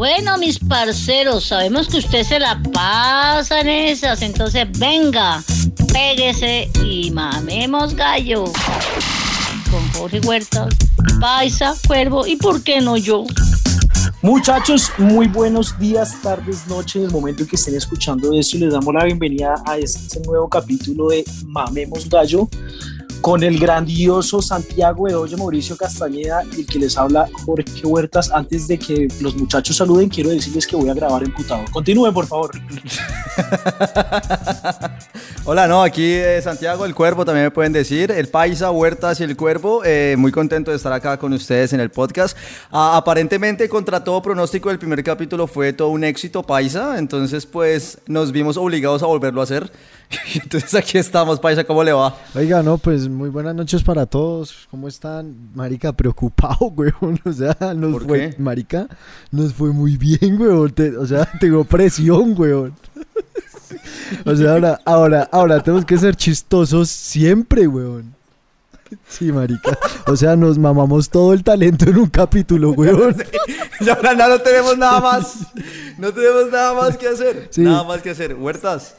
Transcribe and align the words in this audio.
Bueno, 0.00 0.38
mis 0.38 0.58
parceros, 0.58 1.44
sabemos 1.44 1.86
que 1.86 1.98
usted 1.98 2.22
se 2.22 2.38
la 2.38 2.58
pasa 2.72 3.60
en 3.60 3.68
esas, 3.68 4.22
entonces 4.22 4.66
venga, 4.78 5.42
péguese 5.92 6.70
y 6.82 7.10
mamemos 7.10 7.94
gallo. 7.94 8.44
Con 9.70 9.86
Jorge 9.92 10.20
Huerta, 10.20 10.68
Paisa, 11.20 11.74
Cuervo 11.86 12.26
y 12.26 12.36
por 12.36 12.62
qué 12.62 12.80
no 12.80 12.96
yo. 12.96 13.26
Muchachos, 14.22 14.90
muy 14.96 15.28
buenos 15.28 15.78
días, 15.78 16.16
tardes, 16.22 16.66
noches. 16.66 16.96
En 16.96 17.02
el 17.02 17.10
momento 17.10 17.42
en 17.42 17.50
que 17.50 17.56
estén 17.56 17.76
escuchando 17.76 18.32
esto, 18.32 18.56
les 18.56 18.72
damos 18.72 18.94
la 18.94 19.04
bienvenida 19.04 19.62
a 19.66 19.76
este 19.76 20.18
nuevo 20.20 20.48
capítulo 20.48 21.10
de 21.10 21.26
Mamemos 21.44 22.08
Gallo 22.08 22.48
con 23.20 23.42
el 23.42 23.58
grandioso 23.58 24.40
Santiago 24.40 25.08
Edoyo, 25.08 25.36
Mauricio 25.36 25.76
Castañeda 25.76 26.42
el 26.56 26.66
que 26.66 26.78
les 26.78 26.96
habla 26.96 27.28
Jorge 27.44 27.84
Huertas. 27.84 28.30
Antes 28.32 28.66
de 28.68 28.78
que 28.78 29.08
los 29.20 29.36
muchachos 29.36 29.76
saluden, 29.76 30.08
quiero 30.08 30.30
decirles 30.30 30.66
que 30.66 30.76
voy 30.76 30.88
a 30.88 30.94
grabar 30.94 31.22
emputado. 31.22 31.64
Continúen, 31.70 32.14
por 32.14 32.26
favor. 32.26 32.50
Hola, 35.44 35.66
no, 35.66 35.82
aquí 35.82 36.12
eh, 36.14 36.40
Santiago, 36.42 36.84
el 36.84 36.94
Cuervo 36.94 37.24
también 37.24 37.46
me 37.46 37.50
pueden 37.50 37.72
decir, 37.72 38.10
el 38.10 38.28
Paisa, 38.28 38.70
Huertas 38.70 39.20
y 39.20 39.24
el 39.24 39.36
Cuervo. 39.36 39.82
Eh, 39.84 40.14
muy 40.18 40.32
contento 40.32 40.70
de 40.70 40.76
estar 40.76 40.92
acá 40.92 41.18
con 41.18 41.32
ustedes 41.32 41.72
en 41.72 41.80
el 41.80 41.90
podcast. 41.90 42.36
Ah, 42.70 42.96
aparentemente, 42.96 43.68
contra 43.68 44.02
todo 44.02 44.22
pronóstico, 44.22 44.70
el 44.70 44.78
primer 44.78 45.02
capítulo 45.02 45.46
fue 45.46 45.72
todo 45.72 45.88
un 45.88 46.04
éxito, 46.04 46.42
Paisa. 46.42 46.98
Entonces, 46.98 47.46
pues 47.46 47.98
nos 48.06 48.32
vimos 48.32 48.56
obligados 48.56 49.02
a 49.02 49.06
volverlo 49.06 49.40
a 49.40 49.44
hacer. 49.44 49.70
Entonces 50.34 50.74
aquí 50.74 50.98
estamos, 50.98 51.38
Paisa, 51.38 51.62
¿cómo 51.64 51.84
le 51.84 51.92
va? 51.92 52.16
Oiga, 52.34 52.62
no, 52.62 52.78
pues 52.78 53.08
muy 53.08 53.28
buenas 53.28 53.54
noches 53.54 53.82
para 53.82 54.06
todos. 54.06 54.66
¿Cómo 54.70 54.88
están? 54.88 55.34
Marica, 55.54 55.92
preocupado, 55.92 56.66
weón. 56.76 57.20
O 57.24 57.32
sea, 57.32 57.56
nos 57.76 57.92
¿Por 57.92 58.06
fue, 58.06 58.30
qué? 58.30 58.42
marica, 58.42 58.88
nos 59.30 59.54
fue 59.54 59.70
muy 59.72 59.96
bien, 59.96 60.40
weón. 60.40 60.70
Te- 60.72 60.96
o 60.96 61.06
sea, 61.06 61.28
tengo 61.40 61.64
presión, 61.64 62.34
weón. 62.36 62.74
O 64.26 64.34
sea, 64.34 64.52
ahora, 64.52 64.80
ahora, 64.84 65.28
ahora 65.30 65.62
tenemos 65.62 65.84
que 65.84 65.96
ser 65.96 66.16
chistosos 66.16 66.90
siempre, 66.90 67.68
weón. 67.68 68.12
Sí, 69.08 69.32
marica. 69.32 69.78
O 70.06 70.16
sea, 70.16 70.36
nos 70.36 70.58
mamamos 70.58 71.10
todo 71.10 71.32
el 71.32 71.42
talento 71.42 71.88
en 71.88 71.98
un 71.98 72.08
capítulo, 72.08 72.72
weón. 72.72 73.16
Y 73.80 73.88
ahora 73.88 74.14
no, 74.14 74.28
no 74.28 74.38
tenemos 74.40 74.76
nada 74.76 75.00
más. 75.00 75.38
No 75.96 76.12
tenemos 76.12 76.50
nada 76.50 76.74
más 76.74 76.98
que 76.98 77.08
hacer. 77.08 77.48
Sí. 77.50 77.62
Nada 77.62 77.82
más 77.84 78.02
que 78.02 78.10
hacer. 78.10 78.34
Huertas. 78.34 78.94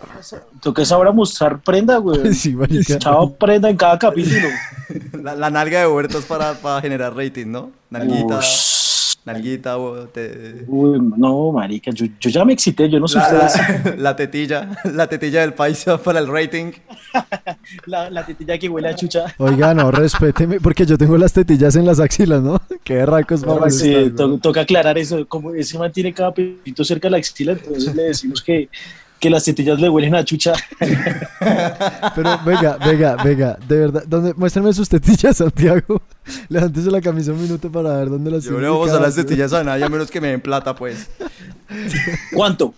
Toca 0.61 0.83
ahora 0.91 1.11
mostrar 1.11 1.61
prenda, 1.61 1.97
güey. 1.97 2.33
Sí, 2.41 2.55
marica. 2.55 2.97
Chao, 2.97 3.31
prenda 3.33 3.69
en 3.69 3.77
cada 3.77 3.99
capítulo. 3.99 4.47
La, 5.13 5.35
la 5.35 5.49
nalga 5.49 5.79
de 5.79 5.87
Huertas 5.87 6.25
para, 6.25 6.53
para 6.55 6.81
generar 6.81 7.15
rating, 7.15 7.47
¿no? 7.47 7.71
Nalguita. 7.89 8.39
Ush. 8.39 8.80
Nalguita, 9.23 9.77
o 9.77 10.07
te- 10.07 10.65
Uy, 10.67 10.99
no, 11.15 11.51
marica, 11.51 11.91
yo, 11.91 12.05
yo 12.19 12.29
ya 12.31 12.43
me 12.43 12.53
excité, 12.53 12.89
yo 12.89 12.99
no 12.99 13.07
sé 13.07 13.19
la, 13.19 13.23
ustedes. 13.45 13.85
la- 13.85 13.95
la 13.97 14.15
tetilla. 14.15 14.69
La 14.95 15.07
tetilla 15.07 15.41
del 15.41 15.53
Paisa 15.53 15.97
para 16.01 16.19
el 16.19 16.27
rating. 16.27 16.71
La, 17.85 18.09
la 18.09 18.25
tetilla 18.25 18.57
que 18.57 18.67
huele 18.69 18.87
a 18.89 18.95
chucha. 18.95 19.25
Oiga, 19.37 19.73
no, 19.73 19.91
respéteme, 19.91 20.59
porque 20.59 20.85
yo 20.85 20.97
tengo 20.97 21.17
las 21.17 21.33
tetillas 21.33 21.75
en 21.75 21.85
las 21.85 21.99
axilas, 21.99 22.41
¿no? 22.41 22.61
Qué 22.83 23.05
racos 23.05 23.43
para 23.43 23.69
Sí, 23.69 24.11
to- 24.15 24.37
toca 24.39 24.61
aclarar 24.61 24.97
eso. 24.97 25.27
Como 25.27 25.53
ese 25.53 25.77
man 25.77 25.91
tiene 25.91 26.13
cada 26.13 26.33
pepito 26.33 26.83
cerca 26.83 27.07
de 27.07 27.11
la 27.11 27.17
axila, 27.17 27.51
entonces 27.53 27.93
le 27.95 28.03
decimos 28.03 28.41
que, 28.41 28.69
que 29.21 29.29
las 29.29 29.45
tetillas 29.45 29.79
le 29.79 29.87
huelen 29.87 30.15
a 30.15 30.25
chucha. 30.25 30.53
Pero 30.79 32.39
venga, 32.43 32.77
venga, 32.77 33.15
venga, 33.23 33.57
de 33.67 33.77
verdad, 33.77 34.03
¿dónde? 34.07 34.33
muéstrame 34.33 34.73
sus 34.73 34.89
tetillas, 34.89 35.37
Santiago. 35.37 36.01
Levántese 36.49 36.89
la 36.89 36.99
camisa 37.01 37.31
un 37.31 37.41
minuto 37.41 37.71
para 37.71 37.97
ver 37.97 38.09
dónde 38.09 38.31
las 38.31 38.43
Yo 38.43 38.53
no 38.53 38.57
vamos 38.57 38.89
a 38.89 38.93
ubicadas, 38.95 39.01
las 39.01 39.15
tetillas 39.15 39.53
a 39.53 39.63
nadie 39.63 39.83
a 39.85 39.89
menos 39.89 40.09
que 40.09 40.19
me 40.19 40.29
den 40.29 40.41
plata, 40.41 40.75
pues. 40.75 41.07
¿Cuánto? 42.33 42.73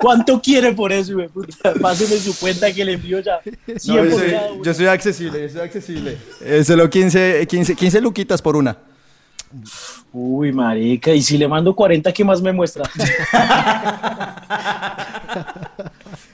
¿Cuánto 0.00 0.40
quiere 0.40 0.72
por 0.72 0.92
eso, 0.92 1.14
güey? 1.14 1.28
Páseme 1.82 2.16
su 2.16 2.38
cuenta 2.38 2.72
que 2.72 2.84
le 2.84 2.92
envío 2.92 3.18
ya. 3.18 3.40
No, 3.66 3.78
100 3.78 3.96
yo, 3.96 4.10
por 4.10 4.20
soy, 4.20 4.30
cada 4.30 4.52
uno. 4.52 4.64
yo 4.64 4.74
soy 4.74 4.86
accesible, 4.86 5.42
yo 5.42 5.48
soy 5.48 5.60
accesible. 5.62 6.16
Eh, 6.42 6.62
solo 6.64 6.88
15, 6.88 7.44
15, 7.48 7.74
15 7.74 8.00
luquitas 8.00 8.40
por 8.40 8.54
una. 8.54 8.78
Uy, 10.12 10.52
marica, 10.52 11.12
y 11.12 11.22
si 11.22 11.36
le 11.36 11.48
mando 11.48 11.74
40, 11.74 12.12
¿qué 12.12 12.24
más 12.24 12.40
me 12.40 12.52
muestra? 12.52 12.84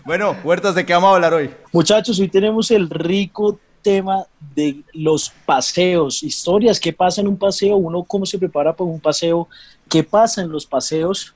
Bueno, 0.06 0.36
Huertas, 0.44 0.76
¿de 0.76 0.86
qué 0.86 0.92
vamos 0.92 1.10
a 1.10 1.14
hablar 1.16 1.34
hoy? 1.34 1.50
Muchachos, 1.72 2.20
hoy 2.20 2.28
tenemos 2.28 2.70
el 2.70 2.88
rico 2.88 3.58
tema 3.82 4.24
de 4.54 4.82
los 4.92 5.32
paseos, 5.44 6.22
historias, 6.22 6.78
qué 6.78 6.92
pasa 6.92 7.20
en 7.20 7.26
un 7.26 7.36
paseo, 7.36 7.76
uno 7.76 8.04
cómo 8.04 8.24
se 8.24 8.38
prepara 8.38 8.72
para 8.72 8.88
un 8.88 9.00
paseo, 9.00 9.48
qué 9.88 10.04
pasa 10.04 10.42
en 10.42 10.50
los 10.50 10.64
paseos 10.64 11.34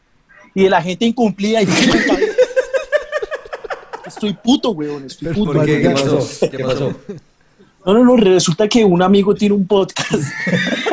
y 0.55 0.63
de 0.63 0.71
la 0.71 0.81
gente 0.81 1.05
incumplida. 1.05 1.63
Y... 1.63 1.69
estoy 4.07 4.35
puto, 4.35 4.71
weón, 4.71 5.07
estoy 5.07 5.35
puto. 5.35 5.53
¿Por 5.53 5.67
qué? 5.67 5.81
¿Qué 5.81 5.89
marica. 5.89 6.13
pasó? 6.13 6.49
¿Qué 6.49 6.59
pasó? 6.61 6.95
No, 7.85 7.95
no, 7.95 8.05
no, 8.05 8.17
resulta 8.17 8.69
que 8.69 8.85
un 8.85 9.03
amigo 9.03 9.35
tiene 9.35 9.57
un 9.57 9.67
podcast. 9.67 10.15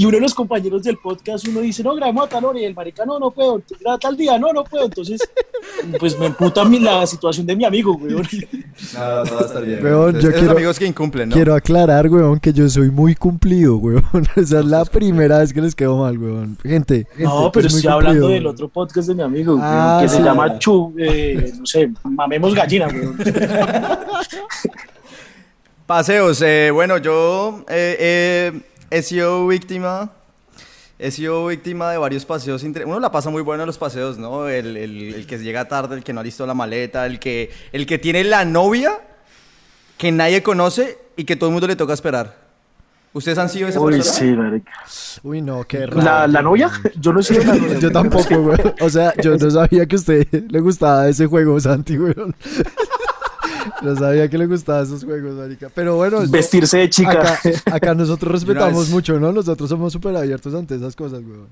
Y 0.00 0.06
uno 0.06 0.16
de 0.16 0.22
los 0.22 0.34
compañeros 0.34 0.82
del 0.82 0.96
podcast, 0.96 1.46
uno 1.46 1.60
dice, 1.60 1.82
no, 1.82 1.94
grabemos 1.94 2.24
a 2.24 2.28
tal 2.30 2.42
hora, 2.46 2.58
y 2.58 2.64
el 2.64 2.74
marica, 2.74 3.04
no, 3.04 3.18
no 3.18 3.30
puedo, 3.30 3.60
graba 3.82 3.98
tal 3.98 4.16
día, 4.16 4.38
no, 4.38 4.50
no 4.50 4.64
puedo. 4.64 4.86
Entonces, 4.86 5.20
pues 5.98 6.18
me 6.18 6.24
emputa 6.24 6.62
a 6.62 6.64
mí 6.64 6.78
la 6.78 7.06
situación 7.06 7.44
de 7.44 7.54
mi 7.54 7.66
amigo, 7.66 7.92
weón. 8.00 8.26
No, 8.94 9.22
todo 9.24 9.34
va 9.36 9.42
a 9.42 9.44
estar 9.44 9.62
bien. 9.62 9.84
Weón, 9.84 10.06
Entonces, 10.16 10.32
yo 10.32 10.38
quiero- 10.38 10.52
amigos 10.52 10.78
que 10.78 10.86
incumplen, 10.86 11.28
¿no? 11.28 11.34
Quiero 11.34 11.54
aclarar, 11.54 12.08
weón, 12.08 12.40
que 12.40 12.50
yo 12.54 12.66
soy 12.70 12.90
muy 12.90 13.14
cumplido, 13.14 13.76
weón. 13.76 14.02
Esa 14.36 14.60
es 14.60 14.64
la 14.64 14.86
primera 14.86 15.40
vez 15.40 15.52
que 15.52 15.60
les 15.60 15.74
quedo 15.74 15.98
mal, 15.98 16.16
weón. 16.16 16.56
Gente, 16.62 17.06
gente, 17.10 17.22
No, 17.24 17.52
pero 17.52 17.66
estoy 17.66 17.86
hablando 17.90 18.28
del 18.28 18.46
otro 18.46 18.70
podcast 18.70 19.06
de 19.06 19.14
mi 19.16 19.22
amigo, 19.22 19.56
weón, 19.56 19.66
Ah, 19.70 19.98
que 20.00 20.08
se 20.08 20.22
llama 20.22 20.58
Chu, 20.58 20.94
eh, 20.98 21.52
no 21.58 21.66
sé, 21.66 21.90
Mamemos 22.04 22.54
Gallina, 22.54 22.86
weón. 22.88 23.18
Paseos, 25.86 26.40
eh, 26.42 26.70
bueno, 26.72 26.98
yo 26.98 27.64
eh, 27.68 27.96
eh, 27.98 28.60
he 28.90 29.02
sido 29.02 29.46
víctima, 29.46 30.10
he 30.98 31.10
sido 31.10 31.46
víctima 31.46 31.90
de 31.92 31.98
varios 31.98 32.24
paseos. 32.26 32.62
Uno 32.62 33.00
la 33.00 33.10
pasa 33.12 33.30
muy 33.30 33.42
bueno 33.42 33.62
en 33.62 33.66
los 33.66 33.78
paseos, 33.78 34.18
¿no? 34.18 34.48
El, 34.48 34.76
el- 34.76 35.14
el 35.14 35.26
que 35.26 35.38
llega 35.38 35.66
tarde, 35.68 35.96
el 35.96 36.04
que 36.04 36.12
no 36.12 36.20
ha 36.20 36.24
listo 36.24 36.46
la 36.46 36.54
maleta, 36.54 37.06
el 37.06 37.18
que, 37.18 37.50
el 37.72 37.86
que 37.86 37.98
tiene 37.98 38.24
la 38.24 38.44
novia 38.44 38.92
que 39.96 40.12
nadie 40.12 40.42
conoce 40.42 40.98
y 41.16 41.24
que 41.24 41.36
todo 41.36 41.50
el 41.50 41.52
mundo 41.52 41.66
le 41.66 41.76
toca 41.76 41.92
esperar. 41.92 42.38
¿Ustedes 43.12 43.38
han 43.38 43.48
sido 43.48 43.66
esa 43.68 43.80
Uy, 43.80 43.94
persona? 43.96 44.14
sí, 44.18 44.24
marica. 44.26 44.72
Uy, 45.24 45.42
no, 45.42 45.64
qué 45.64 45.84
raro. 45.84 46.00
¿La, 46.00 46.26
la 46.28 46.42
novia? 46.42 46.70
Yo 47.00 47.12
no 47.12 47.20
soy 47.22 47.44
la 47.44 47.54
novia. 47.56 47.78
Yo 47.80 47.90
tampoco, 47.90 48.34
weón. 48.36 48.74
O 48.80 48.88
sea, 48.88 49.12
yo 49.20 49.36
no 49.36 49.50
sabía 49.50 49.84
que 49.86 49.96
a 49.96 49.98
usted 49.98 50.26
le 50.48 50.60
gustaba 50.60 51.08
ese 51.08 51.26
juego, 51.26 51.58
Santi, 51.58 51.98
weón. 51.98 52.34
No 53.82 53.96
sabía 53.96 54.28
que 54.28 54.38
le 54.38 54.46
gustaban 54.46 54.84
esos 54.84 55.04
juegos, 55.04 55.34
marica. 55.34 55.68
Pero 55.74 55.96
bueno, 55.96 56.24
yo- 56.24 56.30
Vestirse 56.30 56.78
de 56.78 56.90
chica. 56.90 57.12
acá, 57.34 57.40
acá 57.72 57.94
nosotros 57.94 58.32
respetamos 58.40 58.84
vez- 58.86 58.90
mucho, 58.90 59.18
¿no? 59.18 59.32
Nosotros 59.32 59.68
somos 59.68 59.92
súper 59.92 60.14
abiertos 60.16 60.54
ante 60.54 60.74
esas 60.76 60.94
cosas, 60.96 61.20
weón. 61.20 61.48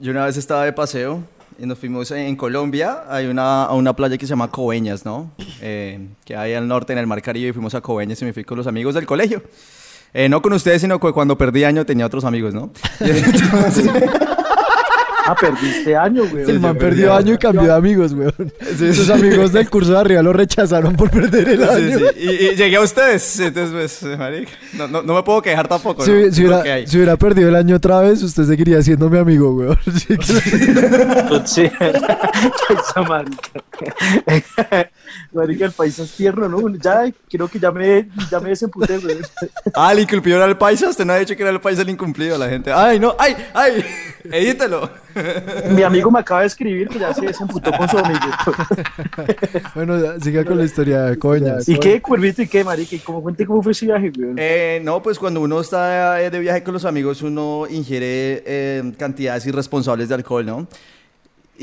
Yo 0.00 0.12
una 0.12 0.24
vez 0.26 0.36
estaba 0.36 0.64
de 0.64 0.72
paseo 0.72 1.20
y 1.58 1.66
nos 1.66 1.78
fuimos 1.78 2.10
en 2.12 2.34
Colombia, 2.36 3.02
hay 3.08 3.26
una, 3.26 3.64
a 3.64 3.74
una 3.74 3.94
playa 3.94 4.16
que 4.16 4.24
se 4.26 4.30
llama 4.30 4.50
Coveñas, 4.50 5.04
¿no? 5.04 5.30
Eh, 5.60 6.08
que 6.24 6.34
hay 6.36 6.54
al 6.54 6.66
norte 6.66 6.92
en 6.92 6.98
el 6.98 7.06
Mar 7.06 7.20
Caribe 7.20 7.48
y 7.50 7.52
fuimos 7.52 7.74
a 7.74 7.80
Coveñas 7.80 8.22
y 8.22 8.24
me 8.24 8.32
fui 8.32 8.44
con 8.44 8.56
los 8.56 8.66
amigos 8.66 8.94
del 8.94 9.04
colegio. 9.06 9.42
Eh, 10.14 10.28
no 10.28 10.40
con 10.42 10.52
ustedes, 10.52 10.80
sino 10.82 10.98
que 11.00 11.10
cuando 11.12 11.36
perdí 11.38 11.64
año 11.64 11.84
tenía 11.84 12.06
otros 12.06 12.24
amigos, 12.24 12.54
¿no? 12.54 12.70
Y 13.00 13.10
entonces- 13.10 13.90
Ah, 15.26 15.34
perdiste 15.38 15.96
año, 15.96 16.22
weón. 16.24 16.50
El 16.50 16.60
man 16.60 16.76
perdió 16.76 17.08
perdí 17.08 17.22
año 17.24 17.34
y 17.34 17.38
cambió 17.38 17.62
de 17.64 17.72
amigos, 17.74 18.12
weón. 18.12 18.34
Sus 18.94 19.08
amigos 19.10 19.52
del 19.52 19.68
curso 19.70 19.92
de 19.92 19.98
arriba 19.98 20.22
lo 20.22 20.32
rechazaron 20.32 20.96
por 20.96 21.10
perder 21.10 21.48
el 21.48 21.58
sí, 21.60 21.68
año. 21.68 21.98
sí. 21.98 22.04
Y, 22.18 22.30
y 22.46 22.54
llegué 22.56 22.76
a 22.76 22.80
ustedes, 22.80 23.38
entonces, 23.40 23.98
pues, 24.00 24.18
marica, 24.18 24.50
no, 24.74 24.88
no, 24.88 25.02
no 25.02 25.14
me 25.14 25.22
puedo 25.22 25.40
quejar 25.42 25.68
tampoco, 25.68 26.04
Si, 26.04 26.10
¿no? 26.10 26.32
si 26.32 26.40
hubiera, 26.42 26.62
que 26.62 26.72
hay. 26.72 26.86
si 26.86 26.96
hubiera 26.96 27.16
perdido 27.16 27.48
el 27.48 27.56
año 27.56 27.76
otra 27.76 28.00
vez, 28.00 28.22
usted 28.22 28.44
seguiría 28.44 28.82
siendo 28.82 29.08
mi 29.10 29.18
amigo, 29.18 29.54
weón. 29.54 29.78
Sí, 29.94 30.16
Sí. 31.44 31.70
Marica. 33.08 33.60
Marica, 35.32 35.64
el 35.66 35.72
país 35.72 35.98
es 35.98 36.10
tierno, 36.12 36.48
¿no? 36.48 36.68
Ya, 36.76 37.04
creo 37.30 37.48
que 37.48 37.58
ya 37.58 37.70
me, 37.70 38.08
ya 38.30 38.40
me 38.40 38.50
desemputé, 38.50 38.98
güey. 38.98 39.18
Ah, 39.74 39.92
el 39.92 40.00
incumplido 40.00 40.38
era 40.38 40.46
el 40.46 40.56
paisa, 40.56 40.88
usted 40.88 41.04
no 41.04 41.12
ha 41.12 41.18
dicho 41.18 41.36
que 41.36 41.42
era 41.42 41.50
el 41.50 41.60
paisa 41.60 41.82
el 41.82 41.90
incumplido, 41.90 42.38
la 42.38 42.48
gente. 42.48 42.72
Ay, 42.72 42.98
no, 43.00 43.14
ay, 43.18 43.34
ay, 43.54 43.84
edítelo. 44.32 44.90
Mi 45.70 45.82
amigo 45.82 46.10
me 46.10 46.20
acaba 46.20 46.40
de 46.40 46.46
escribir 46.46 46.88
que 46.88 46.98
ya 46.98 47.12
se 47.12 47.26
desemputó 47.26 47.72
con 47.72 47.88
su 47.88 47.98
amigo. 47.98 48.20
bueno, 49.74 50.00
ya, 50.00 50.20
siga 50.20 50.44
con 50.44 50.58
la 50.58 50.64
historia 50.64 51.02
de 51.02 51.18
coñas. 51.18 51.68
¿Y 51.68 51.78
qué, 51.78 52.00
Cuervito? 52.00 52.42
¿Y 52.42 52.48
qué, 52.48 52.64
marica? 52.64 52.94
¿Y 52.96 52.98
cómo 53.00 53.22
cuente 53.22 53.46
cómo 53.46 53.62
fue 53.62 53.72
ese 53.72 53.86
viaje, 53.86 54.10
güey? 54.14 54.34
Eh, 54.36 54.80
no, 54.84 55.02
pues 55.02 55.18
cuando 55.18 55.40
uno 55.40 55.60
está 55.60 56.22
eh, 56.22 56.30
de 56.30 56.38
viaje 56.38 56.62
con 56.62 56.74
los 56.74 56.84
amigos, 56.84 57.22
uno 57.22 57.66
ingiere 57.68 58.42
eh, 58.46 58.92
cantidades 58.98 59.46
irresponsables 59.46 60.08
de 60.08 60.14
alcohol, 60.14 60.46
¿no? 60.46 60.66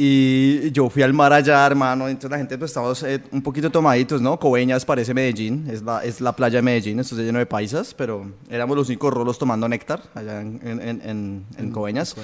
Y 0.01 0.71
yo 0.71 0.89
fui 0.89 1.03
al 1.03 1.13
mar 1.13 1.33
allá, 1.33 1.65
hermano. 1.65 2.07
Entonces 2.07 2.31
la 2.31 2.37
gente, 2.37 2.57
pues 2.57 2.71
estábamos 2.71 3.03
eh, 3.03 3.21
un 3.31 3.41
poquito 3.41 3.69
tomaditos, 3.69 4.21
¿no? 4.21 4.39
Coveñas 4.39 4.85
parece 4.85 5.13
Medellín, 5.13 5.67
es 5.69 5.81
la, 5.83 6.03
es 6.03 6.21
la 6.21 6.33
playa 6.33 6.59
de 6.59 6.61
Medellín, 6.61 6.99
esto 6.99 7.15
está 7.15 7.25
lleno 7.25 7.39
de 7.39 7.45
paisas, 7.45 7.93
pero 7.93 8.31
éramos 8.49 8.77
los 8.77 8.87
únicos 8.87 9.13
rolos 9.13 9.37
tomando 9.37 9.67
néctar 9.67 10.01
allá 10.15 10.39
en, 10.41 10.59
en, 10.63 10.81
en, 10.81 11.01
en- 11.03 11.45
en 11.57 11.71
Coveñas. 11.71 12.15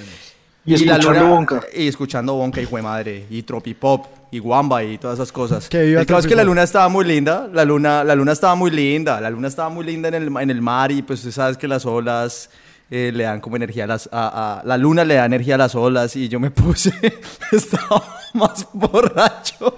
Y 0.68 0.72
la 0.72 0.96
escuchando 0.96 1.12
luna- 1.12 1.24
Bonca. 1.30 1.62
Y 1.76 1.88
escuchando 1.88 2.34
Bonca, 2.34 2.60
hijo 2.62 2.76
de 2.78 2.82
madre. 2.82 3.26
Y 3.30 3.44
Tropipop, 3.44 4.06
y 4.32 4.40
Guamba, 4.40 4.84
y 4.84 4.98
todas 4.98 5.20
esas 5.20 5.32
cosas. 5.32 5.70
Que 5.70 5.84
viva 5.84 6.02
el 6.02 6.08
caso 6.08 6.22
es 6.22 6.28
que 6.28 6.34
la 6.36 6.44
luna 6.44 6.64
estaba 6.64 6.90
muy 6.90 7.06
linda. 7.06 7.48
La 7.54 7.64
luna, 7.66 8.04
la 8.04 8.16
luna 8.16 8.32
estaba 8.32 8.56
muy 8.56 8.72
linda. 8.72 9.22
La 9.22 9.30
luna 9.30 9.48
estaba 9.48 9.70
muy 9.70 9.86
linda 9.86 10.08
en 10.08 10.16
el, 10.16 10.36
en 10.42 10.50
el 10.50 10.62
mar. 10.64 10.92
Y 10.92 11.04
pues 11.04 11.22
tú 11.22 11.32
sabes 11.32 11.56
que 11.58 11.68
las 11.68 11.86
olas 11.86 12.50
eh, 12.92 13.12
le 13.14 13.24
dan 13.24 13.42
como 13.42 13.56
energía 13.56 13.86
a 13.86 13.88
las. 13.88 14.10
a- 14.12 14.60
a- 14.60 14.64
la 14.66 14.78
luna 14.78 15.04
le 15.06 15.16
da 15.16 15.26
energía 15.26 15.56
a 15.56 15.58
las 15.58 15.76
olas. 15.76 16.16
Y 16.16 16.30
yo 16.30 16.40
me 16.40 16.52
puse. 16.52 16.92
estaba 17.52 18.04
más 18.34 18.68
borracho. 18.74 19.78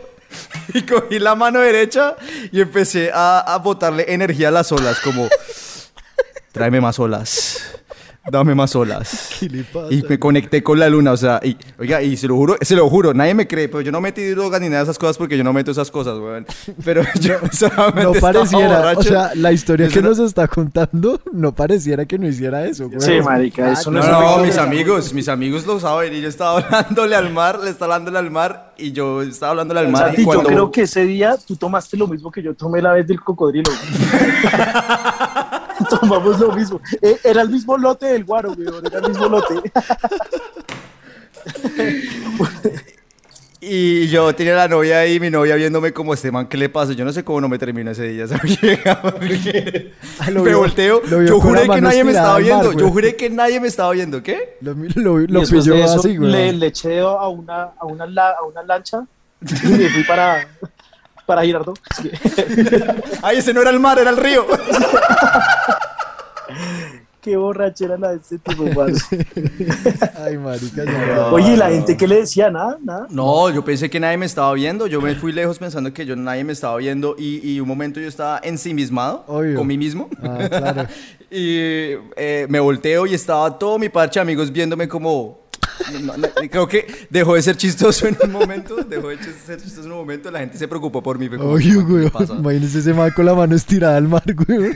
Y 0.74 0.82
cogí 0.84 1.20
la 1.20 1.36
mano 1.36 1.60
derecha 1.62 2.16
y 2.52 2.60
empecé 2.62 3.12
a, 3.14 3.40
a 3.40 3.58
botarle 3.60 4.06
energía 4.14 4.50
a 4.50 4.52
las 4.52 4.72
olas. 4.72 5.00
Como. 5.00 5.28
Tráeme 6.52 6.82
más 6.82 7.00
olas. 7.00 7.80
Dame 8.30 8.56
más 8.56 8.76
olas. 8.76 9.30
¿Qué 9.40 9.48
le 9.50 9.64
pasa? 9.64 9.94
Y 9.94 10.04
me 10.08 10.20
conecté 10.20 10.62
con 10.64 10.80
la 10.80 10.90
luna, 10.90 11.12
o 11.14 11.18
sea, 11.18 11.40
y, 11.44 11.56
oiga, 11.80 12.02
y 12.02 12.18
se 12.18 12.28
lo 12.28 12.36
juro, 12.36 12.58
se 12.62 12.76
lo 12.76 12.90
juro, 12.90 13.14
nadie 13.14 13.34
me 13.34 13.48
cree, 13.48 13.70
pero 13.70 13.82
yo 13.82 13.92
no 13.92 14.02
metí 14.02 14.24
drogas 14.26 14.60
ni 14.62 14.68
nada 14.68 14.80
de 14.80 14.84
esas 14.84 14.98
cosas 15.00 15.18
porque 15.18 15.38
yo 15.38 15.44
no 15.44 15.54
meto 15.54 15.72
esas 15.72 15.90
cosas, 15.92 16.18
weón. 16.18 16.46
Pero 16.84 17.04
yo 17.22 17.36
solamente 17.52 18.04
No 18.04 18.14
pareciera, 18.14 18.94
o 18.96 19.04
sea, 19.04 19.32
la 19.36 19.52
historia 19.52 19.88
que 19.88 20.02
no- 20.02 20.10
nos 20.10 20.20
está 20.20 20.48
contando 20.48 21.22
no 21.32 21.54
pareciera 21.54 22.06
que 22.06 22.18
no 22.18 22.28
hiciera 22.28 22.66
eso, 22.66 22.90
güey. 22.90 23.02
Sí, 23.02 23.22
marica, 23.24 23.72
eso 23.72 23.92
no, 23.92 24.00
No, 24.00 24.06
es 24.06 24.12
no, 24.12 24.20
efecto 24.20 24.44
mis 24.46 24.58
amigos, 24.58 25.14
mis 25.14 25.30
amigos 25.30 25.66
lo 25.66 25.80
saben, 25.80 26.14
y 26.14 26.22
yo 26.22 26.30
estaba 26.30 26.60
hablándole 26.60 27.16
al 27.16 27.32
mar, 27.32 27.60
le 27.64 27.70
estaba 27.70 27.96
hablándole 27.96 28.20
al 28.20 28.32
mar, 28.32 28.74
y 28.78 28.92
yo 28.92 29.22
estaba 29.22 29.52
hablándole 29.52 29.80
al 29.82 29.90
mar, 29.90 30.14
y 30.18 30.24
cuando... 30.24 30.44
yo 30.44 30.50
creo 30.50 30.72
que 30.72 30.82
ese 30.84 31.06
día 31.06 31.36
tú 31.46 31.56
tomaste 31.56 31.98
lo 31.98 32.08
mismo 32.08 32.32
que 32.32 32.42
yo 32.44 32.54
tomé 32.54 32.82
la 32.82 32.94
vez 32.94 33.08
del 33.08 33.22
cocodrilo. 33.22 33.72
Tomamos 35.90 36.40
lo 36.40 36.52
mismo. 36.54 36.80
Eh, 37.02 37.18
Era 37.24 37.42
el 37.42 37.50
mismo 37.50 37.78
lote 37.78 38.06
del 38.08 38.24
guaro, 38.26 38.54
güey. 38.54 38.68
Era 38.86 39.00
el 39.00 39.10
mismo 39.10 39.28
lote. 39.28 39.56
Y 43.60 44.08
yo 44.10 44.36
tenía 44.36 44.54
la 44.56 44.68
novia 44.68 45.00
ahí, 45.00 45.20
mi 45.20 45.32
novia 45.32 45.56
viéndome 45.56 45.92
como 45.92 46.14
este 46.14 46.32
man, 46.32 46.46
¿qué 46.48 46.58
le 46.58 46.70
pasa? 46.70 46.94
Yo 46.94 47.04
no 47.04 47.12
sé 47.12 47.24
cómo 47.24 47.42
no 47.42 47.50
me 47.50 47.58
termina 47.58 47.90
ese 47.92 48.04
día, 48.04 48.26
lo 50.32 50.44
me 50.44 50.50
vio- 50.52 50.60
volteo, 50.60 51.02
yo 51.26 51.40
juré 51.42 51.68
que 51.68 51.82
nadie 51.82 52.04
me 52.04 52.12
estaba 52.12 52.34
mar, 52.34 52.44
viendo, 52.44 52.74
yo 52.74 52.92
juré 52.92 53.16
que 53.16 53.32
nadie 53.32 53.60
me 53.60 53.68
estaba 53.68 53.92
viendo, 53.94 54.22
¿qué? 54.22 54.58
Lo, 54.62 54.76
lo, 54.76 55.42
pilló 55.42 55.84
así, 55.84 56.18
güey. 56.18 56.32
le, 56.32 56.54
le 56.54 56.68
eché 56.68 57.00
a 57.00 57.28
una, 57.30 57.72
a, 57.80 57.86
una, 57.86 58.04
a 58.06 58.44
una 58.44 58.62
lancha 58.64 59.04
y 59.42 59.68
me 59.70 59.90
fui 59.90 60.04
para, 60.04 60.48
para 61.28 61.44
Girardot. 61.44 61.78
Sí. 62.02 62.10
Ay, 63.22 63.38
ese 63.38 63.54
no 63.54 63.62
era 63.62 63.70
el 63.70 63.80
mar, 63.80 64.00
era 64.00 64.10
el 64.10 64.18
río. 64.18 64.48
Qué 67.22 67.36
borrachera 67.36 67.98
la 67.98 68.12
de 68.12 68.18
este 68.18 68.40
tipo, 68.40 68.64
parce. 68.74 69.04
Ay, 70.24 70.38
marica, 70.38 70.86
ya. 70.86 71.28
Oye, 71.28 71.56
¿y 71.56 71.58
la 71.58 71.70
gente 71.70 71.98
qué 71.98 72.08
le 72.08 72.22
decía? 72.22 72.50
Nada, 72.50 72.78
nada. 72.82 73.08
No, 73.10 73.50
yo 73.50 73.66
pensé 73.66 73.90
que 73.90 74.00
nadie 74.00 74.16
me 74.16 74.26
estaba 74.26 74.54
viendo. 74.54 74.88
Yo 74.88 75.02
me 75.02 75.14
fui 75.14 75.34
lejos 75.34 75.60
pensando 75.60 75.92
que 75.92 76.06
yo 76.06 76.16
nadie 76.16 76.46
me 76.46 76.54
estaba 76.54 76.78
viendo 76.78 77.18
y, 77.20 77.46
y 77.46 77.60
un 77.60 77.68
momento 77.68 78.00
yo 78.00 78.08
estaba 78.08 78.40
ensimismado 78.42 79.26
Obvio. 79.28 79.58
con 79.58 79.68
mí 79.68 79.78
mismo. 79.78 80.10
Ah, 80.24 80.48
claro. 80.48 80.88
y 81.30 81.96
eh, 82.16 82.46
me 82.48 82.62
volteo 82.62 83.06
y 83.06 83.14
estaba 83.14 83.60
todo 83.60 83.78
mi 83.78 83.90
parche 83.90 84.20
de 84.20 84.22
amigos 84.22 84.50
viéndome 84.50 84.88
como... 84.88 85.47
no, 86.02 86.18
no, 86.18 86.28
creo 86.50 86.68
que 86.68 86.88
dejó 87.10 87.36
de 87.36 87.42
ser 87.42 87.58
chistoso 87.58 88.08
en 88.08 88.18
un 88.24 88.32
momento, 88.32 88.76
dejó 88.78 89.10
de 89.10 89.18
ser 89.18 89.62
chistoso 89.62 89.86
en 89.86 89.92
un 89.92 89.98
momento, 90.00 90.30
la 90.32 90.40
gente 90.40 90.58
se 90.58 90.68
preocupó 90.68 91.02
por 91.02 91.18
mí. 91.20 91.28
fue 91.30 91.38
como, 91.38 91.52
Oye, 91.52 91.70
¿qué 91.72 91.76
güey. 91.78 92.12
Imagínese 92.40 92.80
ese 92.80 92.94
man 92.94 93.12
con 93.16 93.26
la 93.26 93.34
mano 93.36 93.56
estirada 93.56 93.98
al 93.98 94.08
mar, 94.08 94.24
güey. 94.34 94.72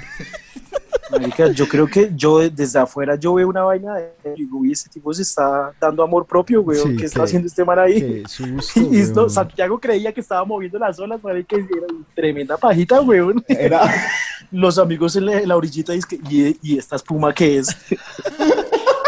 Marica, 1.12 1.51
yo 1.51 1.68
creo 1.68 1.88
que 1.88 2.09
yo 2.15 2.39
de- 2.39 2.50
desde 2.50 2.80
afuera 2.80 3.15
yo 3.18 3.33
veo 3.33 3.50
una 3.50 3.63
vaina 3.63 3.95
de 3.95 4.13
y 4.33 4.44
digo, 4.44 4.59
uy, 4.59 4.71
este 4.71 4.89
tipo 4.89 5.13
se 5.13 5.24
está 5.24 5.74
dando 5.80 6.03
amor 6.03 6.25
propio, 6.25 6.62
güey. 6.63 6.80
Sí, 6.80 6.95
¿Qué 6.95 7.06
está 7.06 7.19
qué- 7.19 7.24
haciendo 7.25 7.48
este 7.50 7.65
man 7.65 7.80
ahí? 7.80 8.00
Qué 8.00 8.24
susto, 8.30 8.80
Y 8.80 8.98
esto. 9.00 9.30
Santiago 9.30 9.77
creía 9.77 10.13
que 10.13 10.21
estaba 10.21 10.45
moviendo 10.45 10.80
las 10.80 10.98
olas, 11.00 11.21
marica, 11.21 11.57
y 11.57 11.59
era 11.63 11.88
tremenda 12.15 12.56
pajita, 12.57 13.01
weón. 13.01 13.44
Los 14.51 14.77
amigos 14.77 15.15
en 15.18 15.25
la, 15.25 15.39
en 15.42 15.48
la 15.50 15.56
orillita 15.57 15.92
dicen, 15.94 16.21
¿y, 16.30 16.57
¿y 16.62 16.77
esta 16.77 16.95
espuma 16.95 17.33
qué 17.33 17.57
es? 17.59 17.68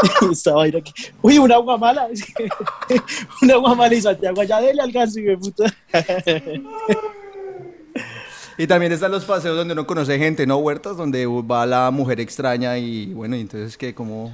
y 0.22 0.34
esta 0.34 0.54
vaina 0.54 0.82
que, 0.82 0.92
uy, 1.22 1.38
una 1.38 1.56
agua 1.56 1.78
mala. 1.78 2.08
una 3.42 3.54
agua 3.54 3.76
mala 3.76 3.96
y 3.96 4.02
Santiago 4.02 4.42
allá 4.42 4.62
dele 4.62 4.82
al 4.82 4.92
gas, 4.92 5.14
güey, 5.16 5.38
puta. 5.38 5.74
Y 8.56 8.68
también 8.68 8.92
están 8.92 9.12
los 9.12 9.26
paseos 9.26 9.58
donde 9.58 9.74
uno 9.74 9.88
conoce 9.88 10.20
gente, 10.20 10.46
¿no? 10.46 10.58
Huertas, 10.58 10.96
donde 10.96 11.26
va 11.26 11.66
la 11.66 11.90
mujer 11.90 12.20
extraña 12.20 12.78
y 12.78 13.12
bueno, 13.14 13.36
y 13.36 13.42
entonces 13.42 13.78
que 13.78 13.96
como... 13.96 14.32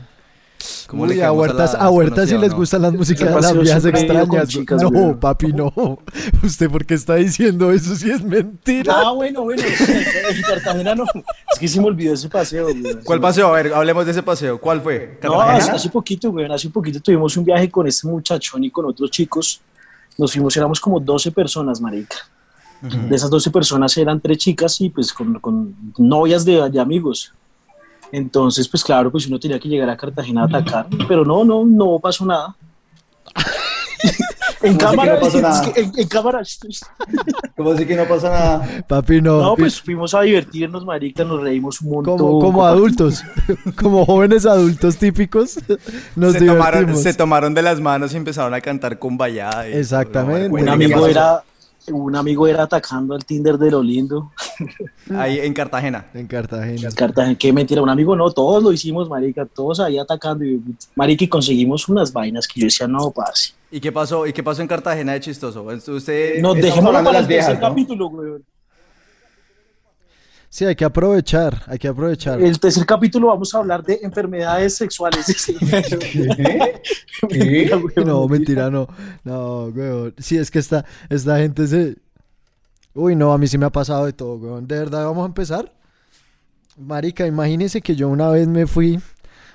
¿Cómo 0.89 1.03
Uy, 1.03 1.18
a 1.18 1.25
caemos 1.25 1.38
huertas, 1.38 1.74
la 1.74 1.80
a 1.81 1.89
huertas 1.91 2.30
si 2.30 2.33
desconocida, 2.33 2.39
les 2.41 2.51
no? 2.51 2.57
gustan 2.57 2.81
las 2.81 2.94
músicas 2.94 3.41
las 3.44 3.57
vías 3.59 3.86
extrañas. 3.86 4.47
chicas, 4.47 4.81
no, 4.81 5.19
papi, 5.19 5.53
no. 5.53 5.71
¿Usted 6.44 6.68
por 6.68 6.83
qué 6.83 6.95
está 6.95 7.13
diciendo 7.13 7.71
eso 7.71 7.95
si 7.95 8.09
es 8.09 8.24
mentira? 8.24 8.91
Ah, 8.95 9.12
bueno, 9.12 9.44
bueno. 9.44 9.62
En 9.62 10.41
Cartagena 10.41 10.95
no. 10.95 11.03
Es 11.53 11.59
que 11.59 11.68
se 11.68 11.80
me 11.80 11.86
olvidó 11.86 12.15
ese 12.15 12.27
paseo, 12.27 12.63
güey. 12.63 13.03
¿Cuál 13.03 13.21
paseo? 13.21 13.50
A 13.50 13.62
ver, 13.62 13.71
hablemos 13.71 14.03
de 14.03 14.13
ese 14.13 14.24
paseo. 14.24 14.59
¿Cuál 14.59 14.81
fue? 14.81 15.19
No, 15.21 15.39
hace, 15.39 15.69
hace 15.69 15.89
poquito, 15.89 16.31
güey, 16.31 16.51
hace 16.51 16.71
poquito 16.71 17.00
tuvimos 17.00 17.38
un 17.38 17.45
viaje 17.45 17.69
con 17.69 17.86
este 17.88 18.07
muchachón 18.07 18.63
y 18.63 18.71
con 18.71 18.86
otros 18.86 19.12
chicos. 19.12 19.62
Nos 20.18 20.31
fuimos, 20.33 20.57
éramos 20.57 20.80
como 20.80 21.00
12 21.00 21.31
personas, 21.31 21.80
marica. 21.80 22.18
De 22.81 23.15
esas 23.15 23.30
12 23.30 23.51
personas 23.51 23.95
eran 23.95 24.19
tres 24.19 24.39
chicas 24.39 24.81
y 24.81 24.89
pues 24.89 25.13
con, 25.13 25.39
con 25.39 25.75
novias 26.00 26.45
de, 26.45 26.68
de 26.68 26.80
amigos. 26.80 27.31
Entonces, 28.12 28.68
pues 28.68 28.84
claro, 28.84 29.12
pues 29.12 29.28
uno 29.28 29.40
tenía 29.40 29.60
que 29.60 29.70
llegar 29.70 29.90
a 29.90 29.98
Cartagena 29.98 30.44
a 30.44 30.46
atacar, 30.46 30.88
pero 31.08 31.24
no, 31.24 31.44
no, 31.44 31.66
no 31.66 32.00
pasó 32.00 32.26
nada. 32.26 32.56
en 34.62 34.78
¿Cómo 34.78 34.90
así 34.90 34.98
que 34.98 34.98
cámara, 34.98 35.14
no 35.14 35.20
pasó 35.20 35.38
es 35.38 35.44
nada? 35.44 35.72
que 35.74 35.82
en, 35.82 35.92
en 35.96 36.08
cámara. 36.08 36.42
¿Cómo 37.56 37.72
así 37.72 37.86
que 37.86 37.96
no 37.96 38.06
pasa 38.06 38.30
nada? 38.30 38.86
Papi, 38.88 39.22
no. 39.22 39.42
No, 39.42 39.56
pues 39.56 39.82
fuimos 39.82 40.14
a 40.14 40.22
divertirnos, 40.22 40.86
marica, 40.86 41.24
nos 41.24 41.42
reímos 41.42 41.82
un 41.82 41.92
montón. 41.92 42.18
como, 42.18 42.40
como 42.40 42.66
adultos, 42.66 43.24
como 43.76 44.06
jóvenes 44.06 44.46
adultos 44.46 44.98
típicos, 44.98 45.60
nos 46.16 46.34
se, 46.34 46.40
tomaron, 46.46 46.80
divertimos. 46.82 47.04
se 47.04 47.14
tomaron 47.14 47.54
de 47.54 47.62
las 47.62 47.80
manos 47.80 48.14
y 48.14 48.18
empezaron 48.18 48.54
a 48.54 48.62
cantar 48.62 48.98
con 48.98 49.18
vallada. 49.18 49.68
Exactamente. 49.68 50.50
Un 50.50 50.68
amigo 50.68 51.06
¿qué 51.06 51.12
era, 51.12 51.44
un 51.92 52.16
amigo 52.16 52.48
era 52.48 52.64
atacando 52.64 53.16
al 53.16 53.26
Tinder 53.26 53.58
de 53.58 53.72
lo 53.72 53.84
lindo. 53.84 54.32
Ahí 55.16 55.40
en 55.40 55.54
Cartagena. 55.54 56.08
En 56.14 56.28
Cartagena. 56.28 56.90
Cartagena, 56.96 57.36
qué 57.38 57.54
mentira, 57.54 57.82
un 57.82 57.90
amigo 57.90 58.16
no, 58.16 58.32
todos 58.32 58.64
lo 58.64 58.72
hicimos, 58.72 59.10
marica, 59.10 59.46
todos 59.46 59.80
ahí 59.80 59.98
atacando. 59.98 60.46
Y, 60.46 60.62
marica, 60.96 61.24
y 61.24 61.28
conseguimos 61.28 61.88
unas 61.89 62.12
vainas 62.12 62.48
que 62.48 62.62
yo 62.62 62.66
decía, 62.66 62.88
no, 62.88 63.12
parce. 63.12 63.54
¿Y 63.72 63.80
qué 63.80 63.92
pasó? 63.92 64.25
¿Y 64.25 64.34
qué 64.34 64.44
pasó 64.44 64.62
en 64.62 64.68
Cartagena 64.68 65.13
de 65.13 65.20
chistoso? 65.20 65.63
Usted... 65.63 66.42
No, 66.42 66.54
estamos 66.54 66.56
dejémoslo 66.56 66.98
hablando 66.98 67.12
de 67.12 67.13
para 67.13 67.20
las 67.20 67.22
el 67.22 67.28
viejas, 67.28 67.48
tercer 67.48 67.62
¿no? 67.62 67.70
capítulo, 67.70 68.10
güey. 68.10 68.32
Sí, 70.51 70.66
hay 70.66 70.75
que 70.75 70.84
aprovechar, 70.84 71.62
hay 71.68 71.78
que 71.78 71.88
aprovechar. 71.88 72.42
El 72.42 72.60
tercer 72.60 72.84
capítulo 72.84 73.28
vamos 73.28 73.54
a 73.54 73.60
hablar 73.60 73.84
de 73.84 74.00
enfermedades 74.01 74.75
sexuales. 74.75 75.28
No, 77.98 78.28
mentira, 78.28 78.70
no. 78.70 78.88
No, 79.24 79.66
weón. 79.66 80.13
Sí, 80.18 80.38
es 80.38 80.50
que 80.50 80.60
esta, 80.60 80.86
esta 81.10 81.38
gente 81.38 81.68
se... 81.68 81.98
Uy, 83.00 83.15
no, 83.15 83.32
a 83.32 83.38
mí 83.38 83.48
sí 83.48 83.58
me 83.58 83.65
ha 83.65 83.70
pasado 83.70 84.06
de 84.06 84.12
todo, 84.12 84.36
weón. 84.36 84.68
¿De 84.68 84.77
verdad 84.77 85.06
vamos 85.06 85.24
a 85.24 85.27
empezar? 85.27 85.72
Marica, 86.77 87.25
imagínese 87.25 87.82
que 87.82 87.96
yo 87.96 88.10
una 88.10 88.29
vez 88.29 88.48
me 88.50 88.68
fui 88.68 89.00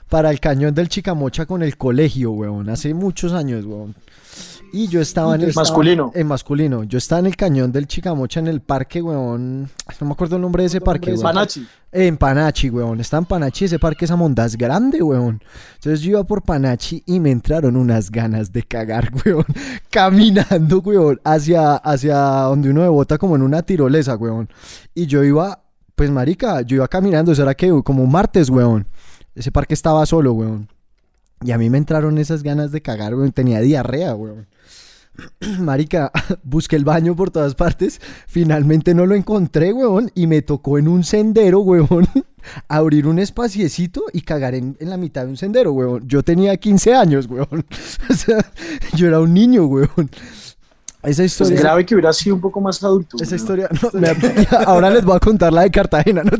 para 0.09 0.31
el 0.31 0.41
cañón 0.41 0.75
del 0.75 0.89
Chicamocha 0.89 1.45
con 1.45 1.63
el 1.63 1.77
colegio, 1.77 2.31
weón. 2.31 2.71
Hace 2.71 2.95
muchos 2.95 3.35
años, 3.35 3.67
weón. 3.67 3.95
Y 4.73 4.89
yo 4.89 5.01
estaba 5.01 5.35
en 5.35 5.43
el... 5.43 5.55
Masculino. 5.55 6.11
En 6.15 6.27
masculino. 6.27 6.85
Yo 6.85 6.99
estaba 6.99 7.21
en 7.21 7.27
el 7.27 7.37
cañón 7.37 7.71
del 7.71 7.87
Chicamocha 7.87 8.41
en 8.41 8.49
el 8.49 8.61
parque, 8.61 9.01
weón. 9.01 9.71
No 10.01 10.07
me 10.07 10.13
acuerdo 10.13 10.37
el 10.37 10.43
nombre 10.43 10.63
de 10.63 10.67
ese 10.67 10.81
parque, 10.81 11.11
weón. 11.11 11.23
Panachi. 11.23 11.67
En 11.93 12.17
Panachi, 12.17 12.71
weón. 12.71 13.01
Está 13.01 13.19
en 13.19 13.25
Panachi, 13.25 13.67
ese 13.67 13.79
parque 13.79 14.05
esa 14.05 14.17
monda 14.17 14.45
es 14.45 14.57
grande, 14.57 15.03
weón. 15.03 15.41
Entonces 15.75 16.01
yo 16.01 16.11
iba 16.11 16.25
por 16.25 16.43
Panachi 16.43 17.03
y 17.07 17.21
me 17.21 17.31
entraron 17.31 17.77
unas 17.77 18.11
ganas 18.11 18.53
de 18.53 18.63
cagar, 18.65 19.13
weón. 19.25 19.47
Caminando, 19.91 20.81
weón, 20.81 21.21
hacia, 21.25 21.77
hacia 21.77 22.17
donde 22.17 22.71
uno 22.71 22.91
bota 22.91 23.17
como 23.17 23.37
en 23.37 23.43
una 23.43 23.63
tirolesa, 23.63 24.17
weón. 24.17 24.49
Y 24.95 25.07
yo 25.07 25.23
iba, 25.23 25.63
pues 25.95 26.11
marica, 26.11 26.63
yo 26.63 26.77
iba 26.77 26.89
caminando, 26.89 27.31
eso 27.33 27.43
era 27.43 27.55
que 27.55 27.69
como 27.85 28.03
un 28.03 28.11
martes, 28.11 28.51
weón. 28.51 28.89
Ese 29.35 29.53
parque 29.53 29.75
estaba 29.75 30.05
solo, 30.07 30.33
weón. 30.33 30.69
Y 31.45 31.53
a 31.53 31.59
mí 31.59 31.69
me 31.69 31.77
entraron 31.77 32.17
esas 32.17 32.43
ganas 32.43 32.73
de 32.73 32.81
cagar, 32.81 33.15
weón. 33.15 33.33
Tenía 33.33 33.61
diarrea, 33.61 34.15
weón. 34.15 34.47
Marica, 35.61 36.11
busqué 36.43 36.77
el 36.77 36.85
baño 36.85 37.15
por 37.15 37.31
todas 37.31 37.55
partes. 37.55 38.01
Finalmente 38.27 38.95
no 38.95 39.05
lo 39.05 39.15
encontré, 39.15 39.73
weón. 39.75 40.11
Y 40.15 40.27
me 40.27 40.41
tocó 40.41 40.79
en 40.79 40.89
un 40.89 41.05
sendero, 41.05 41.61
weón. 41.61 42.09
abrir 42.69 43.07
un 43.07 43.19
espaciecito 43.19 44.05
y 44.13 44.23
cagar 44.23 44.55
en, 44.55 44.77
en 44.81 44.89
la 44.89 44.97
mitad 44.97 45.25
de 45.25 45.31
un 45.31 45.37
sendero, 45.37 45.73
weón. 45.73 46.09
Yo 46.09 46.23
tenía 46.23 46.57
15 46.57 46.95
años, 46.95 47.27
weón. 47.27 47.67
O 48.09 48.15
sea, 48.15 48.39
yo 48.97 49.07
era 49.07 49.21
un 49.21 49.35
niño, 49.35 49.67
weón. 49.67 50.11
Esa 51.05 51.23
Pues 51.23 51.33
historia... 51.33 51.61
grave 51.61 51.85
que 51.87 51.95
hubiera 51.95 52.13
sido 52.13 52.35
un 52.37 52.41
poco 52.41 52.61
más 52.61 52.83
adulto. 52.83 53.17
Esa 53.23 53.37
historia... 53.37 53.69
no, 53.83 53.91
me- 54.01 54.17
ahora 54.67 54.91
les 54.91 55.05
voy 55.05 55.17
a 55.17 55.21
contar 55.21 55.53
la 55.53 55.63
de 55.63 55.71
Cartagena. 55.71 56.23
¿no? 56.25 56.31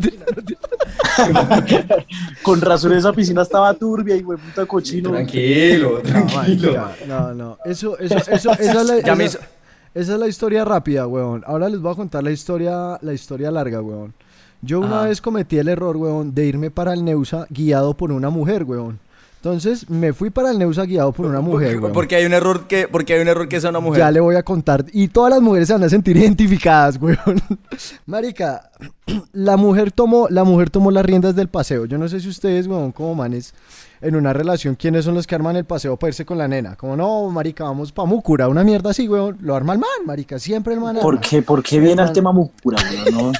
Con 2.43 2.61
razón 2.61 2.93
esa 2.93 3.13
piscina 3.13 3.43
estaba 3.43 3.73
turbia 3.75 4.17
y 4.17 4.23
güey, 4.23 4.39
puta 4.39 4.67
cochino. 4.67 5.11
Tranquilo, 5.11 6.01
tranquilo. 6.01 6.89
No, 7.07 7.35
no. 7.35 7.59
Eso, 7.65 7.99
eso, 7.99 8.17
eso, 8.17 8.53
esa 8.53 8.81
es 8.81 8.87
la, 8.87 9.01
Ya 9.05 9.15
me 9.15 9.25
esa- 9.25 9.39
hizo- 9.39 9.47
esa 9.95 10.15
es 10.15 10.19
la 10.19 10.27
historia 10.29 10.65
rápida, 10.65 11.07
weón. 11.07 11.45
Ahora 11.47 11.69
les 11.69 11.81
voy 11.81 11.93
a 11.93 11.95
contar 11.95 12.25
la 12.25 12.33
historia, 12.33 12.99
la 13.01 13.13
historia 13.13 13.51
larga, 13.51 13.81
weón. 13.81 14.13
Yo 14.61 14.81
una 14.81 15.01
Ajá. 15.01 15.09
vez 15.09 15.21
cometí 15.21 15.59
el 15.59 15.69
error, 15.69 15.97
weón, 15.97 16.35
de 16.35 16.47
irme 16.47 16.71
para 16.71 16.95
el 16.95 17.05
Neusa 17.05 17.47
guiado 17.51 17.95
por 17.95 18.11
una 18.11 18.31
mujer, 18.31 18.65
weón. 18.65 18.99
Entonces 19.45 19.91
me 19.91 20.15
fui 20.15 20.31
para 20.31 20.51
el 20.53 20.59
Neusa 20.59 20.87
guiado 20.87 21.13
por 21.13 21.27
una 21.27 21.43
mujer, 21.43 21.79
weón. 21.79 21.93
Porque 21.93 22.17
hay 22.17 22.25
un 22.25 22.33
error 22.33 22.67
que, 22.67 22.89
porque 22.89 23.13
hay 23.13 23.21
un 23.21 23.29
error 23.29 23.47
que 23.47 23.57
es 23.57 23.65
una 23.65 23.79
mujer. 23.79 23.99
Ya 23.99 24.11
le 24.11 24.21
voy 24.21 24.37
a 24.37 24.43
contar. 24.43 24.87
Y 24.91 25.09
todas 25.09 25.31
las 25.31 25.43
mujeres 25.43 25.69
se 25.69 25.75
van 25.75 25.83
a 25.85 25.91
sentir 25.91 26.17
identificadas, 26.17 26.99
weón. 26.99 27.43
Marica, 28.07 28.71
la 29.33 29.59
mujer 29.59 29.93
tomó, 29.93 30.29
la 30.31 30.45
mujer 30.45 30.71
tomó 30.71 30.91
las 30.91 31.05
riendas 31.05 31.37
del 31.37 31.49
paseo. 31.49 31.85
Yo 31.85 31.99
no 31.99 32.09
sé 32.09 32.21
si 32.21 32.29
ustedes, 32.31 32.67
weón, 32.67 32.91
como 32.93 33.15
manes, 33.15 33.53
en 34.01 34.17
una 34.17 34.33
relación, 34.33 34.77
¿quiénes 34.77 35.05
son 35.05 35.13
los 35.13 35.27
que 35.27 35.35
arman 35.35 35.57
el 35.57 35.67
paseo 35.67 35.99
para 35.99 36.09
irse 36.09 36.25
con 36.25 36.39
la 36.39 36.49
nena? 36.49 36.77
Como 36.77 36.97
no, 36.97 37.29
marica, 37.29 37.65
vamos 37.65 37.93
pa' 37.93 38.07
Múcura, 38.07 38.49
una 38.49 38.65
mierda 38.65 38.93
así, 38.93 39.07
weón. 39.07 39.37
Lo 39.43 39.55
arma 39.55 39.75
el 39.75 39.79
man, 39.79 40.07
marica, 40.07 40.39
siempre 40.39 40.73
el 40.73 40.81
man. 40.81 40.97
¿Por 41.03 41.17
arma. 41.17 41.21
qué, 41.21 41.43
¿Por 41.43 41.63
qué 41.63 41.81
viene 41.81 42.01
al 42.01 42.15
tema 42.15 42.33
Mucura, 42.33 42.79
güey? 42.83 43.13
No, 43.13 43.31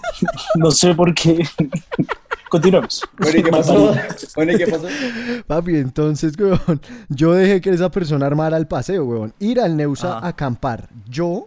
no 0.54 0.70
sé 0.70 0.94
por 0.94 1.14
qué. 1.14 1.46
Continuamos. 2.50 3.02
Bueno, 3.16 3.38
¿y 3.38 3.42
qué 3.42 3.50
pasó? 3.50 3.94
Bueno, 4.34 4.52
¿y 4.52 4.56
qué 4.58 4.66
pasó? 4.66 4.88
Papi, 5.46 5.76
entonces, 5.76 6.34
weón, 6.38 6.80
yo 7.08 7.32
dejé 7.32 7.60
que 7.60 7.70
esa 7.70 7.90
persona 7.90 8.26
armara 8.26 8.56
el 8.56 8.66
paseo, 8.66 9.04
weón. 9.04 9.32
Ir 9.38 9.60
al 9.60 9.76
Neusa 9.76 10.18
Ajá. 10.18 10.26
a 10.26 10.28
acampar. 10.30 10.88
Yo 11.08 11.46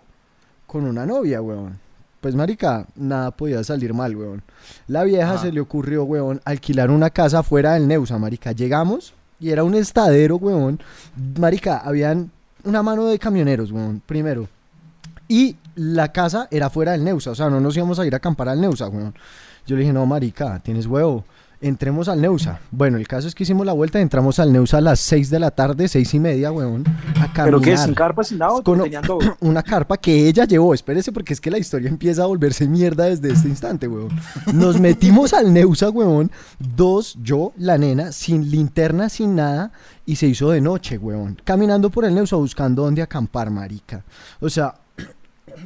con 0.66 0.86
una 0.86 1.06
novia, 1.06 1.42
weón. 1.42 1.78
Pues, 2.22 2.36
marica, 2.36 2.88
nada 2.96 3.32
podía 3.32 3.64
salir 3.66 3.94
mal, 3.94 4.16
weón. 4.16 4.44
La 4.88 5.04
vieja 5.04 5.34
Ajá. 5.34 5.42
se 5.42 5.52
le 5.52 5.60
ocurrió, 5.60 6.06
weón, 6.06 6.42
alquilar 6.46 6.90
una 6.90 7.10
casa 7.10 7.44
fuera 7.44 7.74
del 7.74 7.88
Neusa, 7.88 8.18
marica. 8.18 8.54
Llegamos 8.54 9.14
y 9.42 9.50
era 9.50 9.66
un 9.66 9.76
estadero, 9.76 10.38
weón. 10.38 10.80
Marica, 11.38 11.80
habían 11.80 12.32
una 12.64 12.82
mano 12.82 13.08
de 13.08 13.20
camioneros, 13.20 13.72
weón, 13.74 14.02
primero. 14.06 14.48
Y 15.28 15.58
la 15.76 16.14
casa 16.14 16.48
era 16.50 16.70
fuera 16.70 16.94
del 16.94 17.04
Neusa, 17.04 17.32
o 17.32 17.36
sea, 17.36 17.50
no 17.50 17.60
nos 17.60 17.76
íbamos 17.76 18.00
a 18.00 18.06
ir 18.06 18.14
a 18.14 18.18
acampar 18.18 18.48
al 18.48 18.62
Neusa, 18.62 18.88
weón. 18.88 19.14
Yo 19.66 19.76
le 19.76 19.82
dije, 19.82 19.94
no, 19.94 20.06
marica, 20.06 20.60
tienes 20.60 20.86
huevo. 20.88 21.24
Entremos 21.62 22.10
al 22.10 22.20
Neusa. 22.20 22.60
Bueno, 22.72 22.98
el 22.98 23.08
caso 23.08 23.26
es 23.26 23.34
que 23.34 23.44
hicimos 23.44 23.66
la 23.66 23.72
vuelta, 23.72 24.02
entramos 24.02 24.38
al 24.38 24.52
Neusa 24.52 24.80
a 24.80 24.82
las 24.82 25.00
6 25.00 25.30
de 25.30 25.40
la 25.40 25.50
tarde, 25.50 25.88
seis 25.88 26.14
y 26.14 26.20
media, 26.20 26.52
weón. 26.52 26.84
A 27.22 27.32
caminar. 27.32 27.46
¿Pero 27.46 27.62
qué? 27.62 27.78
¿Sin 27.78 27.94
carpa, 27.94 28.22
sin 28.26 28.40
nada? 28.40 28.62
Con- 28.62 28.84
todo. 29.08 29.20
Una 29.40 29.64
carpa 29.64 29.96
que 29.96 30.28
ella 30.28 30.44
llevó. 30.44 30.74
Espérese, 30.74 31.14
porque 31.14 31.32
es 31.32 31.40
que 31.40 31.50
la 31.50 31.58
historia 31.58 31.88
empieza 31.88 32.24
a 32.24 32.26
volverse 32.26 32.68
mierda 32.68 33.06
desde 33.06 33.32
este 33.32 33.48
instante, 33.48 33.88
weón. 33.88 34.10
Nos 34.54 34.78
metimos 34.78 35.32
al 35.32 35.54
Neusa, 35.54 35.90
weón. 35.90 36.32
Dos, 36.60 37.18
yo, 37.24 37.54
la 37.56 37.78
nena, 37.78 38.12
sin 38.12 38.52
linterna, 38.52 39.08
sin 39.08 39.34
nada. 39.38 39.72
Y 40.06 40.18
se 40.18 40.28
hizo 40.28 40.50
de 40.50 40.60
noche, 40.60 40.98
weón. 40.98 41.40
Caminando 41.46 41.90
por 41.90 42.04
el 42.04 42.14
Neusa 42.14 42.36
buscando 42.36 42.84
dónde 42.84 43.02
acampar, 43.02 43.50
marica. 43.50 44.04
O 44.42 44.50
sea, 44.50 44.76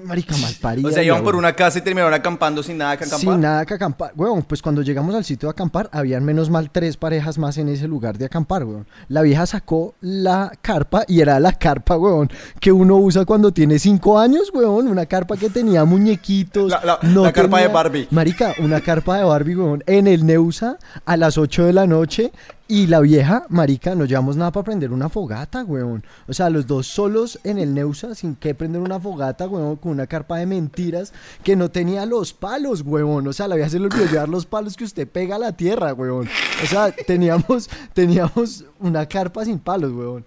marica 0.03 0.35
mal 0.37 0.53
parida. 0.61 0.87
O 0.89 0.91
sea, 0.91 1.03
iban 1.03 1.23
por 1.23 1.35
una 1.35 1.53
casa 1.53 1.79
y 1.79 1.81
terminaron 1.81 2.13
acampando 2.13 2.63
sin 2.63 2.77
nada 2.77 2.95
que 2.97 3.03
acampar. 3.05 3.19
Sin 3.19 3.41
nada 3.41 3.65
que 3.65 3.73
acampar. 3.73 4.11
Weón, 4.15 4.43
pues 4.43 4.61
cuando 4.61 4.81
llegamos 4.81 5.13
al 5.15 5.23
sitio 5.25 5.47
de 5.47 5.51
acampar, 5.51 5.89
habían 5.91 6.23
menos 6.23 6.49
mal 6.49 6.69
tres 6.71 6.97
parejas 6.97 7.37
más 7.37 7.57
en 7.57 7.69
ese 7.69 7.87
lugar 7.87 8.17
de 8.17 8.25
acampar, 8.25 8.63
weón. 8.63 8.87
La 9.09 9.21
vieja 9.21 9.45
sacó 9.45 9.95
la 10.01 10.51
carpa 10.61 11.03
y 11.07 11.21
era 11.21 11.39
la 11.39 11.51
carpa, 11.53 11.97
weón, 11.97 12.29
que 12.59 12.71
uno 12.71 12.95
usa 12.97 13.25
cuando 13.25 13.51
tiene 13.51 13.79
cinco 13.79 14.17
años, 14.19 14.51
weón. 14.53 14.87
Una 14.87 15.05
carpa 15.05 15.35
que 15.37 15.49
tenía 15.49 15.83
muñequitos. 15.85 16.69
La- 16.69 16.81
la- 16.83 16.99
no 17.03 17.23
la 17.23 17.33
carpa 17.33 17.59
de 17.61 17.67
Barbie. 17.67 18.07
Marica, 18.11 18.53
una 18.59 18.81
carpa 18.81 19.17
de 19.17 19.23
Barbie, 19.23 19.55
weón, 19.55 19.83
en 19.87 20.07
el 20.07 20.25
Neusa 20.25 20.77
a 21.05 21.17
las 21.17 21.37
8 21.37 21.65
de 21.65 21.73
la 21.73 21.85
noche. 21.87 22.31
Y 22.69 22.87
la 22.87 22.99
vieja, 22.99 23.45
marica, 23.47 23.95
no 23.95 24.03
llevamos 24.03 24.35
nada 24.35 24.51
para 24.51 24.65
prender 24.65 24.91
una 24.91 25.07
fogata, 25.07 25.63
weón. 25.63 26.03
O 26.27 26.33
sea, 26.33 26.49
los 26.49 26.67
dos 26.67 26.85
solos 26.85 27.39
en 27.45 27.59
el 27.59 27.73
Neusa, 27.73 28.13
sin 28.13 28.35
que 28.35 28.53
prender 28.53 28.81
una 28.81 28.99
fogata, 28.99 29.47
weón, 29.47 29.77
con 29.77 29.93
una 29.93 30.05
carpa 30.05 30.37
de 30.39 30.47
mentiras 30.47 31.13
que 31.45 31.55
no 31.55 31.71
tenía 31.71 32.05
los 32.05 32.33
palos, 32.33 32.81
weón. 32.81 33.25
O 33.25 33.31
sea, 33.31 33.47
la 33.47 33.55
vieja 33.55 33.69
se 33.69 33.79
le 33.79 33.85
olvidó 33.85 34.05
llevar 34.05 34.27
los 34.27 34.45
palos 34.45 34.75
que 34.75 34.83
usted 34.83 35.07
pega 35.07 35.37
a 35.37 35.39
la 35.39 35.53
tierra, 35.53 35.93
weón. 35.93 36.27
O 36.61 36.67
sea, 36.67 36.91
teníamos, 36.91 37.69
teníamos 37.93 38.65
una 38.79 39.05
carpa 39.05 39.45
sin 39.45 39.59
palos, 39.59 39.93
weón. 39.93 40.25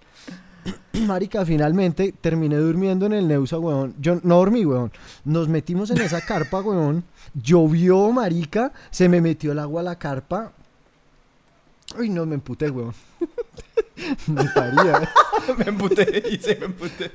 Marica, 1.06 1.44
finalmente 1.44 2.14
terminé 2.23 2.56
durmiendo 2.56 3.04
en 3.04 3.12
el 3.12 3.28
Neusa, 3.28 3.59
weón. 3.59 3.94
Yo 4.00 4.18
no 4.23 4.37
dormí, 4.37 4.64
weón. 4.64 4.90
Nos 5.26 5.47
metimos 5.49 5.90
en 5.90 6.00
esa 6.00 6.23
carpa, 6.23 6.62
weón. 6.62 7.04
Llovió, 7.35 8.11
marica. 8.12 8.73
Se 8.90 9.11
me 9.11 9.20
metió 9.20 9.52
el 9.52 9.59
agua 9.59 9.82
a 9.82 9.85
la 9.85 9.99
carpa. 9.99 10.54
Uy, 11.99 12.09
no, 12.09 12.25
me 12.26 12.35
emputé, 12.35 12.70
weón. 12.70 12.94
me 14.28 14.44
paría, 14.54 15.11
me 15.59 15.64
emputé 15.66 16.23
y 16.30 16.37
se 16.38 16.56
me 16.56 16.66
emputé. 16.66 17.11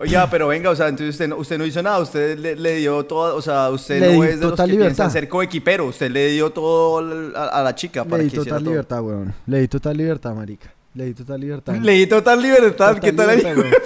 Oiga, 0.00 0.28
pero 0.30 0.48
venga, 0.48 0.70
o 0.70 0.76
sea, 0.76 0.88
entonces 0.88 1.14
usted 1.14 1.28
no, 1.28 1.36
usted 1.36 1.58
no 1.58 1.66
hizo 1.66 1.82
nada, 1.82 1.98
usted 2.00 2.38
le, 2.38 2.56
le 2.56 2.76
dio 2.76 3.04
todo, 3.04 3.36
o 3.36 3.42
sea, 3.42 3.68
usted 3.70 4.00
Le 4.00 4.16
no 4.16 4.24
es 4.24 4.40
de 4.40 4.46
los 4.46 4.54
que 4.60 4.66
libertad. 4.66 4.86
piensan 4.88 5.10
ser 5.10 5.28
coequipero, 5.28 5.86
usted 5.86 6.10
le 6.10 6.28
dio 6.28 6.50
todo 6.50 6.98
a, 7.36 7.44
a 7.48 7.62
la 7.62 7.74
chica 7.74 8.04
para 8.04 8.18
Le 8.18 8.24
di 8.24 8.30
que 8.30 8.36
hiciera 8.38 8.56
total 8.56 8.64
todo. 8.64 8.70
libertad, 8.72 9.02
weón. 9.02 9.34
Le 9.46 9.60
di 9.60 9.68
total 9.68 9.96
libertad, 9.96 10.34
marica. 10.34 10.72
Le 10.94 11.04
di 11.04 11.14
total 11.14 11.40
libertad. 11.40 11.74
Le 11.76 11.92
di 11.92 12.06
total 12.06 12.42
libertad, 12.42 12.86
Total 12.94 13.00
¿qué 13.00 13.12
tal 13.12 13.30
ahí? 13.30 13.36
libertad. 13.36 13.78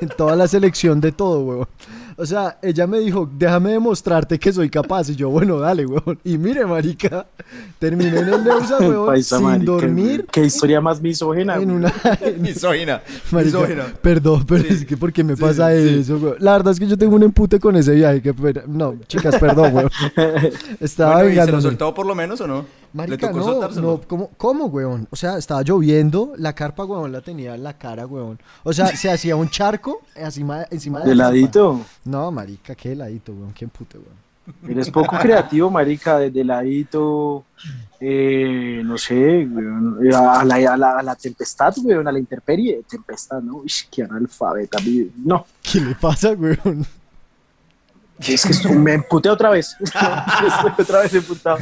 En 0.00 0.08
toda 0.08 0.34
la 0.34 0.48
selección 0.48 1.00
de 1.00 1.12
todo, 1.12 1.40
weón. 1.44 1.68
O 2.16 2.24
sea, 2.26 2.58
ella 2.62 2.86
me 2.86 2.98
dijo, 3.00 3.28
déjame 3.36 3.72
demostrarte 3.72 4.38
que 4.38 4.52
soy 4.52 4.70
capaz. 4.70 5.08
Y 5.10 5.16
yo, 5.16 5.30
bueno, 5.30 5.58
dale, 5.58 5.84
weón. 5.86 6.18
Y 6.24 6.38
mire, 6.38 6.64
marica, 6.66 7.26
terminé 7.78 8.18
en 8.20 8.28
el 8.28 8.44
Neusa, 8.44 8.78
weón, 8.80 9.06
Paisa, 9.06 9.36
sin 9.38 9.46
marica, 9.46 9.64
dormir 9.72 10.26
Qué 10.30 10.44
historia 10.44 10.80
más 10.80 11.00
misógena. 11.00 11.56
en 11.56 11.70
una... 11.70 11.92
en- 12.20 12.42
Misógina, 12.42 13.02
Marica, 13.30 13.58
misógina. 13.58 13.84
perdón, 14.02 14.44
pero 14.46 14.62
Sí. 14.64 14.68
es 14.70 14.84
que 14.84 14.96
¿por 14.96 15.12
qué 15.12 15.24
me 15.24 15.34
Sí, 15.36 15.40
pasa 15.42 15.70
sí. 15.72 15.98
eso, 16.00 16.16
weón? 16.16 16.36
La 16.38 16.52
verdad 16.52 16.72
es 16.72 16.78
que 16.80 16.86
yo 16.86 16.96
tengo 16.98 17.16
un 17.16 17.22
empute 17.22 17.58
con 17.58 17.74
ese 17.76 17.92
viaje. 17.94 18.22
Que, 18.22 18.32
pero- 18.34 18.62
no, 18.66 18.96
chicas, 19.08 19.36
perdón, 19.38 19.74
weón. 19.74 19.90
Estaba 20.80 21.14
Bueno, 21.22 21.30
¿y 21.42 21.44
se 21.46 21.52
lo 21.52 21.60
soltó 21.60 21.94
por 21.94 22.06
lo 22.06 22.14
menos 22.14 22.40
o 22.40 22.46
no? 22.46 22.64
Marica, 22.94 23.26
¿Le 23.26 23.32
tocó 23.32 23.60
no, 23.60 23.68
no, 23.80 24.00
¿cómo, 24.06 24.30
¿cómo, 24.36 24.66
weón? 24.66 25.08
O 25.10 25.16
sea, 25.16 25.36
estaba 25.36 25.62
lloviendo, 25.62 26.32
la 26.38 26.54
carpa, 26.54 26.84
weón, 26.84 27.10
la 27.10 27.20
tenía 27.20 27.56
en 27.56 27.64
la 27.64 27.76
cara, 27.76 28.06
weón. 28.06 28.38
O 28.62 28.72
sea, 28.72 28.86
se 28.86 29.10
hacía 29.10 29.34
un 29.34 29.50
charco 29.50 30.02
encima, 30.14 30.64
encima 30.70 31.00
de 31.00 31.08
De 31.08 31.14
la 31.16 31.24
carpa. 31.24 31.34
ladito. 31.34 31.80
No, 32.04 32.30
marica, 32.30 32.76
qué 32.76 32.92
heladito, 32.92 33.32
weón, 33.32 33.52
qué 33.52 33.64
empute, 33.64 33.98
weón. 33.98 34.24
Eres 34.70 34.90
poco 34.90 35.18
creativo, 35.18 35.70
marica, 35.70 36.18
de, 36.18 36.30
de 36.30 36.44
ladito, 36.44 37.46
eh, 37.98 38.80
no 38.84 38.96
sé, 38.96 39.44
weón, 39.44 39.98
eh, 40.06 40.14
a 40.14 40.44
la, 40.44 40.54
a, 40.54 40.76
la, 40.76 40.98
a 40.98 41.02
la 41.02 41.16
tempestad, 41.16 41.74
weón, 41.82 42.06
a 42.06 42.12
la 42.12 42.20
intemperie, 42.20 42.82
tempestad, 42.88 43.42
¿no? 43.42 43.56
Uy, 43.56 43.72
qué 43.90 44.04
analfabeta, 44.04 44.78
no, 45.16 45.46
¿Qué 45.62 45.80
le 45.80 45.96
pasa, 45.96 46.30
weón? 46.30 46.86
es 48.20 48.60
que 48.62 48.68
me 48.68 48.94
emputé 48.94 49.28
otra 49.28 49.50
vez, 49.50 49.76
estoy 49.80 50.72
otra 50.78 51.00
vez 51.00 51.14
emputado. 51.14 51.58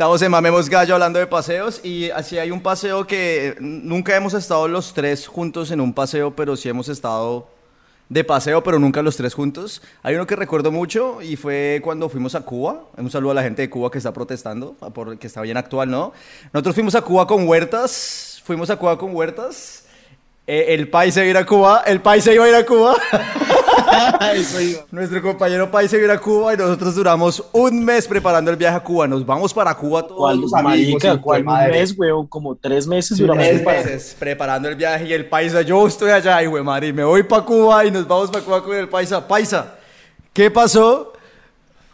Estamos 0.00 0.22
en 0.22 0.30
Mamemos 0.30 0.70
Gallo 0.70 0.94
hablando 0.94 1.18
de 1.18 1.26
paseos 1.26 1.84
y 1.84 2.08
así 2.08 2.38
hay 2.38 2.50
un 2.50 2.62
paseo 2.62 3.06
que 3.06 3.54
nunca 3.60 4.16
hemos 4.16 4.32
estado 4.32 4.66
los 4.66 4.94
tres 4.94 5.26
juntos 5.26 5.70
en 5.72 5.78
un 5.78 5.92
paseo, 5.92 6.34
pero 6.34 6.56
sí 6.56 6.70
hemos 6.70 6.88
estado 6.88 7.48
de 8.08 8.24
paseo, 8.24 8.62
pero 8.62 8.78
nunca 8.78 9.02
los 9.02 9.18
tres 9.18 9.34
juntos. 9.34 9.82
Hay 10.02 10.14
uno 10.14 10.26
que 10.26 10.36
recuerdo 10.36 10.72
mucho 10.72 11.20
y 11.20 11.36
fue 11.36 11.82
cuando 11.84 12.08
fuimos 12.08 12.34
a 12.34 12.40
Cuba. 12.40 12.84
Un 12.96 13.10
saludo 13.10 13.32
a 13.32 13.34
la 13.34 13.42
gente 13.42 13.60
de 13.60 13.68
Cuba 13.68 13.90
que 13.90 13.98
está 13.98 14.10
protestando, 14.10 14.72
por 14.72 15.18
que 15.18 15.26
está 15.26 15.42
bien 15.42 15.58
actual, 15.58 15.90
¿no? 15.90 16.14
Nosotros 16.54 16.76
fuimos 16.76 16.94
a 16.94 17.02
Cuba 17.02 17.26
con 17.26 17.46
Huertas, 17.46 18.40
fuimos 18.42 18.70
a 18.70 18.76
Cuba 18.76 18.96
con 18.96 19.14
Huertas. 19.14 19.79
Eh, 20.46 20.74
el 20.74 20.88
país 20.88 21.14
se 21.14 21.20
iba 21.20 21.26
a 21.26 21.30
ir 21.30 21.36
a 21.36 21.46
Cuba, 21.46 21.82
el 21.86 22.00
país 22.00 22.24
se 22.24 22.34
iba 22.34 22.44
a 22.44 22.48
ir 22.48 22.54
a 22.54 22.64
Cuba. 22.66 22.96
Eso 24.34 24.60
iba. 24.60 24.80
Nuestro 24.90 25.20
compañero 25.22 25.70
país 25.70 25.90
se 25.90 25.96
iba 25.96 26.04
a 26.04 26.14
ir 26.14 26.18
a 26.18 26.20
Cuba 26.20 26.54
y 26.54 26.56
nosotros 26.56 26.94
duramos 26.94 27.44
un 27.52 27.84
mes 27.84 28.06
preparando 28.08 28.50
el 28.50 28.56
viaje 28.56 28.76
a 28.76 28.80
Cuba. 28.82 29.06
Nos 29.06 29.24
vamos 29.24 29.52
para 29.54 29.74
Cuba 29.74 30.02
todos 30.02 30.18
¿Cuál, 30.18 30.40
los 30.40 30.52
amigos. 30.54 30.72
marica, 31.02 31.20
cuál 31.20 31.44
madre. 31.44 31.72
mes, 31.72 31.94
weón? 31.96 32.26
Como 32.26 32.54
tres 32.56 32.86
meses 32.86 33.16
Sí, 33.16 33.22
duramos 33.22 33.44
Tres 33.44 33.64
meses 33.64 34.16
preparando 34.18 34.68
el 34.68 34.74
viaje 34.76 35.06
y 35.06 35.12
el 35.12 35.26
paisa, 35.28 35.62
yo 35.62 35.86
estoy 35.86 36.10
allá 36.10 36.42
y 36.42 36.46
güey, 36.46 36.62
madre, 36.64 36.92
me 36.92 37.04
voy 37.04 37.22
para 37.22 37.44
Cuba 37.44 37.84
y 37.84 37.90
nos 37.90 38.06
vamos 38.08 38.30
para 38.30 38.44
Cuba 38.44 38.62
con 38.62 38.76
el 38.76 38.88
paisa. 38.88 39.26
Paisa, 39.26 39.74
¿qué 40.32 40.50
pasó 40.50 41.12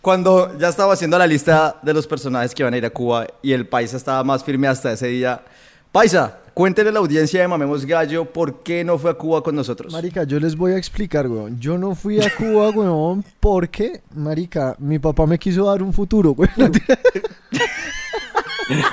cuando 0.00 0.56
ya 0.58 0.68
estaba 0.68 0.92
haciendo 0.92 1.18
la 1.18 1.26
lista 1.26 1.76
de 1.82 1.92
los 1.94 2.06
personajes 2.06 2.54
que 2.54 2.62
iban 2.62 2.74
a 2.74 2.76
ir 2.78 2.86
a 2.86 2.90
Cuba 2.90 3.26
y 3.42 3.52
el 3.52 3.66
paisa 3.66 3.96
estaba 3.96 4.22
más 4.24 4.44
firme 4.44 4.68
hasta 4.68 4.92
ese 4.92 5.08
día? 5.08 5.40
Paisa, 5.96 6.40
cuéntele 6.52 6.90
a 6.90 6.92
la 6.92 6.98
audiencia 6.98 7.40
de 7.40 7.48
Mamemos 7.48 7.86
Gallo 7.86 8.30
por 8.30 8.62
qué 8.62 8.84
no 8.84 8.98
fue 8.98 9.12
a 9.12 9.14
Cuba 9.14 9.42
con 9.42 9.56
nosotros. 9.56 9.90
Marica, 9.94 10.24
yo 10.24 10.38
les 10.38 10.54
voy 10.54 10.72
a 10.72 10.76
explicar, 10.76 11.26
weón. 11.26 11.58
Yo 11.58 11.78
no 11.78 11.94
fui 11.94 12.20
a 12.20 12.28
Cuba, 12.36 12.68
weón, 12.74 13.24
porque, 13.40 14.02
marica, 14.14 14.76
mi 14.78 14.98
papá 14.98 15.26
me 15.26 15.38
quiso 15.38 15.64
dar 15.64 15.82
un 15.82 15.94
futuro, 15.94 16.32
weón. 16.32 16.50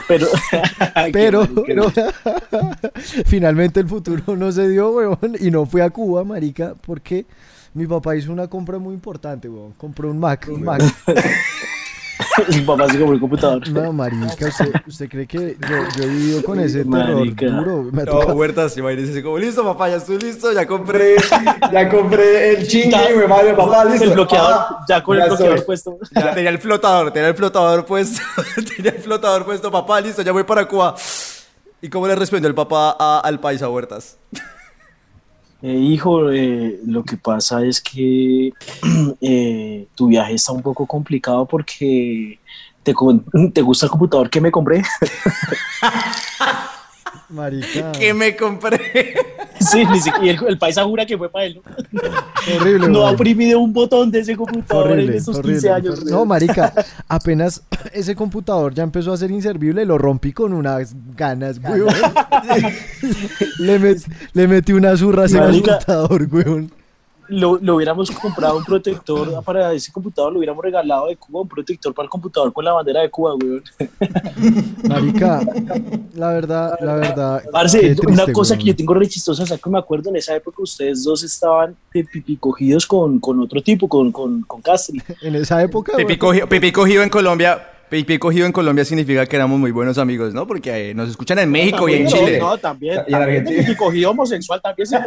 Pero, 0.07 0.27
Pero, 1.11 1.45
finalmente 3.25 3.81
el 3.81 3.89
futuro 3.89 4.37
no 4.37 4.49
se 4.53 4.69
dio, 4.69 4.91
weón, 4.91 5.35
y 5.41 5.51
no 5.51 5.65
fui 5.65 5.81
a 5.81 5.89
Cuba, 5.89 6.23
marica, 6.23 6.73
porque 6.87 7.25
mi 7.73 7.85
papá 7.85 8.15
hizo 8.15 8.31
una 8.31 8.47
compra 8.47 8.77
muy 8.77 8.93
importante, 8.93 9.49
weón. 9.49 9.73
Compró 9.73 10.09
un 10.09 10.19
Mac, 10.19 10.47
un 10.49 10.63
Mac. 10.63 10.81
Mi 12.49 12.61
papá 12.61 12.87
se 12.89 12.97
compró 12.97 13.13
el 13.15 13.19
computador. 13.19 13.67
No, 13.69 13.91
marica, 13.93 14.47
¿usted, 14.47 14.71
usted 14.87 15.09
cree 15.09 15.27
que 15.27 15.57
yo, 15.59 15.75
yo 15.97 16.03
he 16.03 16.07
vivido 16.07 16.43
con 16.43 16.59
ese 16.59 16.83
terror 16.85 17.35
duro? 17.35 17.83
Me 17.91 18.03
No, 18.03 18.19
Huertas, 18.33 18.77
imagínese 18.77 19.11
así 19.13 19.23
como, 19.23 19.37
listo, 19.37 19.63
papá, 19.63 19.89
ya 19.89 19.95
estoy 19.97 20.17
listo, 20.19 20.51
ya 20.51 20.65
compré, 20.65 21.15
ya 21.71 21.89
compré 21.89 22.51
el 22.55 22.67
chingue, 22.67 22.89
Ya, 22.91 23.13
güey, 23.13 23.27
madre, 23.27 23.53
papá, 23.53 23.85
listo. 23.85 24.03
El 24.05 24.11
bloqueador, 24.13 24.51
papá, 24.53 24.85
ya 24.87 25.03
con 25.03 25.17
ya 25.17 25.23
el 25.23 25.29
bloqueador 25.29 25.53
estoy. 25.57 25.65
puesto. 25.65 25.97
Ya 26.15 26.33
tenía 26.33 26.49
el 26.49 26.59
flotador, 26.59 27.11
tenía 27.11 27.29
el 27.29 27.35
flotador 27.35 27.85
puesto, 27.85 28.21
tenía 28.75 28.91
el 28.91 28.99
flotador 29.01 29.45
puesto, 29.45 29.71
papá, 29.71 30.01
listo, 30.01 30.21
ya 30.21 30.31
voy 30.31 30.43
para 30.43 30.67
Cuba. 30.67 30.95
¿Y 31.81 31.89
cómo 31.89 32.07
le 32.07 32.15
respondió 32.15 32.47
el 32.47 32.55
papá 32.55 32.95
a- 32.97 33.19
al 33.23 33.39
paisa 33.39 33.67
Huertas? 33.69 34.17
Eh, 35.65 35.77
hijo, 35.77 36.29
eh, 36.29 36.81
lo 36.85 37.05
que 37.05 37.15
pasa 37.15 37.63
es 37.63 37.79
que 37.79 38.51
eh, 39.21 39.87
tu 39.95 40.07
viaje 40.07 40.33
está 40.33 40.51
un 40.51 40.61
poco 40.61 40.85
complicado 40.85 41.45
porque 41.45 42.37
te, 42.83 42.93
te 43.53 43.61
gusta 43.61 43.85
el 43.85 43.89
computador 43.89 44.29
que 44.29 44.41
me 44.41 44.51
compré. 44.51 44.83
Marica, 47.33 47.91
¿Qué 47.93 48.13
me 48.13 48.35
compré? 48.35 48.79
sí, 49.59 49.83
ni 49.85 49.99
siquiera- 49.99 50.23
y 50.25 50.29
el, 50.29 50.39
el 50.49 50.57
paisa 50.57 50.83
jura 50.83 51.05
que 51.05 51.17
fue 51.17 51.29
para 51.29 51.45
él. 51.45 51.59
¿no? 51.91 52.01
horrible, 52.59 52.87
No 52.89 53.07
ha 53.07 53.11
oprimido 53.11 53.59
un 53.59 53.73
botón 53.73 54.11
de 54.11 54.19
ese 54.19 54.35
computador 54.35 54.87
en 54.87 54.93
Horrible, 54.93 55.17
estos 55.17 55.37
horrible, 55.37 55.53
15 55.55 55.69
años. 55.71 55.93
horrible. 55.95 56.11
No, 56.11 56.25
marica, 56.25 56.73
apenas 57.07 57.63
ese 57.91 58.15
computador 58.15 58.73
ya 58.73 58.83
empezó 58.83 59.11
a 59.13 59.17
ser 59.17 59.31
inservible, 59.31 59.83
lo 59.85 59.97
rompí 59.97 60.31
con 60.31 60.53
unas 60.53 60.93
ganas, 61.15 61.59
weón. 61.63 61.87
le, 63.59 63.79
met- 63.79 64.05
le 64.33 64.47
metí 64.47 64.73
una 64.73 64.95
zurra 64.97 65.23
a 65.23 65.25
ese 65.25 65.39
Marica. 65.39 65.79
computador, 65.79 66.27
weón. 66.31 66.71
Lo, 67.33 67.57
lo 67.61 67.75
hubiéramos 67.75 68.11
comprado 68.11 68.57
un 68.57 68.63
protector 68.63 69.43
para 69.43 69.73
ese 69.73 69.91
computador, 69.91 70.31
lo 70.31 70.39
hubiéramos 70.39 70.63
regalado 70.63 71.07
de 71.07 71.15
Cuba, 71.15 71.41
un 71.41 71.47
protector 71.47 71.93
para 71.93 72.05
el 72.05 72.09
computador 72.09 72.53
con 72.53 72.63
la 72.63 72.73
bandera 72.73 73.01
de 73.01 73.09
Cuba, 73.09 73.35
weón. 73.35 73.63
Marica, 74.87 75.41
la 76.13 76.33
verdad, 76.33 76.77
la 76.79 76.95
verdad. 76.95 77.43
Parce, 77.51 77.95
una 78.07 78.31
cosa 78.31 78.53
weón. 78.53 78.59
que 78.59 78.65
yo 78.67 78.75
tengo 78.75 78.93
re 78.93 79.07
chistosa, 79.07 79.43
o 79.43 79.45
sea, 79.45 79.57
que 79.57 79.69
me 79.69 79.79
acuerdo 79.79 80.09
en 80.09 80.17
esa 80.17 80.35
época 80.35 80.61
ustedes 80.61 81.03
dos 81.03 81.23
estaban 81.23 81.75
pipi 81.91 82.37
cogidos 82.37 82.85
con, 82.85 83.19
con 83.19 83.39
otro 83.39 83.61
tipo, 83.61 83.87
con, 83.87 84.11
con, 84.11 84.43
con 84.43 84.61
Castri. 84.61 85.01
En 85.21 85.35
esa 85.35 85.61
época, 85.61 85.93
cogido, 86.17 86.47
pipí 86.47 86.71
cogido 86.71 87.03
en 87.03 87.09
Colombia. 87.09 87.72
Pipí 87.93 88.17
cogido 88.17 88.47
en 88.47 88.51
Colombia 88.51 88.83
significa 88.83 89.23
que 89.27 89.35
éramos 89.35 89.59
muy 89.59 89.69
buenos 89.69 89.99
amigos, 89.99 90.33
¿no? 90.33 90.47
Porque 90.47 90.89
eh, 90.89 90.95
nos 90.95 91.11
escuchan 91.11 91.37
en 91.37 91.51
México 91.51 91.87
y 91.87 91.93
en 91.93 92.07
Chile. 92.07 92.39
No, 92.39 92.49
no, 92.49 92.57
también. 92.57 93.03
Y 93.07 93.13
en 93.13 93.19
también 93.19 93.45
pipi 93.45 93.75
cogido 93.75 94.09
homosexual 94.09 94.59
también 94.59 94.87
se 94.87 94.97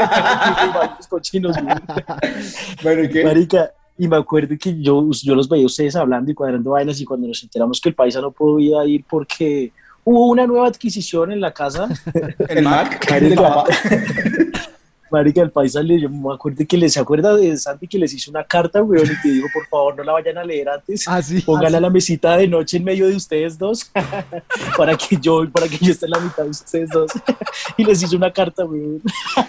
cochinos. 1.08 1.56
Bueno, 2.84 3.02
¿y 3.02 3.08
qué? 3.08 3.24
Marica, 3.24 3.72
y 3.98 4.06
me 4.06 4.14
acuerdo 4.14 4.54
que 4.56 4.80
yo, 4.80 5.04
yo 5.10 5.34
los 5.34 5.48
veía 5.48 5.66
ustedes 5.66 5.96
hablando 5.96 6.30
y 6.30 6.34
cuadrando 6.34 6.70
vainas 6.70 7.00
y 7.00 7.04
cuando 7.04 7.26
nos 7.26 7.42
enteramos 7.42 7.80
que 7.80 7.88
el 7.88 7.96
paisa 7.96 8.20
no 8.20 8.30
podía 8.30 8.84
ir 8.84 9.04
porque 9.10 9.72
hubo 10.04 10.28
una 10.28 10.46
nueva 10.46 10.68
adquisición 10.68 11.32
en 11.32 11.40
la 11.40 11.52
casa. 11.52 11.88
El 12.48 12.62
Mac. 12.62 13.04
Marica, 13.10 13.64
Marica, 15.10 15.40
el 15.42 15.50
paisa 15.50 15.82
le, 15.82 16.00
yo 16.00 16.10
me 16.10 16.34
acuerdo 16.34 16.64
que 16.68 16.76
les 16.76 16.92
se 16.92 17.00
acuerda 17.00 17.36
de 17.36 17.56
Santi 17.56 17.86
que 17.86 17.98
les 17.98 18.12
hizo 18.12 18.30
una 18.30 18.42
carta, 18.44 18.82
weón, 18.82 19.06
y 19.06 19.20
que 19.22 19.28
dijo, 19.28 19.46
por 19.52 19.66
favor, 19.68 19.96
no 19.96 20.02
la 20.02 20.12
vayan 20.12 20.38
a 20.38 20.44
leer 20.44 20.68
antes. 20.68 21.06
Ah, 21.06 21.22
sí, 21.22 21.40
Pónganla 21.40 21.76
ah, 21.76 21.78
a 21.78 21.82
la 21.82 21.90
mesita 21.90 22.36
de 22.36 22.48
noche 22.48 22.78
en 22.78 22.84
medio 22.84 23.06
de 23.06 23.14
ustedes 23.14 23.56
dos 23.56 23.90
para 24.76 24.96
que 24.96 25.16
yo 25.20 25.48
para 25.50 25.68
que 25.68 25.78
yo 25.78 25.92
esté 25.92 26.06
en 26.06 26.10
la 26.10 26.20
mitad 26.20 26.44
de 26.44 26.50
ustedes 26.50 26.90
dos 26.90 27.10
y 27.76 27.84
les 27.84 28.02
hizo 28.02 28.16
una 28.16 28.32
carta 28.32 28.64
weón. 28.64 29.02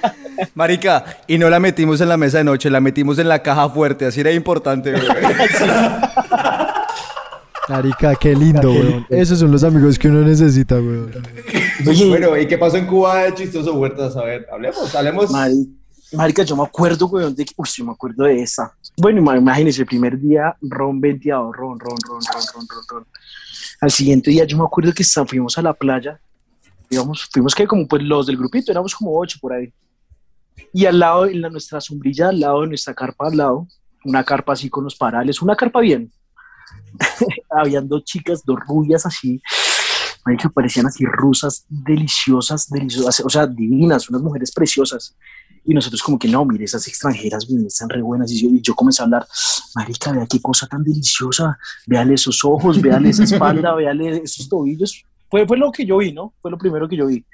Marica, 0.56 1.24
y 1.28 1.38
no 1.38 1.50
la 1.50 1.60
metimos 1.60 2.02
en 2.02 2.10
la 2.10 2.18
mesa 2.18 2.38
de 2.38 2.44
noche, 2.44 2.70
la 2.70 2.80
metimos 2.80 3.18
en 3.18 3.28
la 3.28 3.42
caja 3.42 3.68
fuerte, 3.70 4.06
así 4.06 4.20
era 4.20 4.32
importante, 4.32 4.92
güey. 4.92 5.04
Marica, 7.70 8.16
qué 8.16 8.34
lindo, 8.34 8.72
weón. 8.72 9.06
Esos 9.10 9.40
son 9.40 9.52
los 9.52 9.64
amigos 9.64 9.98
que 10.00 10.08
uno 10.08 10.22
necesita, 10.22 10.76
weón. 10.76 11.12
Oye, 11.86 12.08
Bueno, 12.10 12.38
¿y 12.38 12.48
qué 12.48 12.58
pasó 12.58 12.78
en 12.78 12.88
Cuba 12.88 13.24
de 13.24 13.34
chistoso 13.36 13.74
Huertas? 13.74 14.16
A 14.16 14.24
ver, 14.24 14.48
hablemos, 14.52 14.94
hablemos. 14.96 15.32
Mari- 15.32 15.68
Marica, 16.14 16.44
yo 16.44 16.56
me 16.56 16.64
acuerdo, 16.64 17.06
weón, 17.08 17.36
de 17.36 17.44
que, 17.44 17.54
uy, 17.58 17.68
yo 17.76 17.84
me 17.86 17.92
acuerdo 17.92 18.24
de 18.24 18.42
esa. 18.42 18.74
Bueno, 18.96 19.22
ima- 19.22 19.38
imagínense, 19.38 19.82
el 19.82 19.88
primer 19.88 20.18
día, 20.18 20.56
ron 20.62 21.02
venteado, 21.02 21.52
ron, 21.52 21.78
ron, 21.80 21.98
ron, 22.08 22.20
ron, 22.22 22.42
ron, 22.54 22.68
ron, 22.70 22.84
ron. 22.90 23.06
Al 23.82 23.92
siguiente 23.92 24.32
día, 24.32 24.46
yo 24.46 24.58
me 24.58 24.64
acuerdo 24.64 24.94
que 24.94 25.04
fuimos 25.04 25.58
a 25.58 25.62
la 25.62 25.74
playa, 25.74 26.20
íbamos, 26.90 27.28
fuimos 27.32 27.54
que 27.54 27.68
como 27.68 27.86
pues 27.88 28.02
los 28.04 28.26
del 28.26 28.38
grupito, 28.38 28.72
éramos 28.72 28.96
como 28.96 29.20
ocho 29.20 29.38
por 29.42 29.52
ahí. 29.54 29.72
Y 30.74 30.86
al 30.86 30.98
lado, 30.98 31.26
en 31.26 31.42
la, 31.42 31.50
nuestra 31.50 31.82
sombrilla, 31.82 32.30
al 32.30 32.40
lado 32.40 32.62
de 32.62 32.68
nuestra 32.68 32.94
carpa, 32.94 33.28
al 33.28 33.36
lado, 33.38 33.68
una 34.06 34.24
carpa 34.24 34.54
así 34.54 34.70
con 34.70 34.86
los 34.86 34.96
parales, 34.96 35.42
una 35.42 35.56
carpa 35.58 35.82
bien. 35.82 36.10
Habían 37.50 37.88
dos 37.88 38.04
chicas, 38.06 38.44
dos 38.46 38.58
rubias 38.66 39.06
así, 39.06 39.42
marica, 40.28 40.50
parecían 40.50 40.86
así 40.86 41.06
rusas, 41.06 41.66
deliciosas, 41.70 42.70
deliciosas, 42.70 43.22
o 43.26 43.30
sea, 43.30 43.48
divinas, 43.48 44.10
unas 44.10 44.22
mujeres 44.22 44.52
preciosas. 44.52 45.16
Y 45.64 45.74
nosotros 45.74 46.04
como 46.04 46.20
que 46.20 46.28
no, 46.28 46.44
mire, 46.46 46.66
esas 46.66 46.88
extranjeras 46.88 47.48
están 47.50 47.90
re 47.90 48.02
buenas. 48.02 48.32
Y 48.32 48.42
yo, 48.42 48.50
y 48.50 48.62
yo 48.62 48.76
comencé 48.76 49.02
a 49.02 49.06
hablar, 49.06 49.26
marica, 49.76 50.12
vea 50.12 50.26
qué 50.26 50.42
cosa 50.42 50.68
tan 50.68 50.84
deliciosa, 50.84 51.58
véale 51.86 52.14
esos 52.14 52.44
ojos, 52.44 52.82
véale 52.82 53.10
esa 53.10 53.24
espalda, 53.24 53.74
véale 53.76 54.22
esos 54.24 54.48
tobillos. 54.50 55.04
Fue, 55.30 55.48
fue 55.48 55.58
lo 55.58 55.72
que 55.72 55.86
yo 55.86 55.98
vi, 55.98 56.12
¿no? 56.12 56.34
Fue 56.42 56.52
lo 56.52 56.58
primero 56.58 56.88
que 56.88 56.98
yo 56.98 57.08
vi. 57.08 57.26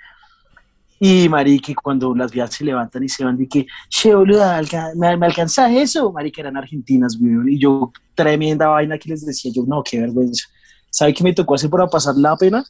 Y 1.00 1.28
marica, 1.30 1.74
cuando 1.82 2.16
las 2.16 2.32
vías 2.32 2.54
se 2.54 2.64
levantan 2.64 3.04
y 3.04 3.10
se 3.10 3.26
van, 3.26 3.38
de 3.38 3.48
que, 3.48 3.66
che, 3.90 4.16
boluda, 4.16 4.62
¿me, 4.96 5.18
me 5.18 5.26
alcanza 5.26 5.72
eso? 5.72 6.12
Marica, 6.12 6.42
eran 6.42 6.58
argentinas. 6.58 7.18
Y 7.48 7.60
yo, 7.60 7.92
tremenda 8.16 8.68
vaina 8.68 8.98
que 8.98 9.10
les 9.10 9.26
decía, 9.26 9.52
yo, 9.54 9.64
no, 9.68 9.84
qué 9.84 10.00
vergüenza. 10.00 10.46
¿Sabe 10.90 11.12
qué 11.14 11.24
me 11.24 11.34
tocó 11.34 11.56
hacer 11.56 11.72
para 11.72 11.88
pasar 11.88 12.16
la 12.16 12.38
pena? 12.38 12.64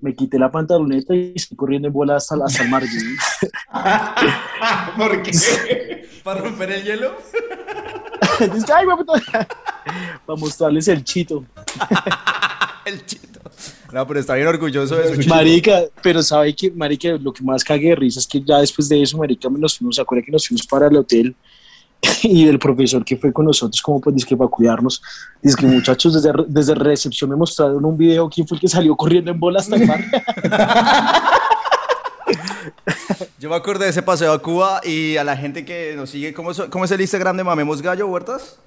Me 0.00 0.14
quité 0.14 0.38
la 0.38 0.50
pantaloneta 0.50 1.14
y 1.14 1.32
estoy 1.34 1.56
corriendo 1.56 1.88
en 1.88 1.94
bola 1.94 2.16
hasta, 2.16 2.36
hasta 2.44 2.62
el 2.62 2.68
mar. 2.68 2.84
¿Por 4.96 5.22
qué? 5.22 5.32
¿Para 6.24 6.40
romper 6.40 6.70
el 6.70 6.84
hielo? 6.84 7.16
Dice, 8.54 8.72
ay, 8.72 8.84
güey, 8.84 8.96
puta". 8.98 9.48
Para 10.26 10.38
mostrarles 10.38 10.88
el 10.88 11.02
chito. 11.02 11.44
El 12.84 13.04
chito. 13.04 13.40
No, 13.92 14.06
pero 14.06 14.20
está 14.20 14.34
bien 14.34 14.46
orgulloso 14.46 14.96
de 14.96 15.14
su 15.14 15.22
chito. 15.22 15.34
Marica, 15.34 15.82
pero 16.02 16.22
sabe 16.22 16.54
que, 16.54 16.70
Marica, 16.70 17.08
lo 17.20 17.32
que 17.32 17.42
más 17.42 17.64
cague 17.64 17.88
de 17.88 17.96
risa 17.96 18.20
es 18.20 18.26
que 18.26 18.40
ya 18.40 18.58
después 18.58 18.88
de 18.88 19.02
eso, 19.02 19.16
Marica, 19.16 19.48
nos 19.48 19.78
fuimos, 19.78 19.96
¿se 19.96 20.02
acuerda 20.02 20.24
que 20.24 20.32
nos 20.32 20.46
fuimos 20.46 20.66
para 20.66 20.86
el 20.86 20.96
hotel? 20.96 21.34
Y 22.22 22.48
el 22.48 22.58
profesor 22.58 23.04
que 23.04 23.16
fue 23.16 23.32
con 23.32 23.44
nosotros, 23.46 23.80
como 23.80 24.00
pues, 24.00 24.14
dice 24.16 24.26
que 24.28 24.36
para 24.36 24.50
cuidarnos, 24.50 25.00
dice 25.42 25.56
que 25.56 25.66
muchachos, 25.66 26.14
desde, 26.14 26.32
desde 26.48 26.74
recepción 26.74 27.30
me 27.30 27.36
mostraron 27.36 27.84
un 27.84 27.96
video, 27.96 28.28
quién 28.28 28.46
fue 28.46 28.56
el 28.56 28.60
que 28.60 28.68
salió 28.68 28.96
corriendo 28.96 29.30
en 29.30 29.38
bola 29.38 29.60
hasta 29.60 29.76
el 29.76 29.86
mar. 29.86 30.00
Yo 33.38 33.48
me 33.48 33.56
acuerdo 33.56 33.84
de 33.84 33.90
ese 33.90 34.02
paseo 34.02 34.32
a 34.32 34.42
Cuba 34.42 34.80
y 34.84 35.16
a 35.16 35.24
la 35.24 35.36
gente 35.36 35.64
que 35.64 35.94
nos 35.96 36.10
sigue. 36.10 36.34
¿Cómo, 36.34 36.52
so- 36.52 36.68
cómo 36.70 36.84
es 36.84 36.90
el 36.90 37.00
Instagram 37.00 37.36
de 37.36 37.44
Mamemos 37.44 37.80
Gallo, 37.80 38.06
Huertas? 38.08 38.58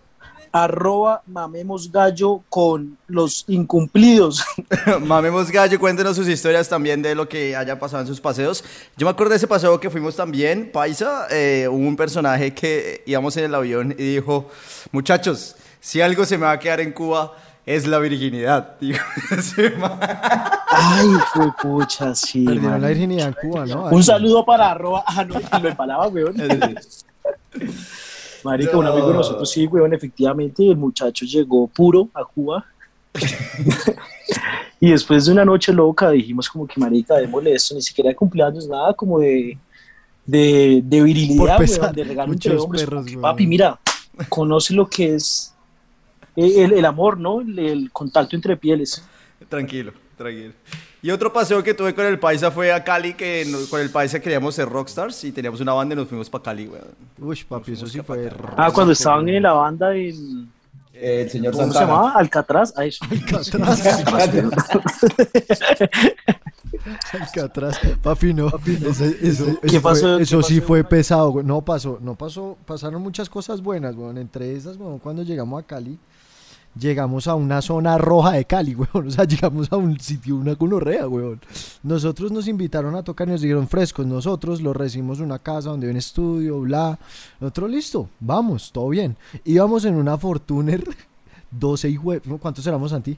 Arroba 0.51 1.21
mamemos 1.27 1.91
gallo 1.91 2.41
con 2.49 2.97
los 3.07 3.45
incumplidos. 3.47 4.43
Mamemos 5.01 5.49
Gallo, 5.49 5.79
cuéntenos 5.79 6.15
sus 6.15 6.27
historias 6.27 6.67
también 6.67 7.01
de 7.01 7.15
lo 7.15 7.29
que 7.29 7.55
haya 7.55 7.79
pasado 7.79 8.01
en 8.01 8.07
sus 8.07 8.19
paseos. 8.19 8.63
Yo 8.97 9.05
me 9.05 9.11
acuerdo 9.11 9.31
de 9.31 9.37
ese 9.37 9.47
paseo 9.47 9.79
que 9.79 9.89
fuimos 9.89 10.15
también, 10.15 10.69
Paisa, 10.71 11.27
eh, 11.29 11.67
hubo 11.69 11.87
un 11.87 11.95
personaje 11.95 12.53
que 12.53 13.03
íbamos 13.05 13.37
en 13.37 13.45
el 13.45 13.55
avión 13.55 13.91
y 13.97 14.15
dijo, 14.15 14.49
muchachos, 14.91 15.55
si 15.79 16.01
algo 16.01 16.25
se 16.25 16.37
me 16.37 16.45
va 16.45 16.51
a 16.51 16.59
quedar 16.59 16.81
en 16.81 16.91
Cuba 16.91 17.33
es 17.65 17.87
la 17.87 17.99
virginidad. 17.99 18.75
Dijo. 18.79 19.03
Ay, 20.69 21.09
fue 21.33 21.51
pucha, 21.61 22.15
sí. 22.15 22.43
La 22.43 22.77
virginidad 22.77 23.27
en 23.27 23.49
Cuba, 23.49 23.65
¿no? 23.65 23.85
Un 23.85 24.03
saludo 24.03 24.45
para 24.45 24.71
arroba. 24.71 25.03
Ah, 25.05 25.23
no, 25.23 25.39
lo 25.59 25.69
empalaba, 25.69 26.07
weón. 26.07 26.35
Marica, 28.43 28.77
un 28.77 28.87
amigo 28.87 29.09
de 29.09 29.13
nosotros, 29.15 29.49
sí, 29.49 29.67
weón, 29.67 29.93
efectivamente, 29.93 30.67
el 30.67 30.77
muchacho 30.77 31.25
llegó 31.25 31.67
puro 31.67 32.09
a 32.13 32.23
Cuba. 32.23 32.65
y 34.79 34.91
después 34.91 35.25
de 35.25 35.33
una 35.33 35.43
noche 35.45 35.73
loca 35.73 36.09
dijimos 36.11 36.49
como 36.49 36.65
que, 36.65 36.79
marica, 36.79 37.15
démosle 37.15 37.53
esto, 37.53 37.75
ni 37.75 37.81
siquiera 37.81 38.09
de 38.09 38.15
cumpleaños, 38.15 38.67
nada 38.67 38.93
como 38.93 39.19
de, 39.19 39.57
de, 40.25 40.81
virilidad, 41.03 41.59
weón, 41.59 41.93
de 41.93 42.03
regalo 42.03 42.33
entre 42.33 42.57
hombres. 42.57 42.83
perros, 42.83 43.05
que. 43.05 43.17
Papi, 43.17 43.47
mira, 43.47 43.79
conoce 44.29 44.73
lo 44.73 44.87
que 44.87 45.15
es 45.15 45.53
el, 46.35 46.73
el 46.73 46.85
amor, 46.85 47.19
¿no? 47.19 47.41
El, 47.41 47.59
el 47.59 47.91
contacto 47.91 48.35
entre 48.35 48.57
pieles. 48.57 49.03
Tranquilo, 49.49 49.93
tranquilo. 50.17 50.53
Y 51.03 51.09
otro 51.09 51.33
paseo 51.33 51.63
que 51.63 51.73
tuve 51.73 51.95
con 51.95 52.05
el 52.05 52.19
paisa 52.19 52.51
fue 52.51 52.71
a 52.71 52.83
Cali, 52.83 53.15
que 53.15 53.51
con 53.71 53.81
el 53.81 53.89
paisa 53.89 54.19
queríamos 54.19 54.53
ser 54.53 54.69
rockstars 54.69 55.23
y 55.23 55.31
teníamos 55.31 55.59
una 55.59 55.73
banda 55.73 55.93
y 55.93 55.97
nos 55.97 56.07
fuimos 56.07 56.29
para 56.29 56.43
Cali, 56.43 56.67
weón. 56.67 56.83
Uy, 57.19 57.43
papi, 57.47 57.73
eso 57.73 57.87
sí 57.87 58.01
fue. 58.01 58.31
Ah, 58.55 58.69
cuando 58.71 58.93
estaban 58.93 59.27
en 59.27 59.41
la 59.43 59.53
banda 59.53 59.95
en... 59.95 60.49
El 60.93 61.27
señor 61.31 61.53
¿Cómo 61.53 61.73
se 61.73 61.79
llamaba? 61.79 62.11
Alcatraz. 62.11 62.73
Eso. 62.77 63.03
Alcatraz, 67.19 67.79
papi, 68.01 68.33
no. 68.33 68.47
Ese- 68.65 69.17
ese- 69.21 69.57
¿Qué 69.61 69.67
eso 69.67 69.81
pasó? 69.81 70.01
fue- 70.01 70.17
¿Qué 70.17 70.23
eso 70.23 70.43
sí 70.43 70.61
fue 70.61 70.83
pesado. 70.83 71.41
No 71.43 71.61
pasó, 71.61 71.99
no 72.01 72.15
pasó, 72.15 72.57
pasaron 72.65 73.01
muchas 73.01 73.29
cosas 73.29 73.61
buenas, 73.61 73.95
weón. 73.95 74.17
Entre 74.17 74.55
esas, 74.55 74.77
weón, 74.77 74.99
cuando 74.99 75.23
llegamos 75.23 75.61
a 75.61 75.65
Cali, 75.65 75.97
llegamos 76.79 77.27
a 77.27 77.35
una 77.35 77.61
zona 77.61 77.97
roja 77.97 78.31
de 78.33 78.45
Cali, 78.45 78.75
weón. 78.93 79.07
O 79.07 79.11
sea, 79.11 79.25
llegamos 79.25 79.71
a 79.71 79.77
un 79.77 79.99
sitio, 79.99 80.35
una 80.35 80.55
conorrea, 80.55 81.07
weón. 81.07 81.39
Nosotros 81.83 82.31
nos 82.31 82.47
invitaron 82.47 82.95
a 82.95 83.03
tocar 83.03 83.27
y 83.27 83.31
nos 83.31 83.41
dijeron 83.41 83.67
frescos. 83.67 84.05
Nosotros 84.05 84.61
lo 84.61 84.73
recibimos 84.73 85.19
una 85.19 85.39
casa 85.39 85.69
donde 85.69 85.87
hay 85.87 85.91
un 85.91 85.97
estudio, 85.97 86.59
bla. 86.61 86.97
Nosotros 87.39 87.69
listo, 87.69 88.09
vamos, 88.19 88.71
todo 88.71 88.89
bien. 88.89 89.15
Íbamos 89.45 89.85
en 89.85 89.95
una 89.95 90.17
Fortuner 90.17 90.83
12 91.51 91.89
y 91.89 91.97
¿Cuántos 91.97 92.65
éramos, 92.67 92.91
Santi? 92.91 93.17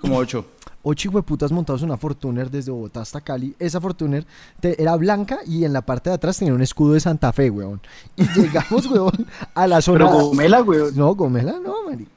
Como 0.00 0.16
ocho. 0.16 0.46
ocho 0.82 1.10
hueputas 1.10 1.52
montados 1.52 1.82
en 1.82 1.88
una 1.90 1.98
Fortuner 1.98 2.50
desde 2.50 2.70
Bogotá 2.70 3.02
hasta 3.02 3.20
Cali. 3.20 3.54
Esa 3.58 3.82
Fortuner 3.82 4.24
te- 4.58 4.80
era 4.80 4.96
blanca 4.96 5.40
y 5.46 5.64
en 5.64 5.74
la 5.74 5.82
parte 5.82 6.08
de 6.08 6.14
atrás 6.14 6.38
tenía 6.38 6.54
un 6.54 6.62
escudo 6.62 6.94
de 6.94 7.00
Santa 7.00 7.32
Fe, 7.34 7.50
weón. 7.50 7.82
Y 8.16 8.22
llegamos, 8.40 8.86
weón, 8.86 9.26
a 9.54 9.66
la 9.66 9.82
zona... 9.82 10.06
Pero 10.10 10.28
Gomela, 10.28 10.60
güey. 10.60 10.80
No, 10.94 11.14
Gomela, 11.14 11.56
no, 11.62 11.74
Mari. 11.90 12.08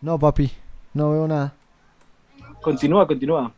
No, 0.00 0.18
papi, 0.18 0.50
no 0.94 1.10
veo 1.12 1.28
nada. 1.28 1.52
Continúa, 2.60 3.06
continúa. 3.06 3.52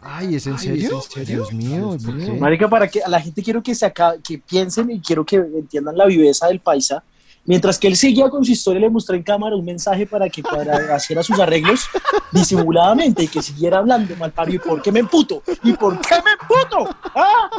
Ay, 0.00 0.34
¿es 0.36 0.46
en 0.46 0.52
Ay, 0.54 0.58
serio? 0.58 0.98
¿es 0.98 1.04
en 1.06 1.10
serio? 1.10 1.36
Dios 1.36 1.52
mío, 1.52 1.96
¿por 2.04 2.18
qué? 2.18 2.32
Marica, 2.32 2.68
para 2.68 2.88
que 2.88 3.02
a 3.02 3.08
la 3.08 3.20
gente 3.20 3.42
quiero 3.42 3.62
que 3.62 3.74
se 3.74 3.86
aca- 3.86 4.16
que 4.22 4.38
piensen 4.38 4.90
y 4.90 5.00
quiero 5.00 5.24
que 5.24 5.36
entiendan 5.36 5.96
la 5.96 6.06
viveza 6.06 6.46
del 6.48 6.60
paisa. 6.60 7.02
Mientras 7.46 7.78
que 7.78 7.88
él 7.88 7.96
seguía 7.96 8.30
con 8.30 8.44
su 8.44 8.52
historia, 8.52 8.80
le 8.80 8.88
mostré 8.88 9.16
en 9.18 9.22
cámara 9.22 9.54
un 9.54 9.64
mensaje 9.64 10.06
para 10.06 10.28
que 10.28 10.42
para 10.42 10.76
haciera 10.94 11.22
sus 11.22 11.38
arreglos 11.38 11.86
disimuladamente 12.32 13.24
y 13.24 13.28
que 13.28 13.42
siguiera 13.42 13.78
hablando 13.78 14.16
mal 14.16 14.32
¿Y 14.48 14.58
por 14.58 14.80
qué 14.80 14.90
me 14.90 15.00
emputo? 15.00 15.42
¿Y 15.62 15.72
por 15.74 16.00
qué 16.00 16.14
me 16.24 16.32
emputo? 16.32 16.96
¡Ah! 17.14 17.50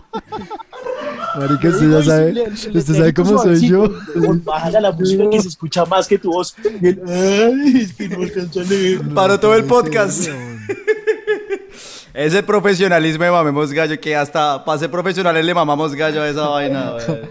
Marica, 1.37 1.69
usted 1.69 1.91
ya 1.91 2.03
sabe, 2.03 2.49
usted 2.51 2.95
sabe 2.95 3.13
cómo 3.13 3.37
soy 3.37 3.67
yo. 3.67 3.89
Bájale 4.43 4.77
a 4.77 4.81
la 4.81 4.91
música 4.91 5.29
que 5.29 5.41
se 5.41 5.49
escucha 5.49 5.85
más 5.85 6.07
que 6.07 6.17
tu 6.17 6.31
voz. 6.31 6.55
Y 6.81 6.87
él, 6.87 7.01
ay, 7.07 7.81
es 7.81 7.93
que 7.93 8.09
no 8.09 8.23
alcanzo 8.23 8.61
a 8.61 8.63
leer. 8.63 9.01
Paró 9.13 9.39
todo 9.39 9.55
el 9.55 9.65
podcast. 9.65 10.29
Ese 12.13 12.41
profesionalismo 12.43 13.25
de 13.25 13.31
mamemos 13.31 13.73
gallo, 13.73 13.99
que 13.99 14.15
hasta 14.15 14.63
para 14.63 14.79
ser 14.79 14.89
profesionales 14.89 15.43
le 15.43 15.53
mamamos 15.53 15.93
gallo 15.93 16.21
a 16.21 16.29
esa 16.29 16.47
vaina, 16.47 16.93
weón. 16.93 17.29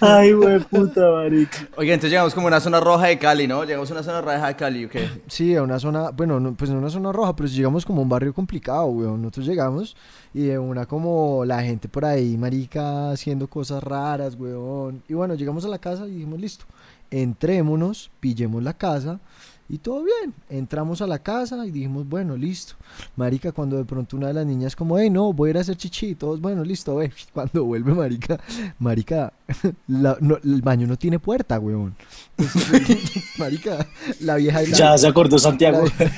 Ay, 0.00 0.32
güey, 0.32 0.58
puta, 0.60 1.10
marica. 1.10 1.68
Oiga, 1.76 1.94
entonces 1.94 2.10
llegamos 2.10 2.34
como 2.34 2.46
a 2.46 2.50
una 2.50 2.60
zona 2.60 2.80
roja 2.80 3.06
de 3.06 3.18
Cali, 3.18 3.46
¿no? 3.46 3.64
Llegamos 3.64 3.90
a 3.90 3.94
una 3.94 4.02
zona 4.02 4.20
roja 4.20 4.46
de 4.46 4.56
Cali, 4.56 4.84
¿o 4.84 4.88
qué? 4.88 5.08
Sí, 5.26 5.54
a 5.54 5.62
una 5.62 5.78
zona, 5.78 6.10
bueno, 6.10 6.40
no, 6.40 6.54
pues 6.54 6.70
no 6.70 6.78
una 6.78 6.90
zona 6.90 7.12
roja, 7.12 7.34
pero 7.36 7.48
llegamos 7.48 7.84
como 7.84 8.00
a 8.00 8.02
un 8.02 8.08
barrio 8.08 8.32
complicado, 8.32 8.86
weón. 8.86 9.22
Nosotros 9.22 9.46
llegamos 9.46 9.96
y 10.32 10.44
de 10.44 10.58
una 10.58 10.86
como 10.86 11.44
la 11.44 11.62
gente 11.62 11.88
por 11.88 12.04
ahí, 12.04 12.36
marica, 12.36 13.10
haciendo 13.10 13.48
cosas 13.48 13.82
raras, 13.82 14.36
weón. 14.38 15.02
Y 15.08 15.14
bueno, 15.14 15.34
llegamos 15.34 15.64
a 15.64 15.68
la 15.68 15.78
casa 15.78 16.06
y 16.06 16.12
dijimos, 16.12 16.40
listo, 16.40 16.64
entrémonos, 17.10 18.10
pillemos 18.20 18.62
la 18.62 18.74
casa 18.74 19.20
y 19.68 19.78
todo 19.78 20.04
bien. 20.04 20.32
Entramos 20.48 21.02
a 21.02 21.06
la 21.06 21.18
casa 21.18 21.66
y 21.66 21.70
dijimos, 21.70 22.08
bueno, 22.08 22.36
listo. 22.36 22.74
Marica, 23.16 23.52
cuando 23.52 23.76
de 23.76 23.84
pronto 23.84 24.16
una 24.16 24.28
de 24.28 24.34
las 24.34 24.46
niñas 24.46 24.76
como, 24.76 24.98
hey, 24.98 25.10
no, 25.10 25.32
voy 25.32 25.48
a 25.48 25.50
ir 25.50 25.58
a 25.58 25.60
hacer 25.62 25.76
chichi, 25.76 26.08
y 26.10 26.14
todos, 26.14 26.40
bueno, 26.40 26.62
listo, 26.64 26.96
ve. 26.96 27.12
Cuando 27.32 27.64
vuelve, 27.64 27.92
marica, 27.94 28.38
marica, 28.78 29.32
la- 29.88 30.16
no, 30.20 30.38
el 30.42 30.62
baño 30.62 30.86
no 30.86 30.96
tiene 30.96 31.18
puerta, 31.18 31.58
weón. 31.58 31.94
Entonces, 32.38 33.10
marica, 33.38 33.86
la 34.20 34.36
vieja... 34.36 34.62
la- 34.62 34.68
Ya 34.76 34.98
se 34.98 35.06
acordó 35.08 35.38
Santiago. 35.38 35.84
la- 35.98 36.10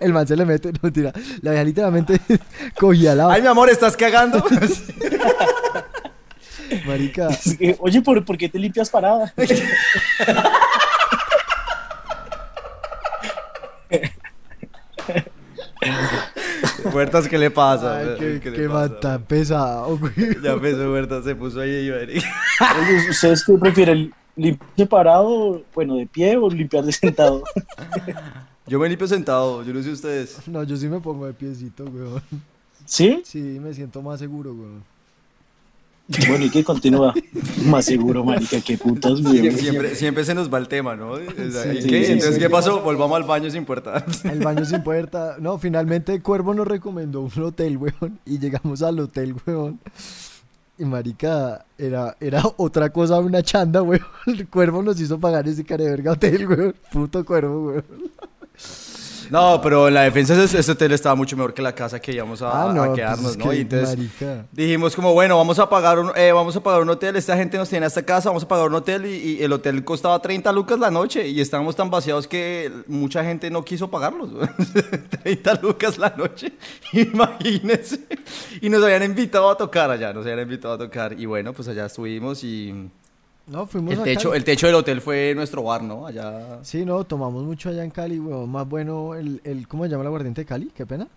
el 0.00 0.12
man 0.12 0.26
se 0.28 0.36
le 0.36 0.44
mete, 0.44 0.72
no 0.82 0.92
tira. 0.92 1.12
La 1.42 1.50
vieja 1.52 1.64
literalmente 1.64 2.20
cogía 2.78 3.14
la 3.16 3.32
Ay, 3.32 3.42
mi 3.42 3.48
amor, 3.48 3.68
¿estás 3.68 3.96
cagando? 3.96 4.44
marica. 6.86 7.28
Oye, 7.80 8.00
¿por, 8.02 8.24
¿por 8.24 8.36
qué 8.38 8.48
te 8.48 8.58
limpias 8.58 8.90
parada? 8.90 9.32
Huertas, 16.92 17.28
¿qué 17.28 17.38
le 17.38 17.50
pasa? 17.50 17.98
Ay, 17.98 18.06
qué, 18.18 18.40
¿Qué 18.40 18.50
le 18.50 18.56
qué 18.56 18.68
pasa? 18.68 18.88
man 18.90 19.00
tan 19.00 19.22
pesado, 19.22 19.98
güey. 19.98 20.12
Ya 20.42 20.52
empezó 20.52 20.92
Huertas, 20.92 21.24
se 21.24 21.34
puso 21.34 21.60
ahí, 21.60 21.90
marica. 21.90 22.28
Oye, 22.80 23.10
¿Ustedes 23.10 23.44
qué 23.44 23.52
prefieren? 23.54 24.12
¿Limpiarse 24.36 24.86
parado, 24.86 25.62
bueno, 25.74 25.96
de 25.96 26.06
pie 26.06 26.36
o 26.36 26.48
limpiarse 26.48 26.92
sentado? 26.92 27.42
Yo 28.66 28.78
me 28.78 28.88
limpio 28.88 29.08
sentado, 29.08 29.64
yo 29.64 29.72
no 29.72 29.82
sé 29.82 29.90
ustedes. 29.90 30.46
No, 30.46 30.62
yo 30.62 30.76
sí 30.76 30.88
me 30.88 31.00
pongo 31.00 31.26
de 31.26 31.32
piecito, 31.32 31.84
weón. 31.84 32.22
¿Sí? 32.84 33.22
Sí, 33.24 33.38
me 33.38 33.72
siento 33.74 34.00
más 34.02 34.20
seguro, 34.20 34.52
weón. 34.52 34.84
Bueno, 36.28 36.46
¿y 36.46 36.50
qué 36.50 36.64
continúa? 36.64 37.12
Más 37.66 37.84
seguro, 37.84 38.24
marica, 38.24 38.60
qué 38.62 38.78
putas, 38.78 39.20
güey. 39.22 39.50
Siempre, 39.52 39.94
siempre 39.94 40.24
se 40.24 40.34
nos 40.34 40.52
va 40.52 40.56
el 40.58 40.66
tema, 40.66 40.96
¿no? 40.96 41.10
O 41.12 41.18
sea, 41.18 41.64
Sí, 41.64 41.78
¿y 41.78 41.82
sí, 41.82 41.88
qué? 41.88 42.04
sí, 42.06 42.12
Entonces, 42.12 42.34
sí. 42.36 42.40
¿qué 42.40 42.48
pasó? 42.50 42.80
Volvamos 42.80 43.16
al 43.16 43.24
baño 43.24 43.50
sin 43.50 43.64
puerta. 43.66 44.04
El 44.24 44.40
baño 44.40 44.64
sin 44.64 44.82
puerta. 44.82 45.36
No, 45.38 45.58
finalmente 45.58 46.20
Cuervo 46.22 46.54
nos 46.54 46.66
recomendó 46.66 47.20
un 47.20 47.42
hotel, 47.42 47.76
weón. 47.76 48.18
Y 48.24 48.38
llegamos 48.38 48.82
al 48.82 48.98
hotel, 49.00 49.34
weón. 49.46 49.78
Y 50.78 50.84
marica, 50.84 51.66
era, 51.76 52.16
era 52.20 52.42
otra 52.56 52.88
cosa, 52.90 53.18
una 53.18 53.42
chanda, 53.42 53.82
weón. 53.82 54.06
El 54.26 54.48
Cuervo 54.50 54.82
nos 54.82 54.98
hizo 55.00 55.18
pagar 55.18 55.46
ese 55.46 55.64
care 55.64 55.84
de 55.84 55.90
verga 55.90 56.12
hotel, 56.12 56.46
weón. 56.48 56.74
Puto 56.90 57.22
Cuervo, 57.24 57.66
weón. 57.68 57.84
No, 59.30 59.60
pero 59.62 59.88
en 59.88 59.94
la 59.94 60.02
defensa 60.02 60.42
ese, 60.42 60.58
ese 60.58 60.72
hotel 60.72 60.92
estaba 60.92 61.14
mucho 61.14 61.36
mejor 61.36 61.52
que 61.54 61.62
la 61.62 61.74
casa 61.74 62.00
que 62.00 62.12
íbamos 62.12 62.40
a, 62.42 62.68
Ah, 62.68 62.72
no, 62.72 62.84
pues 62.86 62.96
quedarnos, 62.96 63.30
es 63.32 63.36
¿no? 63.38 63.50
que, 63.50 63.56
Y 63.56 63.60
entonces 63.62 63.96
marica. 63.96 64.46
dijimos 64.52 64.94
como, 64.96 65.12
bueno, 65.12 65.36
vamos 65.36 65.58
a 65.58 65.68
pagar 65.68 65.98
un, 65.98 66.10
eh, 66.16 66.32
vamos 66.32 66.56
a 66.56 66.62
pagar 66.62 66.82
un 66.82 66.90
hotel, 66.90 67.16
esta 67.16 67.36
gente 67.36 67.56
nos 67.58 67.68
tiene 67.68 67.84
a 67.84 67.88
esta 67.88 68.02
casa, 68.02 68.28
vamos 68.30 68.44
a 68.44 68.48
pagar 68.48 68.66
un 68.68 68.74
hotel 68.74 69.06
y, 69.06 69.38
y 69.38 69.42
el 69.42 69.52
hotel 69.52 69.84
costaba 69.84 70.18
30 70.20 70.50
lucas 70.52 70.78
la 70.78 70.90
noche 70.90 71.28
y 71.28 71.40
estábamos 71.40 71.76
tan 71.76 71.90
vaciados 71.90 72.26
que 72.26 72.72
mucha 72.86 73.22
gente 73.24 73.50
no 73.50 73.64
quiso 73.64 73.90
pagarlos. 73.90 74.30
30 75.22 75.54
lucas 75.62 75.98
la 75.98 76.10
noche, 76.16 76.52
imagínense. 76.92 78.00
Y 78.60 78.68
nos 78.68 78.82
habían 78.82 79.02
invitado 79.02 79.50
a 79.50 79.56
tocar 79.56 79.90
allá, 79.90 80.12
nos 80.12 80.24
habían 80.24 80.40
invitado 80.40 80.74
a 80.74 80.78
tocar 80.78 81.12
y 81.18 81.26
bueno, 81.26 81.52
pues 81.52 81.68
allá 81.68 81.86
estuvimos 81.86 82.42
y 82.44 82.88
No, 83.48 83.66
fuimos 83.66 83.94
el 83.94 84.00
a 84.00 84.04
techo, 84.04 84.28
Cali. 84.30 84.38
el 84.38 84.44
techo 84.44 84.66
del 84.66 84.76
hotel 84.76 85.00
fue 85.00 85.32
nuestro 85.34 85.62
bar, 85.62 85.82
¿no? 85.82 86.06
Allá... 86.06 86.58
Sí, 86.62 86.84
no, 86.84 87.02
tomamos 87.04 87.44
mucho 87.44 87.70
allá 87.70 87.82
en 87.82 87.90
Cali, 87.90 88.20
weón. 88.20 88.50
Más 88.50 88.68
bueno 88.68 89.14
el, 89.14 89.40
el 89.44 89.66
¿cómo 89.66 89.84
se 89.84 89.90
llama 89.90 90.02
el 90.02 90.08
aguardiente 90.08 90.42
de 90.42 90.46
Cali? 90.46 90.70
Qué 90.74 90.84
pena. 90.86 91.08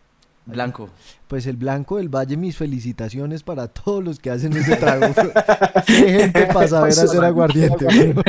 Blanco. 0.46 0.90
Pues 1.28 1.46
el 1.46 1.56
blanco 1.56 1.98
del 1.98 2.10
valle, 2.10 2.36
mis 2.36 2.58
felicitaciones 2.58 3.44
para 3.44 3.68
todos 3.68 4.04
los 4.04 4.20
que 4.20 4.32
hacen 4.32 4.56
ese 4.56 4.76
trago. 4.76 5.14
Qué 5.86 5.94
gente 5.94 6.48
para 6.48 6.68
saber 6.68 6.92
hacer 6.94 7.24
aguardiente, 7.24 7.86
weón. 7.86 8.24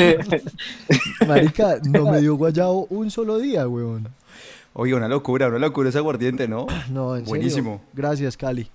Marica, 1.26 1.78
no 1.88 2.10
me 2.10 2.20
dio 2.20 2.36
guayabo 2.36 2.86
un 2.90 3.10
solo 3.10 3.38
día, 3.38 3.66
weón. 3.66 4.08
Oye, 4.74 4.94
una 4.94 5.08
locura, 5.08 5.48
una 5.48 5.58
locura 5.58 5.88
ese 5.88 5.98
aguardiente, 5.98 6.48
¿no? 6.48 6.66
No, 6.90 7.16
en 7.16 7.22
serio. 7.22 7.28
Buenísimo. 7.28 7.82
Gracias, 7.92 8.36
Cali. 8.36 8.68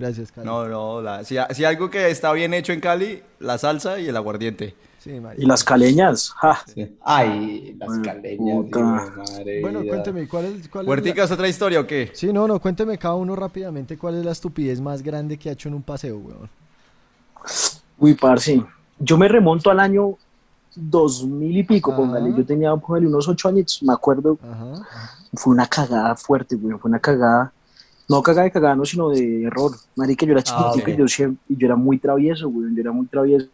Gracias, 0.00 0.32
Cali. 0.32 0.46
No, 0.46 0.66
no, 0.66 1.00
la- 1.02 1.22
si, 1.24 1.36
si 1.50 1.64
algo 1.64 1.90
que 1.90 2.10
está 2.10 2.32
bien 2.32 2.54
hecho 2.54 2.72
en 2.72 2.80
Cali, 2.80 3.22
la 3.38 3.58
salsa 3.58 3.98
y 4.00 4.08
el 4.08 4.16
aguardiente. 4.16 4.74
Sí. 4.98 5.18
Y 5.38 5.46
las 5.46 5.62
caleñas, 5.64 6.30
ja. 6.36 6.58
Sí. 6.74 6.96
Ay, 7.02 7.74
las 7.78 7.98
caleñas. 8.00 8.56
puta. 8.64 8.78
Dios, 8.80 9.16
madre 9.30 9.60
Bueno, 9.62 9.80
cuénteme, 9.86 10.28
¿cuál 10.28 10.44
es, 10.46 10.68
cuál 10.68 10.84
es 10.84 10.86
la- 10.86 10.90
¿Huertica 10.90 11.24
es 11.24 11.30
otra 11.30 11.48
historia 11.48 11.80
o 11.80 11.86
qué? 11.86 12.10
Sí, 12.14 12.32
no, 12.32 12.46
no, 12.48 12.58
cuénteme 12.60 12.98
cada 12.98 13.14
uno 13.14 13.34
rápidamente 13.36 13.96
cuál 13.96 14.16
es 14.18 14.24
la 14.24 14.32
estupidez 14.32 14.80
más 14.80 15.02
grande 15.02 15.38
que 15.38 15.48
ha 15.48 15.52
hecho 15.52 15.68
en 15.68 15.74
un 15.74 15.82
paseo, 15.82 16.18
weón. 16.18 16.50
Uy, 17.98 18.14
parce. 18.14 18.62
Yo 18.98 19.16
me 19.16 19.28
remonto 19.28 19.70
al 19.70 19.80
año 19.80 20.16
2000 20.74 21.56
y 21.58 21.62
pico, 21.64 21.94
póngale. 21.96 22.32
Yo 22.36 22.44
tenía 22.44 22.74
póngale, 22.76 23.06
unos 23.06 23.26
ocho 23.28 23.48
años, 23.48 23.82
me 23.82 23.92
acuerdo. 23.92 24.38
Ajá. 24.42 24.82
Fue 25.34 25.52
una 25.52 25.66
cagada 25.66 26.14
fuerte, 26.16 26.56
güey. 26.56 26.76
Fue 26.78 26.88
una 26.90 26.98
cagada. 26.98 27.52
No 28.10 28.22
cagada 28.22 28.44
de 28.44 28.50
cagada, 28.50 28.74
no, 28.74 28.84
sino 28.84 29.08
de 29.10 29.44
error. 29.44 29.70
Marica, 29.94 30.26
yo 30.26 30.32
era 30.32 30.40
Ah, 30.40 30.72
chiquitico 30.72 30.90
ok. 30.90 30.96
y 30.96 30.98
yo, 30.98 31.06
siempre, 31.08 31.44
y 31.48 31.56
yo 31.56 31.66
era 31.66 31.76
muy 31.76 31.96
travieso, 31.98 32.48
güey. 32.50 32.74
Yo 32.74 32.80
era 32.80 32.90
muy 32.90 33.06
travieso. 33.06 33.46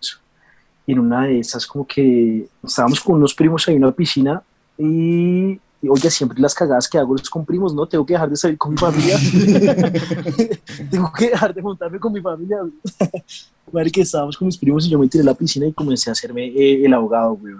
Y 0.86 0.92
en 0.92 0.98
una 1.00 1.26
de 1.26 1.40
esas, 1.40 1.66
como 1.66 1.86
que 1.86 2.48
estábamos 2.62 3.00
con 3.00 3.16
unos 3.16 3.34
primos 3.34 3.68
ahí 3.68 3.74
en 3.74 3.84
una 3.84 3.92
piscina 3.92 4.42
y, 4.78 5.60
y, 5.82 5.88
oye, 5.90 6.10
siempre 6.10 6.40
las 6.40 6.54
cagadas 6.54 6.88
que 6.88 6.96
hago 6.96 7.16
es 7.16 7.28
con 7.28 7.44
primos, 7.44 7.74
¿no? 7.74 7.86
Tengo 7.86 8.06
que 8.06 8.14
dejar 8.14 8.30
de 8.30 8.36
salir 8.36 8.56
con 8.56 8.70
mi 8.72 8.78
familia. 8.78 9.18
Tengo 10.90 11.12
que 11.12 11.30
dejar 11.30 11.52
de 11.52 11.60
montarme 11.60 11.98
con 11.98 12.12
mi 12.12 12.20
familia. 12.22 12.58
Marica, 13.72 14.00
estábamos 14.00 14.36
con 14.38 14.46
mis 14.46 14.56
primos 14.56 14.86
y 14.86 14.90
yo 14.90 14.98
me 14.98 15.08
tiré 15.08 15.22
a 15.22 15.26
la 15.26 15.34
piscina 15.34 15.66
y 15.66 15.72
comencé 15.72 16.08
a 16.08 16.12
hacerme 16.12 16.46
eh, 16.46 16.84
el 16.84 16.94
ahogado, 16.94 17.34
güey. 17.34 17.52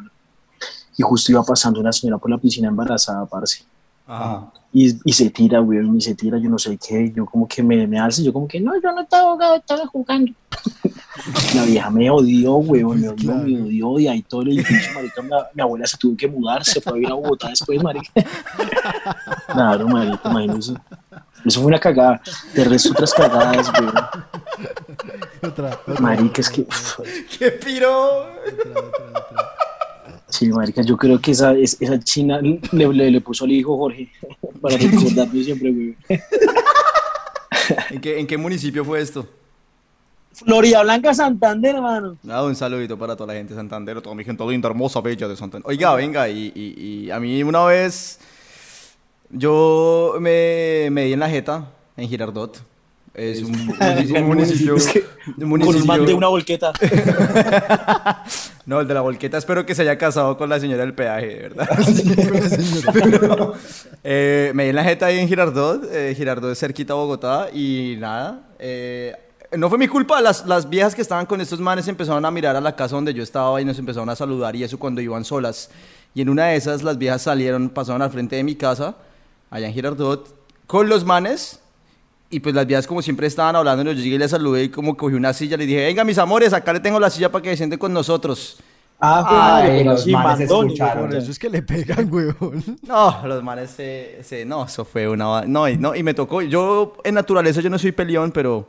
Y 0.97 1.03
justo 1.03 1.31
iba 1.31 1.43
pasando 1.43 1.79
una 1.81 1.93
señora 1.93 2.17
por 2.17 2.31
la 2.31 2.39
piscina 2.39 2.69
embarazada, 2.69 3.27
parce. 3.27 3.65
Ajá. 4.07 4.53
Y, 4.73 4.95
y 5.05 5.13
se 5.13 5.31
tira, 5.31 5.61
weón, 5.61 5.97
y 5.97 6.01
se 6.01 6.15
tira, 6.15 6.39
yo 6.39 6.51
no 6.51 6.59
sé 6.59 6.77
qué, 6.77 7.11
yo 7.15 7.25
como 7.25 7.49
que 7.49 7.63
me, 7.63 7.87
me 7.87 7.99
alzo, 7.99 8.23
yo 8.23 8.33
como 8.33 8.47
que, 8.47 8.61
no, 8.61 8.73
yo 8.81 8.93
no 8.93 9.01
estaba 9.01 9.31
ahogado, 9.31 9.57
estaba 9.57 9.87
jugando. 9.87 10.33
La 11.55 11.65
vieja 11.65 11.91
me 11.91 12.11
odió, 12.11 12.57
weón, 12.57 13.01
me 13.01 13.09
odió, 13.09 13.35
me 13.37 13.63
odió, 13.63 13.99
y 13.99 14.07
ahí 14.07 14.23
todo 14.23 14.43
el 14.43 14.49
edificio, 14.49 14.93
marica, 14.95 15.23
mi, 15.23 15.31
mi 15.55 15.63
abuela 15.63 15.87
se 15.87 15.97
tuvo 15.97 16.17
que 16.17 16.29
mudar, 16.29 16.65
se 16.65 16.81
fue 16.81 16.99
a 16.99 17.03
ir 17.03 17.09
a 17.09 17.15
Bogotá 17.15 17.49
después, 17.49 17.83
marica. 17.83 18.11
Claro, 19.47 19.89
marica, 19.89 20.29
imagínese. 20.29 20.75
Eso 21.45 21.61
fue 21.61 21.69
una 21.69 21.79
cagada, 21.79 22.21
de 22.53 22.65
resto 22.65 22.91
otras 22.91 23.15
cagadas, 23.15 23.73
weón. 23.81 23.95
Otra, 25.43 25.79
otra, 25.87 26.01
Marica, 26.01 26.41
es 26.41 26.51
que, 26.51 26.63
uf, 26.63 26.99
¡Qué 27.39 27.51
piro! 27.53 28.21
otra, 28.21 28.71
otra, 28.71 29.07
otra. 29.11 29.56
Sí, 30.29 30.49
marica, 30.51 30.83
yo 30.83 30.97
creo 30.97 31.21
que 31.21 31.31
esa, 31.33 31.53
es- 31.55 31.77
esa 31.81 31.99
china 32.01 32.41
le, 32.41 32.61
le, 32.93 33.11
le 33.11 33.21
puso 33.21 33.45
al 33.45 33.53
hijo 33.53 33.77
Jorge, 33.77 34.11
para 34.61 34.77
recordarme 34.77 35.43
siempre, 35.45 35.71
weón. 35.71 35.97
¿En 37.91 38.01
qué, 38.01 38.19
¿En 38.21 38.27
qué 38.27 38.37
municipio 38.37 38.85
fue 38.85 39.01
esto? 39.01 39.27
Florida 40.33 40.83
Blanca, 40.83 41.15
Santander, 41.15 41.77
hermano. 41.77 42.19
Ah, 42.29 42.43
un 42.45 42.55
saludito 42.55 42.99
para 42.99 43.17
toda 43.17 43.33
la 43.33 43.39
gente 43.39 43.55
de 43.55 43.59
Santander, 43.59 44.03
toda 44.03 44.15
mi 44.15 44.23
gente 44.25 44.45
linda, 44.47 44.69
hermosa, 44.69 45.01
bella 45.01 45.27
de 45.27 45.35
Santander. 45.37 45.67
Oiga, 45.69 45.95
venga, 45.95 46.29
y, 46.29 46.53
y- 46.55 47.07
y 47.07 47.11
a 47.11 47.19
mí 47.19 47.43
una 47.43 47.65
vez 47.65 48.19
yo 49.31 50.17
me, 50.21 50.89
me 50.93 51.05
di 51.07 51.15
en 51.15 51.21
la 51.21 51.29
jeta 51.31 51.71
en 51.97 52.09
Girardot. 52.09 52.63
Es 53.15 53.43
un, 53.43 53.55
un 54.17 54.27
municipio. 54.27 54.77
Es 54.77 54.89
que 54.89 55.03
un 55.39 55.59
Con 55.59 55.75
un 55.75 55.87
man 55.87 56.05
de 56.05 56.13
una 56.13 56.29
volqueta. 56.29 56.73
No, 58.67 58.81
el 58.81 58.89
de 58.89 58.95
la 58.95 59.01
volqueta, 59.01 59.39
espero 59.39 59.65
que 59.65 59.77
se 59.77 59.83
haya 59.83 59.97
casado 59.97 60.37
con 60.37 60.49
la 60.49 60.59
señora 60.59 60.83
del 60.83 60.93
peaje, 60.93 61.27
de 61.27 61.35
verdad. 61.49 61.69
Pero, 62.93 63.55
eh, 64.03 64.51
me 64.55 64.65
di 64.65 64.71
en 64.71 64.77
la 64.77 64.83
jeta 64.85 65.07
ahí 65.07 65.21
en 65.21 65.29
Girardot. 65.29 65.85
eh, 65.93 66.15
Girardot 66.17 66.51
es 66.51 66.59
cerquita 66.59 66.93
a 66.93 66.97
Bogotá 66.97 67.49
y 67.53 67.97
nada. 67.99 68.41
eh, 68.59 69.15
no 69.57 69.69
fue 69.69 69.79
mi 69.79 69.87
culpa, 69.87 70.21
las, 70.21 70.45
las 70.47 70.69
viejas 70.69 70.97
que 70.97 71.03
estaban 71.03 71.25
con 71.27 71.41
estos 71.41 71.61
manes 71.61 71.87
empezaron 71.87 72.25
a 72.25 72.31
mirar 72.33 72.57
a 72.57 72.61
la 72.61 72.75
casa 72.75 72.97
donde 72.97 73.15
yo 73.15 73.23
estaba 73.23 73.61
y 73.61 73.65
nos 73.65 73.79
empezaron 73.79 74.09
a 74.11 74.17
saludar 74.17 74.57
y 74.57 74.65
eso 74.65 74.77
cuando 74.79 75.01
iban 75.01 75.25
solas. 75.25 75.71
Y 76.15 76.23
en 76.23 76.29
una 76.29 76.47
de 76.47 76.57
esas 76.57 76.83
las 76.83 76.99
viejas 76.99 77.23
salieron, 77.23 77.69
pasaron 77.69 78.03
al 78.03 78.11
frente 78.11 78.35
de 78.35 78.43
mi 78.43 78.57
casa, 78.57 78.97
allá 79.49 79.69
en 79.69 79.75
Girardot, 79.75 80.35
con 80.67 80.89
los 80.89 81.05
manes 81.05 81.61
y 82.31 82.41
pues 82.41 82.55
las 82.55 82.67
viejas 82.67 82.87
como 82.87 83.03
siempre 83.03 83.27
estaban 83.27 83.55
hablando, 83.57 83.83
yo 83.85 83.93
llegué 83.93 84.17
y 84.17 84.19
les 84.19 84.31
saludé 84.31 84.65
y 84.65 84.69
como 84.69 84.97
cogí 84.97 85.15
una 85.15 85.33
silla, 85.33 85.57
les 85.57 85.67
dije, 85.67 85.85
venga 85.87 86.05
mis 86.05 86.19
amores, 86.19 86.53
acá 86.53 86.73
le 86.73 86.81
tengo 86.81 86.99
la 87.01 87.11
silla 87.11 87.31
para 87.31 87.43
que 87.43 87.51
se 87.51 87.59
sienten 87.59 87.79
con 87.79 87.93
nosotros. 87.93 88.59
Ah, 88.99 89.25
Ay, 89.29 89.37
madre, 89.37 89.79
pero 89.79 89.93
los 89.93 90.05
sí, 90.05 90.13
manes 90.13 90.41
escucharon. 90.51 91.07
Por 91.07 91.15
eso 91.17 91.31
es 91.31 91.39
que 91.39 91.51
le 91.51 91.63
pegan, 91.63 92.09
weón. 92.13 92.65
No, 92.87 93.27
los 93.27 93.43
manes 93.43 93.71
se, 93.71 94.21
se- 94.23 94.45
no, 94.47 94.65
eso 94.65 94.85
fue 94.87 95.07
una, 95.07 95.43
no, 95.43 95.69
no, 95.69 95.95
y 95.95 96.03
me 96.03 96.15
tocó, 96.15 96.41
yo 96.43 96.95
en 97.05 97.15
naturaleza 97.15 97.61
yo 97.61 97.69
no 97.71 97.79
soy 97.79 97.93
peleón, 97.93 98.33
pero 98.33 98.69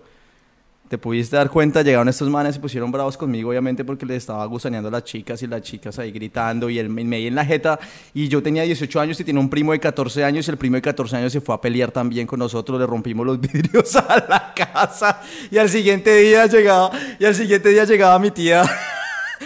te 0.88 0.98
pudiste 0.98 1.36
dar 1.36 1.50
cuenta, 1.50 1.82
llegaron 1.82 2.08
estos 2.08 2.30
manes 2.30 2.56
se 2.56 2.62
pusieron 2.62 2.92
bravos 2.92 3.18
conmigo, 3.18 3.50
obviamente, 3.50 3.84
porque 3.84 4.06
les 4.06 4.18
estaba 4.18 4.46
gusaneando 4.46 4.90
a 4.90 4.92
las 4.92 5.04
chicas 5.04 5.42
y 5.44 5.48
las 5.48 5.62
chicas 5.62 6.00
ahí 6.00 6.12
gritando 6.12 6.70
y 6.70 6.80
él 6.80 6.90
me, 6.90 7.04
me 7.04 7.18
di 7.18 7.28
en 7.28 7.36
la 7.36 7.46
jeta 7.46 7.80
y 8.14 8.28
yo 8.28 8.42
tenía 8.42 8.64
18 8.64 9.00
años 9.00 9.20
y 9.20 9.24
tenía 9.24 9.42
un 9.42 9.50
primo 9.50 9.72
de 9.72 9.80
14 9.80 10.24
años 10.24 10.48
y 10.48 10.52
el 10.52 10.58
primo 10.58 10.76
de 10.76 10.82
14 10.82 11.18
años 11.18 11.32
se 11.34 11.42
fue 11.42 11.56
a 11.56 11.62
pelear 11.62 11.92
también 11.92 12.26
con 12.26 12.40
nosotros, 12.40 12.80
le 12.80 12.86
rompimos 12.86 13.26
los 13.26 13.40
vidrios 13.42 13.96
a 13.96 14.26
la 14.30 14.54
casa 14.56 15.22
y 15.52 15.58
al 15.58 15.70
siguiente 15.70 16.16
día 16.16 16.46
llegaba, 16.46 16.92
y 17.20 17.26
al 17.26 17.36
siguiente 17.36 17.70
día 17.70 17.84
llegaba 17.84 18.18
mi 18.20 18.32
tía. 18.32 18.64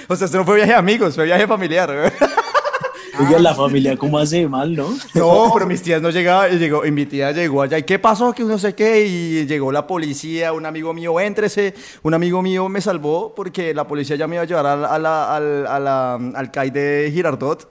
O 0.08 0.16
sea, 0.16 0.26
esto 0.26 0.38
no 0.38 0.46
fue 0.46 0.56
viaje 0.56 0.72
de 0.72 0.78
amigos, 0.78 1.16
fue 1.16 1.26
viaje 1.26 1.48
familiar. 1.48 2.14
Oiga, 3.20 3.40
la 3.40 3.54
familia, 3.54 3.98
¿cómo 3.98 4.18
hace 4.18 4.38
de 4.38 4.48
mal, 4.48 4.76
no? 4.76 4.88
No, 5.14 5.52
pero 5.54 5.66
mis 5.68 5.82
tías 5.82 6.02
no 6.02 6.10
llegaban 6.10 6.54
y 6.54 6.58
llegó, 6.58 6.86
y 6.86 6.92
mi 6.92 7.06
tía 7.06 7.32
llegó 7.32 7.62
allá. 7.62 7.78
¿Y 7.78 7.84
qué 7.84 8.00
pasó? 8.00 8.32
Que 8.34 8.44
no 8.44 8.58
sé 8.58 8.74
qué. 8.74 9.06
Y 9.06 9.46
llegó 9.46 9.72
la 9.72 9.86
policía, 9.86 10.54
un 10.54 10.66
amigo 10.66 10.94
mío, 10.94 11.20
éntrese. 11.20 11.74
Un 12.04 12.14
amigo 12.14 12.42
mío 12.42 12.70
me 12.70 12.80
salvó 12.82 13.34
porque 13.36 13.74
la 13.74 13.86
policía 13.86 14.16
ya 14.16 14.28
me 14.28 14.36
iba 14.36 14.44
a 14.44 14.48
llevar 14.48 14.66
al, 14.66 14.86
a 14.86 14.98
la- 15.00 15.36
al, 15.36 15.68
a 15.68 15.80
la- 15.80 16.16
al 16.16 16.52
CAI 16.52 16.70
de 16.72 17.12
Girardot. 17.14 17.68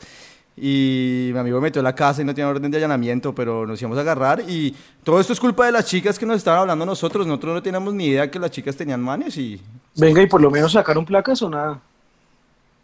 Y 0.63 1.31
mi 1.33 1.39
amigo 1.39 1.57
me 1.59 1.69
metió 1.69 1.81
a 1.81 1.83
la 1.83 1.95
casa 1.95 2.21
y 2.21 2.25
no 2.25 2.35
tenía 2.35 2.49
orden 2.49 2.71
de 2.71 2.77
allanamiento, 2.77 3.35
pero 3.35 3.67
nos 3.67 3.81
íbamos 3.81 3.97
a 3.97 4.03
agarrar. 4.03 4.43
Y 4.47 4.75
todo 5.03 5.19
esto 5.19 5.33
es 5.33 5.41
culpa 5.41 5.65
de 5.65 5.73
las 5.73 5.87
chicas 5.87 6.19
que 6.19 6.27
nos 6.27 6.37
estaban 6.37 6.61
hablando 6.61 6.83
a 6.83 6.87
nosotros. 6.87 7.27
Nosotros 7.27 7.55
no 7.55 7.63
teníamos 7.63 7.95
ni 7.95 8.07
idea 8.09 8.31
que 8.31 8.39
las 8.39 8.51
chicas 8.51 8.77
tenían 8.77 9.01
manes 9.01 9.37
y 9.39 9.59
Venga, 9.97 10.21
y 10.23 10.27
por 10.27 10.41
lo 10.43 10.51
menos 10.51 10.73
sacaron 10.73 11.07
placas 11.07 11.41
o 11.43 11.49
nada. 11.49 11.81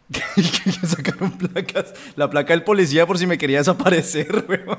que 0.33 0.87
sacaron 0.87 1.31
placas. 1.31 1.93
La 2.15 2.29
placa 2.29 2.53
del 2.53 2.63
policía 2.63 3.05
por 3.05 3.17
si 3.17 3.27
me 3.27 3.37
quería 3.37 3.57
desaparecer, 3.59 4.45
weón. 4.47 4.77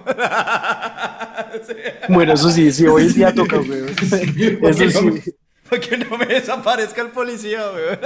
Bueno, 2.08 2.32
eso 2.32 2.50
sí, 2.50 2.72
sí, 2.72 2.86
hoy 2.86 3.04
en 3.04 3.14
día 3.14 3.34
toca, 3.34 3.58
weón. 3.60 3.88
Eso 3.90 4.90
sí. 4.90 5.32
Para 5.68 5.80
que 5.82 5.98
no 5.98 6.16
me 6.16 6.26
desaparezca 6.26 7.02
el 7.02 7.08
policía, 7.08 7.60
weón. 7.72 7.98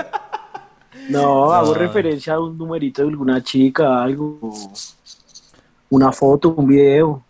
No, 1.08 1.52
hago 1.52 1.74
referencia 1.74 2.34
a 2.34 2.40
un 2.40 2.56
numerito 2.58 3.02
de 3.02 3.08
alguna 3.08 3.42
chica, 3.42 4.02
algo. 4.02 4.52
Una 5.90 6.12
foto, 6.12 6.50
un 6.50 6.66
video. 6.66 7.22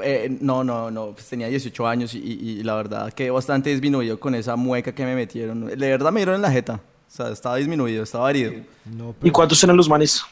Eh, 0.00 0.36
no, 0.40 0.64
no, 0.64 0.90
no, 0.90 1.12
pues 1.12 1.28
tenía 1.28 1.46
18 1.48 1.86
años 1.86 2.14
y, 2.14 2.18
y- 2.18 2.50
y 2.58 2.62
la 2.64 2.74
verdad 2.74 3.12
quedé 3.12 3.30
bastante 3.30 3.70
disminuido 3.70 4.18
con 4.18 4.34
esa 4.34 4.56
mueca 4.56 4.92
que 4.92 5.04
me 5.04 5.14
metieron. 5.14 5.66
De 5.66 5.76
verdad 5.76 6.10
me 6.10 6.20
dieron 6.20 6.34
en 6.36 6.42
la 6.42 6.50
jeta. 6.50 6.80
O 7.14 7.16
sea, 7.16 7.28
estaba 7.28 7.54
disminuido, 7.58 8.02
estaba 8.02 8.28
herido. 8.28 8.54
No, 8.86 9.14
¿Y 9.22 9.30
cuántos 9.30 9.62
eran 9.62 9.76
los 9.76 9.88
manes? 9.88 10.24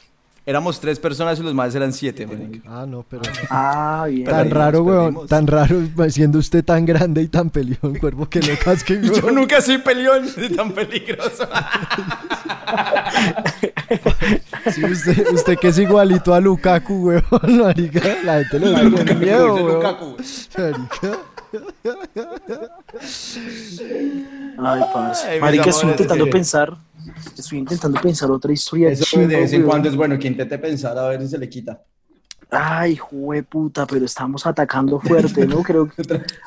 Éramos 0.44 0.80
tres 0.80 0.98
personas 0.98 1.38
y 1.38 1.42
los 1.44 1.54
más 1.54 1.72
eran 1.76 1.92
siete, 1.92 2.26
marica. 2.26 2.68
Ah, 2.68 2.84
no, 2.88 3.06
pero... 3.08 3.22
Ah, 3.50 4.06
bien. 4.10 4.24
Tan 4.24 4.50
raro, 4.50 4.82
weón. 4.82 5.28
Tan 5.28 5.46
raro, 5.46 5.76
siendo 6.08 6.40
usted 6.40 6.64
tan 6.64 6.84
grande 6.84 7.22
y 7.22 7.28
tan 7.28 7.50
peleón, 7.50 7.94
cuervo, 8.00 8.28
que 8.28 8.40
le 8.40 8.58
casquen, 8.58 9.00
Yo 9.04 9.12
weón. 9.22 9.36
nunca 9.36 9.60
soy 9.60 9.78
peleón 9.78 10.26
ni 10.36 10.48
tan 10.48 10.72
peligroso. 10.72 11.46
Sí, 14.72 14.84
usted, 14.84 15.26
usted 15.32 15.58
que 15.60 15.68
es 15.68 15.78
igualito 15.78 16.34
a 16.34 16.40
Lukaku, 16.40 16.94
weón, 16.94 17.58
marica. 17.60 18.00
La 18.24 18.42
gente 18.42 18.58
ve 18.58 19.04
con 19.06 19.18
miedo, 19.20 19.54
weón. 19.54 19.74
Lukaku. 19.74 20.16
Marica. 20.58 21.31
Ay, 24.58 25.40
Marica, 25.40 25.70
estoy 25.70 25.90
intentando 25.90 26.30
pensar. 26.30 26.76
Estoy 27.36 27.58
intentando 27.58 28.00
pensar 28.00 28.30
otra 28.30 28.52
historia. 28.52 28.90
Eso 28.90 29.20
de 29.20 29.26
vez 29.26 29.52
en 29.52 29.64
cuando 29.64 29.88
es 29.88 29.96
bueno 29.96 30.18
que 30.18 30.28
intente 30.28 30.58
pensar 30.58 30.96
a 30.98 31.08
ver 31.08 31.20
si 31.22 31.28
se 31.28 31.38
le 31.38 31.48
quita. 31.48 31.82
Ay, 32.50 32.98
puta, 33.48 33.86
pero 33.86 34.04
estamos 34.04 34.46
atacando 34.46 35.00
fuerte, 35.00 35.46
¿no? 35.46 35.62
Creo 35.62 35.88
que. 35.88 36.02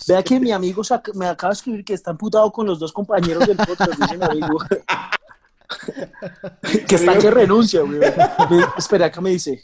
Vea 0.08 0.22
que 0.22 0.40
mi 0.40 0.52
amigo 0.52 0.84
me 1.16 1.28
acaba 1.28 1.52
de 1.52 1.56
escribir 1.56 1.84
que 1.84 1.94
está 1.94 2.12
amputado 2.12 2.52
con 2.52 2.68
los 2.68 2.78
dos 2.78 2.94
compañeros 2.94 3.48
del 3.48 3.58
podcast, 3.58 3.94
dice 4.00 4.18
mi 4.18 4.24
amigo. 4.24 4.60
que 6.88 6.96
está 6.96 7.18
que 7.18 7.32
renuncia, 7.32 7.82
güey. 7.82 8.00
Me- 8.00 8.66
Espera, 8.78 9.08
acá 9.08 9.22
me 9.22 9.32
dice. 9.32 9.62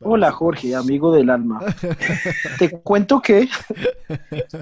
Hola, 0.00 0.32
Jorge, 0.32 0.74
amigo 0.74 1.12
del 1.12 1.30
alma. 1.30 1.60
Te 2.58 2.70
cuento 2.80 3.20
que 3.20 3.48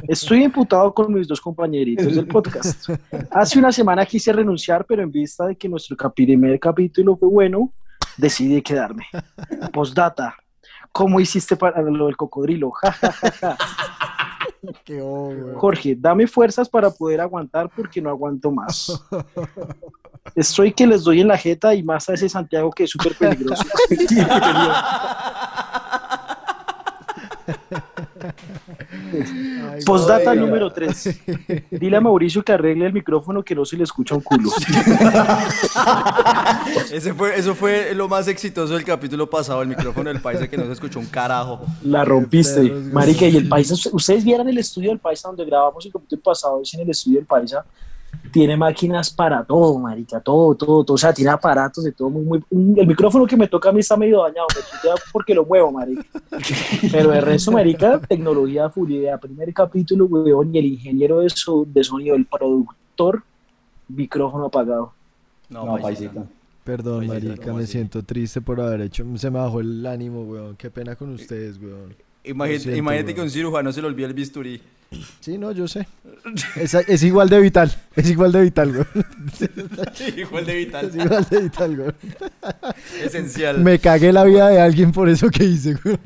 estoy 0.09 0.45
imputado 0.45 0.93
con 0.93 1.13
mis 1.13 1.27
dos 1.27 1.41
compañeritos 1.41 2.15
del 2.15 2.27
podcast. 2.27 2.89
Hace 3.31 3.59
una 3.59 3.73
semana 3.73 4.05
quise 4.05 4.33
renunciar, 4.33 4.85
pero 4.85 5.03
en 5.03 5.11
vista 5.11 5.47
de 5.47 5.57
que 5.57 5.69
nuestro 5.69 5.97
primer 6.13 6.59
capítulo 6.61 7.17
fue 7.17 7.29
bueno, 7.29 7.73
decidí 8.17 8.61
quedarme. 8.63 9.07
Postdata. 9.73 10.35
¿Cómo 10.93 11.21
hiciste 11.21 11.55
para 11.57 11.81
lo 11.83 12.07
del 12.07 12.17
cocodrilo? 12.17 12.73
Ja, 12.73 12.91
ja, 12.93 13.13
ja, 13.13 13.31
ja. 13.31 13.57
Qué. 14.85 15.01
Jorge, 15.57 15.97
dame 15.99 16.27
fuerzas 16.27 16.69
para 16.69 16.91
poder 16.91 17.21
aguantar 17.21 17.71
porque 17.75 18.01
no 18.01 18.11
aguanto 18.11 18.51
más. 18.51 19.03
Estoy 20.35 20.73
que 20.73 20.87
les 20.87 21.03
doy 21.03 21.21
en 21.21 21.29
la 21.29 21.39
jeta 21.39 21.75
y 21.75 21.83
más 21.83 22.09
a 22.09 22.15
ese 22.15 22.29
Santiago 22.29 22.71
que 22.71 22.85
es 22.85 22.91
súper 22.91 23.17
peligroso. 23.17 23.65
Ay, 29.13 29.83
Postdata 29.85 30.31
Oiga. 30.31 30.43
número 30.43 30.73
3. 30.73 31.21
Dile 31.71 31.97
a 31.97 32.01
Mauricio 32.01 32.43
que 32.43 32.53
arregle 32.53 32.87
el 32.87 32.93
micrófono 32.93 33.43
que 33.43 33.55
no 33.55 33.65
se 33.65 33.77
le 33.77 33.85
escucha 33.85 34.15
un 34.15 34.23
culo. 34.23 34.51
Ese 36.93 37.15
fue, 37.15 37.39
eso 37.39 37.55
fue 37.55 37.95
lo 37.95 38.09
más 38.09 38.29
exitoso 38.29 38.75
del 38.75 38.85
capítulo 38.85 39.29
pasado, 39.29 39.63
el 39.63 39.69
micrófono 39.69 40.11
del 40.11 40.21
país 40.21 40.41
que 40.49 40.57
no 40.57 40.67
se 40.67 40.73
escuchó 40.73 40.99
un 40.99 41.07
carajo. 41.07 41.61
La 41.83 42.05
rompiste. 42.05 42.63
Marica, 42.93 43.27
y 43.27 43.37
el 43.37 43.49
paisa, 43.49 43.75
ustedes 43.93 44.25
vieron 44.25 44.49
el 44.49 44.59
estudio 44.59 44.91
del 44.91 44.99
paisa 44.99 45.29
donde 45.29 45.45
grabamos 45.45 45.85
el 45.87 45.93
capítulo 45.93 46.23
pasado, 46.23 46.61
es 46.63 46.75
en 46.75 46.81
el 46.81 46.91
estudio 46.91 47.19
del 47.19 47.27
paisa. 47.27 47.65
Tiene 48.33 48.57
máquinas 48.57 49.11
para 49.11 49.43
todo, 49.45 49.77
marica, 49.79 50.21
todo, 50.21 50.55
todo, 50.55 50.85
todo. 50.85 50.95
O 50.95 50.99
sea, 50.99 51.13
tiene 51.13 51.31
aparatos 51.33 51.83
de 51.83 51.91
todo. 51.93 52.11
Muy, 52.11 52.23
muy, 52.25 52.45
un- 52.51 52.75
el 52.79 52.87
micrófono 52.87 53.27
que 53.27 53.37
me 53.37 53.49
toca 53.49 53.71
a 53.71 53.73
mí 53.73 53.81
está 53.81 53.97
medio 53.97 54.23
dañado, 54.23 54.47
me 54.55 54.61
chutea 54.63 54.95
porque 55.13 55.35
lo 55.35 55.45
muevo, 55.45 55.73
marica. 55.73 56.05
Pero 56.93 57.11
de 57.11 57.21
resto, 57.21 57.51
marica, 57.51 58.01
tecnología 58.01 58.71
full 58.71 58.91
idea. 58.93 59.19
Primer 59.19 59.53
capítulo, 59.53 60.05
weón, 60.07 60.55
y 60.55 60.59
el 60.59 60.67
ingeniero 60.67 61.21
de, 61.21 61.31
so- 61.31 61.67
de 61.67 61.83
sonido, 61.83 62.15
el 62.15 62.27
productor, 62.27 63.23
micrófono 63.89 64.47
apagado. 64.47 64.93
No, 65.49 65.65
No, 65.67 65.79
paisita. 65.83 66.25
Perdón, 66.63 67.07
marica, 67.09 67.37
¿cómo 67.43 67.57
me 67.57 67.65
así? 67.65 67.73
siento 67.73 68.03
triste 68.05 68.41
por 68.41 68.61
haber 68.61 68.83
hecho. 68.83 69.05
Se 69.17 69.29
me 69.31 69.39
bajó 69.41 69.61
el 69.61 69.85
ánimo, 69.87 70.23
weón. 70.23 70.55
Qué 70.57 70.71
pena 70.71 70.95
con 70.95 71.11
ustedes, 71.15 71.59
weón. 71.61 71.95
Imagínate, 72.23 72.59
Lo 72.59 72.63
siento, 72.63 72.79
imagínate 72.79 73.15
que 73.15 73.21
un 73.23 73.31
cirujano 73.31 73.73
se 73.73 73.81
le 73.81 73.89
olvida 73.89 74.07
el 74.07 74.15
bisturí. 74.15 74.61
Sí, 75.21 75.39
no, 75.39 75.53
yo 75.53 75.69
sé. 75.69 75.87
Es, 76.57 76.75
es 76.75 77.03
igual 77.03 77.29
de 77.29 77.41
vital. 77.41 77.75
Es 77.95 78.11
igual 78.11 78.33
de 78.33 78.43
vital, 78.43 78.73
güey. 78.73 78.87
Igual 80.17 80.47
de 80.47 80.53
Es 80.61 80.67
vital. 80.67 80.91
igual 80.95 81.27
de 81.31 81.41
vital, 81.41 81.77
güey. 81.77 81.91
Esencial. 83.03 83.59
Me 83.61 83.79
cagué 83.79 84.13
la 84.13 84.25
vida 84.25 84.49
de 84.49 84.61
alguien 84.61 84.93
por 84.93 85.09
eso 85.09 85.29
que 85.31 85.45
hice, 85.45 85.75
güey. 85.75 85.99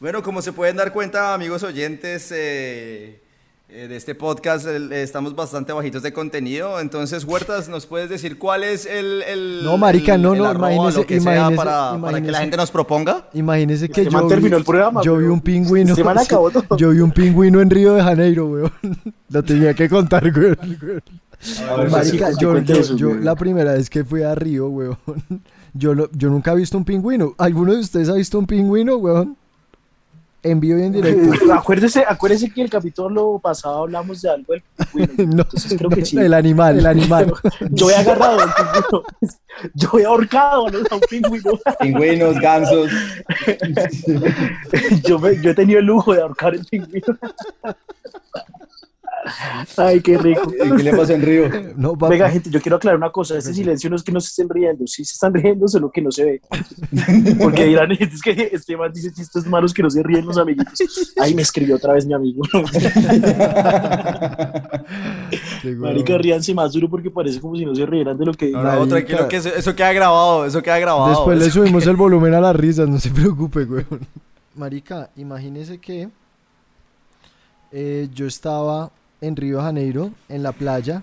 Bueno, 0.00 0.22
como 0.22 0.40
se 0.42 0.52
pueden 0.52 0.76
dar 0.76 0.92
cuenta, 0.92 1.34
amigos 1.34 1.62
oyentes 1.62 2.32
eh, 2.34 3.21
de 3.72 3.96
este 3.96 4.14
podcast, 4.14 4.66
el- 4.66 4.92
eh, 4.92 5.02
estamos 5.02 5.34
bastante 5.34 5.72
bajitos 5.72 6.02
de 6.02 6.12
contenido. 6.12 6.78
Entonces, 6.78 7.24
Huertas, 7.24 7.68
¿nos 7.70 7.86
puedes 7.86 8.10
decir 8.10 8.36
cuál 8.38 8.64
es 8.64 8.84
el. 8.84 9.22
el- 9.22 9.60
No, 9.64 9.78
marica, 9.78 10.18
no, 10.18 10.34
el 10.34 10.40
no, 10.40 10.44
arroba, 10.46 10.72
imagínese- 10.74 10.98
lo 10.98 11.06
que 11.06 11.20
sea 11.20 11.32
imagínese- 11.50 11.56
para, 11.56 11.98
para 12.00 12.20
que 12.20 12.30
la 12.30 12.38
gente 12.40 12.56
nos 12.58 12.70
proponga? 12.70 13.28
Imagínese 13.32 13.88
que 13.88 14.04
yo 14.04 14.10
man 14.10 14.24
vi, 14.24 14.28
terminó 14.28 14.56
el 14.58 14.64
programa, 14.64 15.00
yo 15.02 15.16
vi 15.16 15.24
un 15.26 15.40
pingüino. 15.40 15.96
Man 16.04 16.18
acabó 16.18 16.50
todo. 16.50 16.76
Yo 16.76 16.90
vi 16.90 16.98
un 17.00 17.12
pingüino 17.12 17.60
en 17.62 17.70
Río 17.70 17.94
de 17.94 18.02
Janeiro, 18.02 18.46
weón. 18.46 18.72
Lo 19.30 19.42
tenía 19.42 19.72
que 19.72 19.88
contar, 19.88 20.24
weón. 20.24 20.58
Ver, 20.80 21.90
Marica, 21.90 22.30
sí, 22.32 22.36
yo, 22.40 22.50
cuente 22.52 22.74
yo- 22.74 22.80
eso, 22.80 22.96
yo 22.96 23.08
weón. 23.08 23.24
la 23.24 23.34
primera 23.34 23.72
vez 23.72 23.88
que 23.90 24.04
fui 24.04 24.22
a 24.22 24.34
Río, 24.34 24.68
weón, 24.68 24.98
yo, 25.74 25.94
lo- 25.94 26.10
yo 26.12 26.28
nunca 26.28 26.52
he 26.52 26.56
visto 26.56 26.76
un 26.76 26.84
pingüino. 26.84 27.34
¿Alguno 27.38 27.72
de 27.72 27.80
ustedes 27.80 28.08
ha 28.10 28.14
visto 28.14 28.38
un 28.38 28.46
pingüino, 28.46 28.96
weón? 28.96 29.36
En 30.44 30.58
vivo 30.58 30.78
y 30.78 30.82
en 30.82 30.92
directo. 30.92 31.52
Acuérdese, 31.54 32.04
acuérdese 32.06 32.50
que 32.50 32.62
el 32.62 32.70
capítulo 32.70 33.38
pasado 33.40 33.82
hablamos 33.82 34.20
de 34.22 34.30
algo 34.30 34.52
del 34.54 34.62
pingüino. 34.92 35.12
No, 35.36 35.42
Entonces 35.42 35.74
creo 35.78 35.90
que 35.90 36.04
sí. 36.04 36.18
El 36.18 36.34
animal, 36.34 36.78
el 36.80 36.86
animal. 36.86 37.32
Yo 37.70 37.90
he 37.90 37.94
agarrado 37.94 38.40
al 38.40 38.50
pingüino. 38.52 39.04
Yo 39.74 39.98
he 40.00 40.04
ahorcado 40.04 40.68
¿no? 40.68 40.78
a 40.90 40.94
un 40.96 41.00
pingüino. 41.08 41.52
Pingüinos, 41.78 42.40
gansos. 42.40 42.90
Yo, 45.04 45.18
me- 45.18 45.40
yo 45.40 45.50
he 45.50 45.54
tenido 45.54 45.78
el 45.78 45.86
lujo 45.86 46.12
de 46.14 46.22
ahorcar 46.22 46.54
el 46.54 46.64
pingüino. 46.64 47.18
Ay, 49.76 50.00
qué 50.00 50.18
rico. 50.22 50.52
¿Y 50.52 50.76
¿Qué 50.76 50.82
le 50.82 50.94
pasó 50.96 51.12
en 51.12 51.22
Río? 51.22 51.48
No. 51.76 51.94
Venga, 51.96 52.28
gente, 52.30 52.50
yo 52.50 52.60
quiero 52.60 52.76
aclarar 52.76 52.96
una 52.98 53.10
cosa. 53.10 53.36
Este 53.38 53.52
silencio 53.54 53.88
no 53.90 53.96
es 53.96 54.02
que 54.02 54.12
no 54.12 54.20
se 54.20 54.28
estén 54.28 54.48
riendo. 54.48 54.86
Sí 54.86 55.04
se 55.04 55.12
están 55.14 55.34
riendo, 55.34 55.66
solo 55.68 55.90
que 55.90 56.02
no 56.02 56.10
se 56.10 56.24
ve. 56.24 56.40
Porque 57.40 57.64
dirán, 57.66 57.92
es 57.92 58.20
que 58.22 58.50
este 58.52 58.76
man 58.76 58.92
dice 58.92 59.12
chistes 59.12 59.46
malos 59.46 59.72
que 59.74 59.82
no 59.82 59.90
se 59.90 60.02
ríen 60.02 60.24
los 60.26 60.38
amiguitos. 60.38 60.78
Ay, 61.18 61.34
me 61.34 61.42
escribió 61.42 61.76
otra 61.76 61.92
vez 61.94 62.06
mi 62.06 62.14
amigo. 62.14 62.42
Marica, 65.78 66.18
ríanse 66.18 66.54
más 66.54 66.72
duro 66.72 66.88
porque 66.88 67.10
parece 67.10 67.40
como 67.40 67.56
si 67.56 67.64
no 67.64 67.74
se 67.74 67.86
rieran 67.86 68.16
de 68.18 68.26
lo 68.26 68.34
que 68.34 68.50
No, 68.50 68.58
digo. 68.58 68.62
no, 68.62 68.78
Marica. 68.86 68.88
tranquilo, 68.88 69.28
que 69.28 69.36
eso, 69.36 69.48
eso 69.50 69.74
queda 69.74 69.92
grabado. 69.92 70.44
Eso 70.46 70.62
queda 70.62 70.78
grabado. 70.78 71.08
Después 71.10 71.38
le 71.38 71.50
subimos 71.50 71.86
el 71.86 71.96
volumen 71.96 72.34
a 72.34 72.40
las 72.40 72.56
risas, 72.56 72.88
no 72.88 72.98
se 72.98 73.10
preocupe, 73.10 73.64
weón. 73.64 74.06
Marica, 74.54 75.10
imagínese 75.16 75.78
que 75.78 76.08
eh, 77.72 78.08
yo 78.12 78.26
estaba 78.26 78.90
en 79.22 79.34
Río 79.36 79.56
de 79.58 79.62
Janeiro, 79.62 80.10
en 80.28 80.42
la 80.42 80.52
playa, 80.52 81.02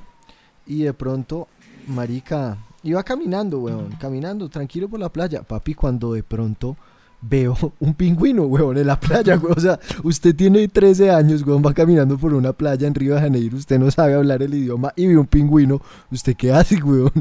y 0.68 0.84
de 0.84 0.94
pronto, 0.94 1.48
marica, 1.88 2.58
iba 2.84 3.02
caminando, 3.04 3.60
weón, 3.60 3.90
caminando 4.00 4.48
tranquilo 4.50 4.88
por 4.88 5.00
la 5.00 5.10
playa. 5.10 5.42
Papi, 5.42 5.74
cuando 5.74 6.14
de 6.14 6.22
pronto 6.22 6.78
veo 7.22 7.58
un 7.80 7.94
pingüino, 7.96 8.44
weón, 8.44 8.78
en 8.78 8.88
la 8.88 9.00
playa, 9.00 9.38
weón. 9.38 9.58
O 9.58 9.60
sea, 9.60 9.80
usted 10.04 10.36
tiene 10.36 10.68
13 10.68 11.10
años, 11.12 11.42
weón, 11.46 11.62
va 11.66 11.74
caminando 11.74 12.18
por 12.18 12.34
una 12.34 12.54
playa 12.54 12.88
en 12.88 12.94
Río 12.96 13.16
de 13.16 13.22
Janeiro, 13.22 13.58
usted 13.58 13.80
no 13.80 13.90
sabe 13.90 14.14
hablar 14.14 14.44
el 14.44 14.54
idioma 14.54 14.94
y 14.96 15.08
ve 15.08 15.18
un 15.18 15.26
pingüino, 15.28 15.82
¿usted 16.12 16.36
qué 16.36 16.52
hace, 16.54 16.82
weón? 16.84 17.12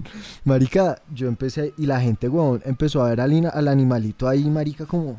Marica, 0.44 1.00
yo 1.14 1.26
empecé, 1.28 1.72
y 1.78 1.87
la 1.87 2.00
gente, 2.00 2.28
weón, 2.28 2.61
empezó 2.64 3.02
a 3.02 3.08
ver 3.11 3.20
al, 3.20 3.68
animalito 3.68 4.28
ahí, 4.28 4.44
marica, 4.50 4.84
como... 4.84 5.16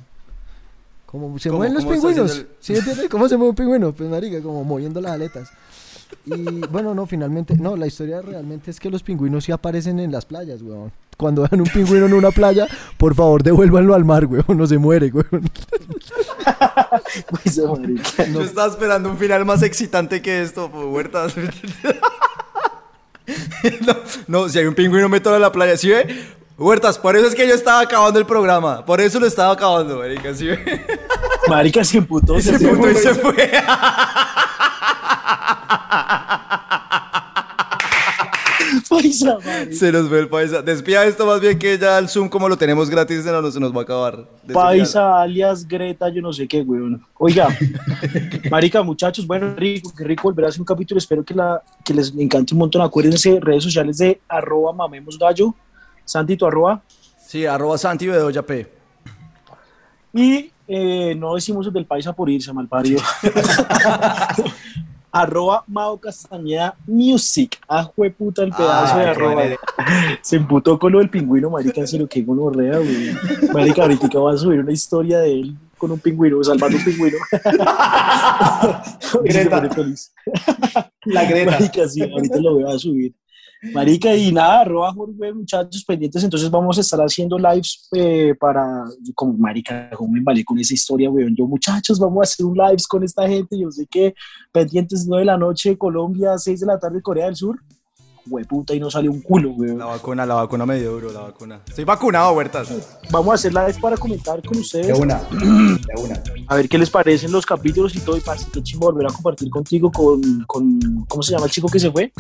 Como 1.06 1.40
se 1.40 1.50
¿Cómo- 1.50 1.58
mueven 1.62 1.74
los 1.74 1.86
pingüinos. 1.86 2.38
el- 2.38 2.48
¿Sí 2.60 2.76
entiende? 2.76 3.10
¿Cómo 3.10 3.28
se 3.28 3.36
mueve 3.36 3.50
un 3.50 3.56
pingüino? 3.56 3.92
Pues, 3.94 4.08
marica, 4.08 4.42
como 4.44 4.64
moviendo 4.64 5.02
las 5.02 5.14
aletas. 5.14 5.50
Y 6.26 6.66
bueno, 6.68 6.94
no, 6.94 7.06
finalmente, 7.06 7.56
no, 7.56 7.76
la 7.76 7.88
historia 7.88 8.22
realmente 8.22 8.72
es 8.72 8.80
que 8.80 8.90
los 8.90 9.04
pingüinos 9.04 9.46
sí 9.46 9.52
aparecen 9.52 10.00
en 10.00 10.12
las 10.12 10.26
playas, 10.26 10.62
weón. 10.62 10.92
Cuando 11.18 11.42
vean 11.42 11.62
un 11.62 11.68
pingüino 11.68 12.06
en 12.06 12.14
una 12.14 12.32
playa, 12.32 12.68
por 12.98 13.14
favor 13.14 13.44
devuélvanlo 13.44 13.94
al 13.94 14.06
mar, 14.06 14.26
weón, 14.26 14.58
no 14.58 14.68
se 14.68 14.78
muere, 14.78 15.12
weón. 15.12 15.50
Pues, 17.30 17.58
marica. 17.58 18.26
Yo 18.26 18.42
estaba 18.42 18.72
esperando 18.72 19.10
un 19.10 19.18
final 19.18 19.46
más 19.46 19.64
excitante 19.64 20.22
que 20.22 20.42
esto, 20.42 20.68
Huertas. 20.68 21.34
no, 23.82 23.96
no, 24.28 24.50
si 24.50 24.60
hay 24.60 24.66
un 24.66 24.76
pingüino 24.76 25.10
meto 25.10 25.34
a 25.34 25.40
la 25.40 25.52
playa, 25.52 25.78
¿sí 25.78 25.90
ve? 25.90 26.26
Huertas, 26.58 27.00
por 27.00 27.16
eso 27.16 27.28
es 27.28 27.36
que 27.36 27.48
yo 27.48 27.56
estaba 27.56 27.80
acabando 27.80 28.20
el 28.20 28.26
programa. 28.26 28.86
Por 28.86 29.00
eso 29.00 29.20
lo 29.20 29.28
estaba 29.28 29.54
acabando, 29.54 29.98
marica, 29.98 30.34
¿sí 30.34 30.48
ve? 30.48 30.86
Marica 31.48 31.84
se 31.84 32.00
emputó. 32.00 32.38
Y 32.38 32.42
se 32.42 32.58
se 32.58 32.68
puto 32.68 32.92
y 32.92 32.96
se 32.96 33.14
fue. 33.16 33.52
Paisa. 38.90 39.38
Se 39.72 39.92
nos 39.92 40.10
ve 40.10 40.20
el 40.20 40.30
paisa. 40.30 40.62
Despida 40.62 41.06
esto 41.06 41.26
más 41.26 41.40
bien 41.40 41.58
que 41.58 41.78
ya 41.78 41.98
el 41.98 42.10
Zoom, 42.10 42.30
como 42.30 42.50
lo 42.50 42.58
tenemos 42.58 42.90
gratis, 42.90 43.24
se 43.24 43.32
nos, 43.32 43.54
se 43.54 43.60
nos 43.60 43.74
va 43.74 43.82
a 43.82 43.84
acabar. 43.84 44.26
Paisa, 44.52 45.22
alias 45.22 45.68
Greta, 45.68 46.10
yo 46.10 46.22
no 46.22 46.34
sé 46.34 46.48
qué, 46.48 46.62
weón. 46.62 47.06
Oiga, 47.18 47.48
marica, 48.52 48.82
muchachos, 48.84 49.26
bueno, 49.26 49.54
rico, 49.56 49.92
qué 49.96 50.04
rico 50.04 50.24
volver 50.24 50.46
a 50.46 50.50
hacer 50.50 50.62
un 50.62 50.66
capítulo. 50.66 50.98
Espero 50.98 51.24
que, 51.24 51.34
la, 51.34 51.62
que 51.84 51.94
les 51.94 52.14
encante 52.18 52.54
un 52.54 52.60
montón. 52.60 52.82
Acuérdense, 52.82 53.40
redes 53.42 53.64
sociales 53.64 53.98
de 53.98 54.20
arroba 54.28 54.74
mamemos 54.74 55.18
gallo. 55.18 55.54
Santi, 56.04 56.36
tu 56.36 56.46
arroba. 56.46 56.82
Sí, 57.26 57.46
arroba 57.46 57.78
Santi 57.78 58.08
Bedoya 58.08 58.42
P. 58.44 58.72
Y 60.14 60.52
eh, 60.68 61.16
no 61.16 61.36
decimos 61.36 61.68
el 61.68 61.74
del 61.74 61.86
paisa 61.86 62.14
por 62.14 62.30
irse, 62.30 62.52
mal 62.54 62.68
parido. 62.68 63.02
arroba 65.12 65.64
Mao 65.68 65.98
Castañeda 65.98 66.76
Music. 66.88 67.60
Ah, 67.68 67.90
puta 68.18 68.44
el 68.44 68.52
pedazo 68.52 68.96
Ah, 68.96 69.00
de 69.00 69.06
arroba. 69.06 69.44
Se 70.22 70.36
emputó 70.36 70.78
con 70.78 70.92
lo 70.92 71.00
del 71.00 71.10
pingüino, 71.10 71.50
marica, 71.50 71.82
en 71.82 71.88
serio, 71.88 72.08
qué 72.08 72.22
gonorrea, 72.22 72.78
güey. 72.78 73.16
Marica, 73.54 73.84
ahorita 73.84 74.08
voy 74.20 74.34
a 74.34 74.38
subir 74.38 74.60
una 74.60 74.72
historia 74.72 75.20
de 75.20 75.34
él 75.34 75.58
con 75.78 75.92
un 75.92 76.00
pingüino, 76.00 76.44
salvando 76.44 76.78
un 76.78 76.84
pingüino. 76.84 77.18
Se 79.00 79.20
Greta. 79.24 79.70
La 81.06 81.26
Greta. 81.26 81.52
Marica, 81.52 81.88
sí, 81.88 82.02
ahorita 82.02 82.40
lo 82.40 82.56
voy 82.56 82.64
a 82.72 82.78
subir. 82.78 83.14
Marica, 83.62 84.16
y 84.16 84.32
nada, 84.32 84.62
arroba 84.62 84.94
Jorge, 84.94 85.34
muchachos 85.34 85.84
pendientes, 85.84 86.24
entonces 86.24 86.50
vamos 86.50 86.78
a 86.78 86.82
estar 86.82 87.00
haciendo 87.02 87.38
lives 87.38 87.90
eh, 87.94 88.34
para, 88.40 88.86
como 89.14 89.34
marica, 89.34 89.90
como 89.98 90.14
me 90.14 90.20
embalé 90.20 90.46
con 90.46 90.58
esa 90.60 90.74
historia, 90.74 91.10
weón, 91.10 91.36
yo 91.36 91.46
muchachos, 91.46 92.00
vamos 92.00 92.20
a 92.20 92.24
hacer 92.24 92.46
un 92.46 92.58
lives 92.58 92.88
con 92.88 93.04
esta 93.04 93.28
gente, 93.28 93.60
yo 93.60 93.70
sé 93.70 93.86
que 93.86 94.14
pendientes 94.54 95.06
9 95.08 95.22
de 95.22 95.26
la 95.26 95.38
noche, 95.38 95.78
Colombia, 95.78 96.38
6 96.38 96.62
de 96.62 96.66
la 96.66 96.80
tarde, 96.80 97.02
Corea 97.02 97.26
del 97.26 97.36
Sur, 97.36 97.60
hueputa, 98.28 98.74
y 98.74 98.80
no 98.80 98.90
salió 98.90 99.12
un 99.12 99.22
culo, 99.22 99.52
weón. 99.52 99.78
La 99.78 99.86
vacuna, 99.86 100.26
la 100.26 100.36
vacuna 100.36 100.66
me 100.66 100.80
dio 100.80 100.92
duro, 100.92 101.12
la 101.12 101.22
vacuna. 101.22 101.62
Estoy 101.68 101.86
vacunado, 101.86 102.34
Huertas. 102.34 102.70
Vamos 103.12 103.32
a 103.32 103.36
hacer 103.36 103.54
live 103.54 103.76
para 103.82 103.98
comentar 103.98 104.42
con 104.42 104.54
De 104.54 104.60
ustedes, 104.60 104.98
una. 104.98 105.22
De 105.30 106.02
una. 106.02 106.22
a 106.48 106.56
ver 106.56 106.70
qué 106.70 106.78
les 106.78 106.90
parecen 106.90 107.32
los 107.32 107.46
capítulos 107.46 107.96
y 107.96 108.00
todo, 108.00 108.18
y 108.18 108.22
parce, 108.22 108.48
qué 108.52 108.62
chimbo 108.62 108.92
volver 108.92 109.08
a 109.08 109.14
compartir 109.14 109.50
contigo 109.50 109.92
con, 109.92 110.44
con, 110.46 111.06
¿cómo 111.08 111.24
se 111.24 111.32
llama 111.32 111.46
el 111.46 111.52
chico 111.52 111.68
que 111.70 111.80
se 111.80 111.92
fue? 111.92 112.12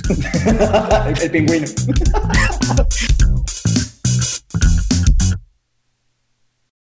El, 0.45 1.17
el 1.21 1.31
pingüino. 1.31 1.67